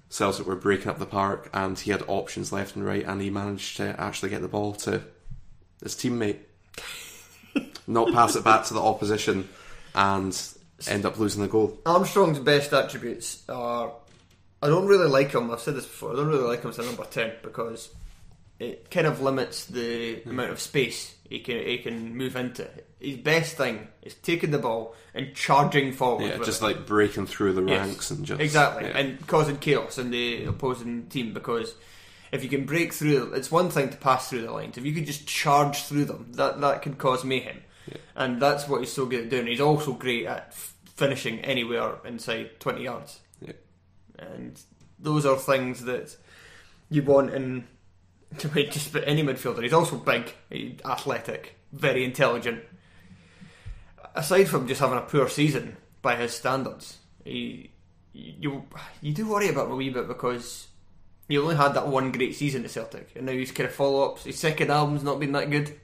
Celtic 0.09 0.47
were 0.47 0.55
breaking 0.55 0.87
up 0.87 0.97
the 0.97 1.05
park 1.05 1.47
and 1.53 1.77
he 1.77 1.91
had 1.91 2.01
options 2.07 2.51
left 2.51 2.75
and 2.75 2.83
right, 2.83 3.05
and 3.05 3.21
he 3.21 3.29
managed 3.29 3.77
to 3.77 3.95
actually 4.01 4.29
get 4.29 4.41
the 4.41 4.47
ball 4.47 4.73
to 4.73 5.03
his 5.83 5.93
teammate, 5.93 6.37
not 7.89 8.13
pass 8.13 8.35
it 8.35 8.43
back 8.43 8.65
to 8.65 8.73
the 8.73 8.81
opposition, 8.81 9.49
and 9.93 10.39
end 10.87 11.05
up 11.05 11.19
losing 11.19 11.41
the 11.41 11.47
goal. 11.47 11.77
Armstrong's 11.85 12.39
best 12.39 12.71
attributes 12.73 13.43
are. 13.49 13.91
I 14.61 14.67
don't 14.67 14.87
really 14.87 15.07
like 15.07 15.31
him. 15.31 15.51
I've 15.51 15.61
said 15.61 15.75
this 15.75 15.85
before. 15.85 16.13
I 16.13 16.15
don't 16.15 16.27
really 16.27 16.47
like 16.47 16.63
him 16.63 16.69
as 16.69 16.79
a 16.79 16.83
number 16.83 17.05
ten 17.05 17.33
because 17.41 17.89
it 18.59 18.91
kind 18.91 19.07
of 19.07 19.21
limits 19.21 19.65
the 19.65 20.15
hmm. 20.15 20.29
amount 20.29 20.51
of 20.51 20.59
space 20.59 21.15
he 21.29 21.39
can 21.39 21.57
he 21.65 21.77
can 21.77 22.15
move 22.15 22.35
into. 22.35 22.67
His 22.99 23.17
best 23.17 23.55
thing 23.55 23.87
is 24.01 24.15
taking 24.15 24.51
the 24.51 24.57
ball 24.57 24.95
and 25.13 25.33
charging 25.35 25.93
forward. 25.93 26.25
Yeah, 26.25 26.37
just 26.39 26.61
it. 26.61 26.65
like 26.65 26.85
breaking 26.85 27.27
through 27.27 27.53
the 27.53 27.63
Yes, 27.63 27.87
ranks 27.87 28.11
and 28.11 28.25
just 28.25 28.41
exactly 28.41 28.85
yeah. 28.85 28.97
and 28.97 29.27
causing 29.27 29.57
chaos 29.57 29.97
in 29.97 30.11
the 30.11 30.45
opposing 30.45 31.07
team 31.07 31.33
because 31.33 31.75
if 32.31 32.43
you 32.43 32.49
can 32.49 32.65
break 32.65 32.93
through, 32.93 33.33
it's 33.33 33.51
one 33.51 33.69
thing 33.69 33.89
to 33.89 33.97
pass 33.97 34.29
through 34.29 34.41
the 34.41 34.51
lines. 34.51 34.77
If 34.77 34.85
you 34.85 34.93
could 34.93 35.05
just 35.05 35.27
charge 35.27 35.83
through 35.83 36.05
them, 36.05 36.31
that 36.33 36.59
that 36.61 36.81
could 36.81 36.97
cause 36.97 37.23
mayhem, 37.23 37.61
and 38.15 38.41
that's 38.41 38.67
what 38.67 38.79
he's 38.81 38.91
so 38.91 39.05
good 39.05 39.25
at 39.25 39.29
doing. 39.29 39.47
He's 39.47 39.61
also 39.61 39.93
great 39.93 40.25
at 40.25 40.47
f- 40.49 40.75
finishing 40.95 41.39
anywhere 41.39 41.95
inside 42.05 42.59
twenty 42.59 42.83
yards, 42.83 43.19
Yeah. 43.41 43.53
and 44.17 44.59
those 44.99 45.25
are 45.25 45.37
things 45.37 45.83
that 45.85 46.15
you 46.89 47.03
want 47.03 47.33
in 47.33 47.67
just 48.37 48.91
about 48.91 49.07
any 49.07 49.23
midfielder. 49.23 49.63
He's 49.63 49.73
also 49.73 49.97
big, 49.97 50.33
he's 50.49 50.79
athletic, 50.85 51.55
very 51.71 52.03
intelligent. 52.03 52.63
Aside 54.15 54.45
from 54.45 54.67
just 54.67 54.81
having 54.81 54.97
a 54.97 55.01
poor 55.01 55.29
season 55.29 55.77
by 56.01 56.15
his 56.15 56.33
standards, 56.33 56.97
he 57.23 57.71
you 58.13 58.63
you 59.01 59.13
do 59.13 59.27
worry 59.27 59.49
about 59.49 59.67
him 59.67 59.73
a 59.73 59.75
wee 59.75 59.89
bit 59.89 60.07
because 60.07 60.67
he 61.27 61.37
only 61.37 61.55
had 61.55 61.75
that 61.75 61.87
one 61.87 62.11
great 62.11 62.35
season 62.35 62.65
at 62.65 62.71
Celtic, 62.71 63.11
and 63.15 63.25
now 63.27 63.31
he's 63.33 63.51
kind 63.51 63.69
of 63.69 63.75
follow 63.75 64.09
ups. 64.11 64.23
His 64.23 64.39
second 64.39 64.71
album's 64.71 65.03
not 65.03 65.19
been 65.19 65.31
that 65.33 65.49
good, 65.51 65.79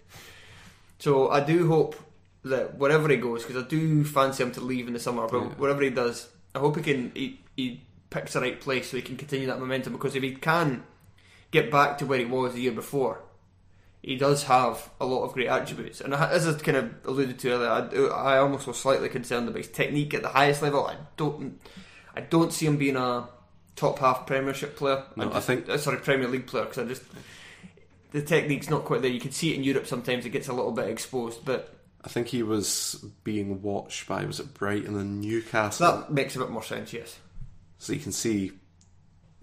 so 0.99 1.29
I 1.29 1.39
do 1.41 1.67
hope 1.67 1.95
that 2.43 2.77
wherever 2.77 3.07
he 3.09 3.17
goes, 3.17 3.43
because 3.43 3.63
I 3.63 3.67
do 3.67 4.03
fancy 4.03 4.43
him 4.43 4.51
to 4.53 4.61
leave 4.61 4.87
in 4.87 4.93
the 4.93 4.99
summer, 4.99 5.27
but 5.27 5.57
wherever 5.59 5.81
he 5.81 5.89
does, 5.89 6.29
I 6.53 6.59
hope 6.59 6.77
he 6.77 6.83
can 6.83 7.11
he, 7.15 7.41
he 7.55 7.81
picks 8.09 8.33
the 8.33 8.41
right 8.41 8.59
place 8.59 8.89
so 8.91 8.97
he 8.97 9.03
can 9.03 9.17
continue 9.17 9.47
that 9.47 9.59
momentum. 9.59 9.93
Because 9.93 10.15
if 10.15 10.23
he 10.23 10.35
can 10.35 10.83
get 11.51 11.71
back 11.71 11.97
to 11.99 12.05
where 12.05 12.19
he 12.19 12.25
was 12.25 12.53
the 12.53 12.61
year 12.61 12.71
before, 12.71 13.21
he 14.01 14.15
does 14.15 14.43
have 14.43 14.89
a 15.01 15.05
lot 15.05 15.23
of 15.23 15.33
great 15.33 15.47
attributes. 15.47 15.99
And 16.01 16.13
as 16.13 16.47
I 16.47 16.53
kind 16.53 16.77
of 16.77 16.93
alluded 17.05 17.39
to 17.39 17.51
earlier, 17.51 17.69
I, 18.13 18.35
I 18.35 18.37
almost 18.37 18.67
was 18.67 18.77
slightly 18.77 19.09
concerned 19.09 19.47
about 19.47 19.57
his 19.57 19.67
technique 19.69 20.13
at 20.13 20.21
the 20.21 20.29
highest 20.29 20.61
level. 20.61 20.85
I 20.85 20.95
don't, 21.17 21.59
I 22.15 22.21
don't 22.21 22.53
see 22.53 22.67
him 22.67 22.77
being 22.77 22.95
a 22.95 23.27
top 23.75 23.97
half 23.99 24.27
Premiership 24.27 24.75
player. 24.77 25.03
No, 25.15 25.29
I 25.29 25.33
just- 25.33 25.47
think- 25.47 25.67
uh, 25.67 25.77
sorry 25.79 25.97
Premier 25.97 26.27
League 26.27 26.45
player 26.45 26.65
because 26.65 26.77
I 26.85 26.87
just 26.87 27.01
the 28.15 28.21
technique's 28.21 28.69
not 28.69 28.85
quite 28.85 29.01
there. 29.01 29.11
You 29.11 29.19
can 29.19 29.31
see 29.31 29.51
it 29.51 29.57
in 29.57 29.65
Europe 29.65 29.87
sometimes; 29.87 30.25
it 30.25 30.29
gets 30.29 30.47
a 30.47 30.53
little 30.53 30.71
bit 30.71 30.87
exposed, 30.87 31.43
but 31.43 31.75
I 32.01 32.07
think 32.07 32.27
he 32.27 32.43
was 32.43 33.03
being 33.25 33.61
watched 33.61 34.07
by 34.07 34.23
was 34.23 34.39
it 34.39 34.53
Brighton 34.53 34.97
and 34.97 35.19
Newcastle, 35.19 35.85
that 35.85 36.13
makes 36.13 36.33
a 36.37 36.39
bit 36.39 36.49
more 36.49 36.63
sense. 36.63 36.93
Yes, 36.93 37.19
so 37.77 37.91
you 37.91 37.99
can 37.99 38.13
see 38.13 38.53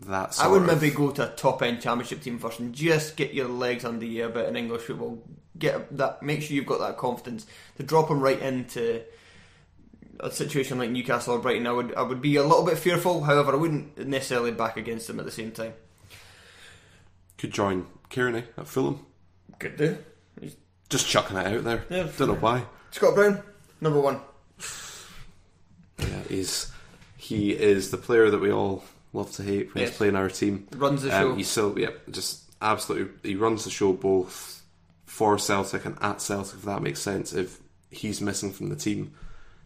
that. 0.07 0.39
I 0.41 0.49
would 0.49 0.63
maybe 0.63 0.89
go 0.89 1.11
to 1.11 1.31
a 1.31 1.37
top 1.37 1.63
end 1.63 1.83
Championship 1.83 2.23
team 2.23 2.39
first 2.39 2.61
and 2.61 2.75
just 2.75 3.15
get 3.15 3.35
your 3.35 3.49
legs 3.49 3.85
under 3.85 4.07
you 4.07 4.25
a 4.25 4.31
bit 4.31 4.49
in 4.49 4.57
English 4.57 4.83
football. 4.83 5.23
Get 5.59 5.95
that, 5.99 6.23
make 6.23 6.41
sure 6.41 6.57
you've 6.57 6.65
got 6.65 6.81
that 6.81 6.97
confidence 6.97 7.47
to 7.77 7.83
drop 7.83 8.09
him 8.09 8.21
right 8.21 8.41
into 8.41 9.03
a 10.19 10.31
situation 10.31 10.79
like 10.79 10.89
Newcastle 10.89 11.35
or 11.35 11.41
Brighton. 11.41 11.67
I 11.67 11.73
would, 11.73 11.95
I 11.95 12.01
would 12.01 12.23
be 12.23 12.37
a 12.37 12.43
little 12.43 12.65
bit 12.65 12.79
fearful. 12.79 13.25
However, 13.25 13.53
I 13.53 13.57
wouldn't 13.57 13.99
necessarily 13.99 14.51
back 14.51 14.79
against 14.79 15.09
them 15.09 15.19
at 15.19 15.27
the 15.27 15.31
same 15.31 15.53
time. 15.53 15.75
Could 17.37 17.51
join 17.51 17.87
Cairney 18.13 18.45
at 18.57 18.69
Fulham. 18.69 19.05
Good 19.59 19.77
do. 19.77 19.99
He's 20.41 20.57
Just 20.89 21.09
chucking 21.09 21.37
it 21.37 21.47
out 21.47 21.65
there. 21.65 21.85
Yeah, 21.91 22.09
Don't 22.17 22.29
know 22.29 22.35
why. 22.35 22.65
Scott 22.91 23.15
Brown, 23.15 23.43
number 23.81 24.01
one. 24.01 24.21
Yeah, 25.99 26.23
he's 26.29 26.71
he 27.17 27.53
is 27.53 27.91
the 27.91 27.97
player 27.97 28.31
that 28.31 28.41
we 28.41 28.51
all 28.53 28.85
love 29.13 29.31
to 29.33 29.43
hate 29.43 29.75
when 29.75 29.81
Yes. 29.83 29.91
he's 29.91 29.97
playing 29.99 30.17
our 30.17 30.29
team. 30.29 30.67
Runs 30.77 31.03
the 31.03 31.11
Um, 31.17 31.23
show. 31.23 31.35
He's 31.37 31.49
still 31.49 31.79
yeah, 31.79 31.91
just 32.11 32.43
absolutely. 32.61 33.31
He 33.31 33.37
runs 33.37 33.65
the 33.65 33.71
show 33.71 33.93
both 33.93 34.63
for 35.07 35.39
Celtic 35.39 35.85
and 35.85 35.97
at 36.03 36.21
Celtic. 36.21 36.55
If 36.57 36.63
that 36.65 36.83
makes 36.83 37.01
sense. 37.01 37.33
If 37.33 37.61
he's 37.91 38.21
missing 38.21 38.53
from 38.53 38.69
the 38.69 38.77
team, 38.77 39.13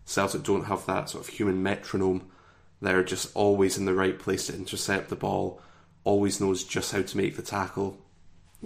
Celtic 0.05 0.43
don't 0.43 0.65
have 0.67 0.87
that 0.87 1.11
sort 1.11 1.27
of 1.27 1.35
human 1.35 1.63
metronome. 1.63 2.27
They're 2.83 3.03
just 3.05 3.35
always 3.35 3.79
in 3.79 3.87
the 3.87 3.95
right 3.95 4.19
place 4.19 4.47
to 4.49 4.55
intercept 4.55 5.09
the 5.09 5.17
ball. 5.17 5.61
Always 6.05 6.41
knows 6.41 6.63
just 6.63 6.93
how 6.93 7.03
to 7.03 7.17
make 7.17 7.37
the 7.37 7.43
tackle. 7.43 7.99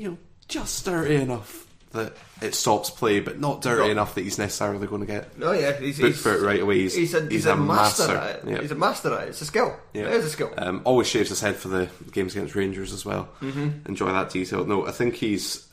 You 0.01 0.13
know, 0.13 0.19
just 0.49 0.87
dirty 0.87 1.17
enough 1.17 1.67
that 1.91 2.15
it 2.41 2.55
stops 2.55 2.89
play, 2.89 3.21
but 3.21 3.39
not 3.39 3.61
dirty 3.61 3.83
Got- 3.83 3.91
enough 3.91 4.15
that 4.15 4.23
he's 4.23 4.39
necessarily 4.39 4.87
going 4.87 5.03
to 5.03 5.07
get 5.07 5.29
Oh 5.43 5.53
yeah, 5.53 5.79
he's, 5.79 5.99
he's 5.99 6.19
for 6.19 6.35
it 6.35 6.41
right 6.41 6.61
away. 6.61 6.79
He's, 6.79 6.95
he's 6.95 7.13
a, 7.13 7.29
he's 7.29 7.45
a, 7.45 7.55
master, 7.55 8.17
at 8.17 8.37
it. 8.37 8.49
Yeah. 8.49 8.61
He's 8.63 8.71
a 8.71 8.77
master 8.77 9.13
at 9.13 9.25
it. 9.25 9.29
It's 9.29 9.43
a 9.43 9.45
skill. 9.45 9.77
Yeah. 9.93 10.05
It 10.05 10.13
is 10.15 10.25
a 10.25 10.31
skill. 10.31 10.55
Um, 10.57 10.81
always 10.87 11.07
shaves 11.07 11.29
his 11.29 11.43
head 11.43 11.57
for 11.57 11.69
the 11.69 11.91
games 12.13 12.35
against 12.35 12.55
Rangers 12.55 12.95
as 12.95 13.05
well. 13.05 13.29
Mm-hmm. 13.43 13.91
Enjoy 13.91 14.11
that 14.11 14.31
detail. 14.31 14.65
No, 14.65 14.87
I 14.87 14.91
think 14.91 15.17
he's 15.17 15.69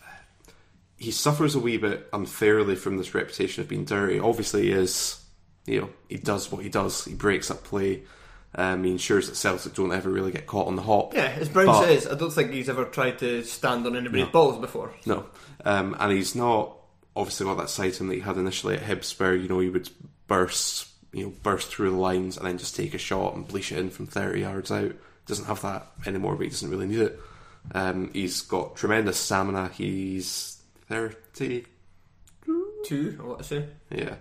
he 0.97 1.11
suffers 1.11 1.55
a 1.55 1.59
wee 1.59 1.77
bit 1.77 2.09
unfairly 2.11 2.75
from 2.75 2.97
this 2.97 3.15
reputation 3.15 3.61
of 3.63 3.69
being 3.69 3.85
dirty. 3.85 4.19
Obviously, 4.19 4.63
he 4.63 4.71
is. 4.71 5.23
You 5.65 5.81
know, 5.81 5.89
he 6.09 6.17
does 6.17 6.51
what 6.51 6.63
he 6.63 6.69
does. 6.69 7.05
He 7.05 7.13
breaks 7.13 7.49
up 7.49 7.63
play. 7.63 8.03
Um, 8.59 8.83
he 8.83 8.91
ensures 8.91 9.27
that 9.29 9.35
Celtic 9.35 9.75
don't 9.75 9.91
ever 9.93 10.09
really 10.09 10.31
get 10.31 10.47
caught 10.47 10.65
on 10.67 10.75
the 10.75 10.81
hop. 10.81 11.13
yeah, 11.13 11.35
as 11.39 11.47
Brown 11.47 11.67
But- 11.67 11.85
says, 11.85 12.07
I 12.07 12.15
don't 12.15 12.31
think 12.33 12.51
he's 12.51 12.69
ever 12.69 12.85
tried 12.85 13.19
to 13.19 13.43
stand 13.43 13.85
on 13.85 13.95
anybody's 13.95 14.25
No. 14.25 14.31
balls 14.31 14.57
before. 14.59 14.93
No, 15.05 15.25
um, 15.63 15.95
and 15.99 16.11
he's 16.11 16.33
not 16.35 16.73
obviously 17.15 17.45
got 17.45 17.57
that 17.57 17.69
side 17.69 17.93
to 17.93 18.03
him 18.03 18.07
that 18.09 18.15
he 18.15 18.21
had 18.21 18.37
initially 18.37 18.75
at 18.75 18.81
Hibs, 18.83 19.19
where 19.19 19.35
you 19.35 19.47
know 19.47 19.59
he 19.59 19.69
would 19.69 19.89
burst, 20.27 20.87
you 21.13 21.25
know, 21.25 21.33
burst 21.43 21.67
through 21.69 21.91
the 21.91 21.97
lines 21.97 22.35
and 22.37 22.47
then 22.47 22.57
just 22.57 22.75
take 22.75 22.93
a 22.95 22.97
shot 22.97 23.35
and 23.35 23.47
bleach 23.47 23.71
it 23.71 23.77
in 23.77 23.89
from 23.91 24.07
thirty 24.07 24.41
yards 24.41 24.71
out. 24.71 24.91
Doesn't 25.27 25.45
have 25.45 25.61
that 25.61 25.85
anymore, 26.07 26.35
but 26.35 26.43
he 26.45 26.49
doesn't 26.49 26.69
really 26.71 26.87
need 26.87 26.99
it. 27.01 27.19
Um, 27.73 28.09
he's 28.13 28.41
got 28.41 28.75
tremendous 28.75 29.17
stamina. 29.19 29.69
He's 29.73 30.57
thirty, 30.89 31.65
Two, 32.85 33.17
or 33.21 33.29
what 33.31 33.39
I 33.39 33.43
say. 33.43 33.65
yeah. 33.91 34.15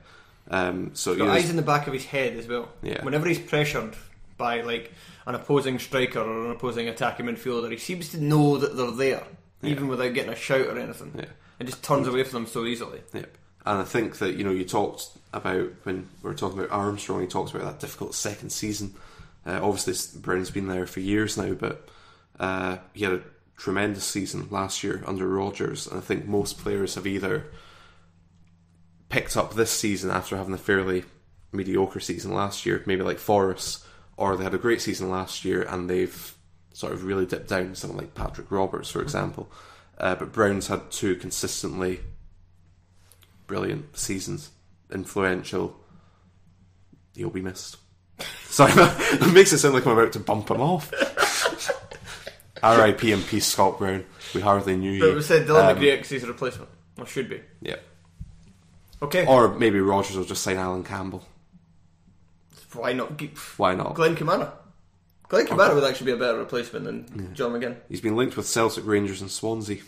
Um, 0.50 0.90
so 0.94 1.14
Got 1.16 1.24
he 1.24 1.30
eyes 1.30 1.50
in 1.50 1.56
the 1.56 1.62
back 1.62 1.86
of 1.86 1.92
his 1.92 2.04
head 2.04 2.34
as 2.36 2.46
well. 2.46 2.68
Yeah. 2.82 3.04
Whenever 3.04 3.28
he's 3.28 3.38
pressured 3.38 3.94
by 4.36 4.60
like 4.60 4.92
an 5.26 5.34
opposing 5.34 5.78
striker 5.78 6.20
or 6.20 6.46
an 6.46 6.50
opposing 6.50 6.88
attacking 6.88 7.26
midfielder, 7.26 7.70
he 7.70 7.78
seems 7.78 8.10
to 8.10 8.22
know 8.22 8.58
that 8.58 8.76
they're 8.76 8.90
there, 8.90 9.24
even 9.62 9.88
without 9.88 10.14
getting 10.14 10.32
a 10.32 10.36
shout 10.36 10.66
or 10.66 10.78
anything. 10.78 11.12
Yeah. 11.16 11.24
And 11.58 11.68
just 11.68 11.82
turns 11.82 12.06
away 12.06 12.22
from 12.22 12.44
them 12.44 12.52
so 12.52 12.66
easily. 12.66 13.00
Yep. 13.14 13.38
And 13.64 13.78
I 13.80 13.84
think 13.84 14.18
that, 14.18 14.36
you 14.36 14.44
know, 14.44 14.50
you 14.50 14.64
talked 14.64 15.08
about 15.32 15.70
when 15.82 16.08
we 16.22 16.30
were 16.30 16.34
talking 16.34 16.58
about 16.58 16.70
Armstrong, 16.70 17.22
he 17.22 17.26
talks 17.26 17.50
about 17.50 17.64
that 17.64 17.80
difficult 17.80 18.14
second 18.14 18.50
season. 18.50 18.94
Uh, 19.44 19.60
obviously, 19.62 20.20
Brown's 20.20 20.50
been 20.50 20.68
there 20.68 20.86
for 20.86 21.00
years 21.00 21.36
now, 21.36 21.54
but 21.54 21.88
uh, 22.38 22.76
he 22.92 23.04
had 23.04 23.14
a 23.14 23.22
tremendous 23.56 24.04
season 24.04 24.48
last 24.50 24.84
year 24.84 25.02
under 25.06 25.26
Rodgers. 25.26 25.86
And 25.86 25.98
I 25.98 26.00
think 26.00 26.26
most 26.26 26.58
players 26.58 26.94
have 26.94 27.06
either 27.06 27.46
picked 29.08 29.36
up 29.36 29.54
this 29.54 29.70
season 29.70 30.10
after 30.10 30.36
having 30.36 30.54
a 30.54 30.58
fairly 30.58 31.04
mediocre 31.52 32.00
season 32.00 32.32
last 32.32 32.66
year, 32.66 32.82
maybe 32.86 33.02
like 33.02 33.18
Forrest, 33.18 33.84
or 34.16 34.36
they 34.36 34.44
had 34.44 34.54
a 34.54 34.58
great 34.58 34.80
season 34.80 35.10
last 35.10 35.44
year 35.44 35.62
and 35.62 35.88
they've 35.90 36.34
sort 36.72 36.92
of 36.92 37.04
really 37.04 37.26
dipped 37.26 37.48
down, 37.48 37.74
someone 37.74 37.98
like 37.98 38.14
Patrick 38.14 38.50
Roberts, 38.50 38.90
for 38.90 39.00
example. 39.02 39.50
Uh, 39.98 40.14
but 40.14 40.32
Brown's 40.32 40.66
had 40.68 40.90
two 40.90 41.14
consistently 41.16 42.00
brilliant 43.46 43.96
seasons, 43.96 44.50
influential. 44.92 45.76
He'll 47.14 47.30
be 47.30 47.40
missed. 47.42 47.76
Sorry, 48.44 48.72
that 48.72 49.30
makes 49.32 49.52
it 49.52 49.58
sound 49.58 49.74
like 49.74 49.86
I'm 49.86 49.96
about 49.96 50.12
to 50.14 50.20
bump 50.20 50.50
him 50.50 50.60
off. 50.60 50.92
R.I.P. 52.62 53.12
and 53.12 53.24
peace, 53.26 53.46
Scott 53.46 53.78
Brown. 53.78 54.04
We 54.34 54.40
hardly 54.40 54.76
knew 54.76 54.98
But 54.98 55.04
you. 55.06 55.10
But 55.12 55.16
we 55.16 55.22
said 55.22 55.46
Dylan 55.46 55.70
Um, 55.70 55.76
McGregor 55.76 56.12
is 56.12 56.24
a 56.24 56.26
replacement. 56.26 56.70
Or 56.98 57.06
should 57.06 57.28
be. 57.28 57.40
Yeah. 57.60 57.76
Okay. 59.02 59.26
Or 59.26 59.54
maybe 59.54 59.78
Rodgers 59.78 60.16
will 60.16 60.24
just 60.24 60.42
sign 60.42 60.56
Allan 60.56 60.82
Campbell. 60.82 61.22
Why 62.76 62.92
not? 62.92 63.20
Why 63.56 63.74
not? 63.74 63.94
Glenn 63.94 64.16
Kamara. 64.16 64.52
Glenn 65.28 65.46
Kamara 65.46 65.74
would 65.74 65.84
actually 65.84 66.06
be 66.06 66.12
a 66.12 66.16
better 66.16 66.38
replacement 66.38 66.84
than 66.84 67.34
John 67.34 67.52
McGinn. 67.52 67.76
He's 67.88 68.00
been 68.00 68.16
linked 68.16 68.36
with 68.36 68.46
Celtic, 68.46 68.86
Rangers, 68.86 69.20
and 69.20 69.30
Swansea. 69.30 69.78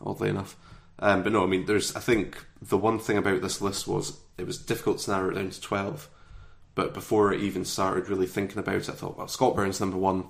Oddly 0.00 0.28
enough, 0.30 0.56
um, 0.98 1.22
but 1.22 1.32
no, 1.32 1.42
I 1.44 1.46
mean, 1.46 1.66
there's. 1.66 1.94
I 1.94 2.00
think 2.00 2.44
the 2.60 2.76
one 2.78 2.98
thing 2.98 3.16
about 3.16 3.42
this 3.42 3.60
list 3.60 3.86
was 3.86 4.18
it 4.38 4.46
was 4.46 4.58
difficult 4.58 4.98
to 5.00 5.10
narrow 5.10 5.30
it 5.30 5.34
down 5.34 5.50
to 5.50 5.60
twelve. 5.60 6.08
But 6.74 6.92
before 6.94 7.32
I 7.32 7.36
even 7.36 7.64
started 7.64 8.08
really 8.08 8.26
thinking 8.26 8.58
about 8.58 8.74
it, 8.76 8.88
I 8.88 8.92
thought, 8.92 9.16
well, 9.16 9.28
Scott 9.28 9.54
Brown's 9.54 9.80
number 9.80 9.96
one. 9.96 10.24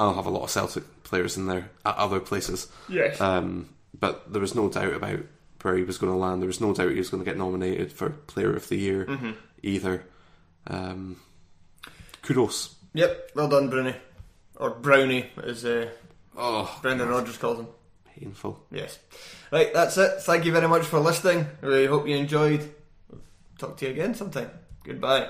I'll 0.00 0.14
have 0.14 0.26
a 0.26 0.30
lot 0.30 0.44
of 0.44 0.50
Celtic 0.50 1.02
players 1.02 1.36
in 1.36 1.46
there 1.46 1.70
at 1.84 1.96
other 1.96 2.20
places. 2.20 2.68
Yes. 2.88 3.20
Um, 3.20 3.68
but 3.98 4.32
there 4.32 4.40
was 4.40 4.54
no 4.54 4.68
doubt 4.68 4.92
about 4.94 5.20
where 5.62 5.76
he 5.76 5.82
was 5.82 5.98
going 5.98 6.12
to 6.12 6.18
land. 6.18 6.40
There 6.40 6.46
was 6.46 6.60
no 6.60 6.72
doubt 6.72 6.90
he 6.92 6.98
was 6.98 7.10
going 7.10 7.24
to 7.24 7.28
get 7.28 7.36
nominated 7.38 7.90
for 7.92 8.10
Player 8.10 8.54
of 8.54 8.68
the 8.68 8.76
Year 8.76 9.06
Mm-hmm. 9.06 9.30
either. 9.62 10.04
Um, 10.68 11.16
kudos. 12.22 12.74
Yep, 12.94 13.30
well 13.34 13.48
done, 13.48 13.68
Brownie. 13.70 13.96
Or 14.56 14.70
Brownie, 14.70 15.26
as 15.42 15.64
uh, 15.64 15.88
Oh, 16.36 16.78
Brendan 16.82 17.08
Rodgers 17.08 17.36
calls 17.38 17.58
him. 17.60 17.66
painful. 18.18 18.64
Yes. 18.70 18.98
Right, 19.50 19.72
that's 19.72 19.96
it. 19.96 20.20
Thank 20.22 20.44
you 20.44 20.52
very 20.52 20.68
much 20.68 20.84
for 20.84 21.00
listening. 21.00 21.46
We 21.62 21.86
hope 21.86 22.06
you 22.06 22.16
enjoyed. 22.16 22.72
Talk 23.58 23.76
to 23.78 23.86
you 23.86 23.92
again 23.92 24.14
sometime. 24.14 24.50
Goodbye. 24.84 25.28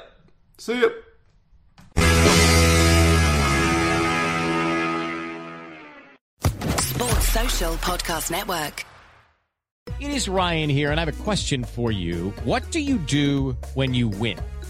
See 0.59 0.81
ya. 0.81 0.89
Sports 6.81 7.29
Social 7.29 7.73
Podcast 7.77 8.31
Network. 8.31 8.85
It 10.01 10.11
is 10.11 10.29
Ryan 10.29 10.71
here, 10.71 10.91
and 10.91 11.01
I 11.01 11.05
have 11.05 11.21
a 11.21 11.23
question 11.25 11.65
for 11.65 11.91
you. 11.91 12.31
What 12.45 12.71
do 12.71 12.81
you 12.81 12.99
do 12.99 13.57
when 13.75 13.95
you 13.95 14.09
win? 14.09 14.39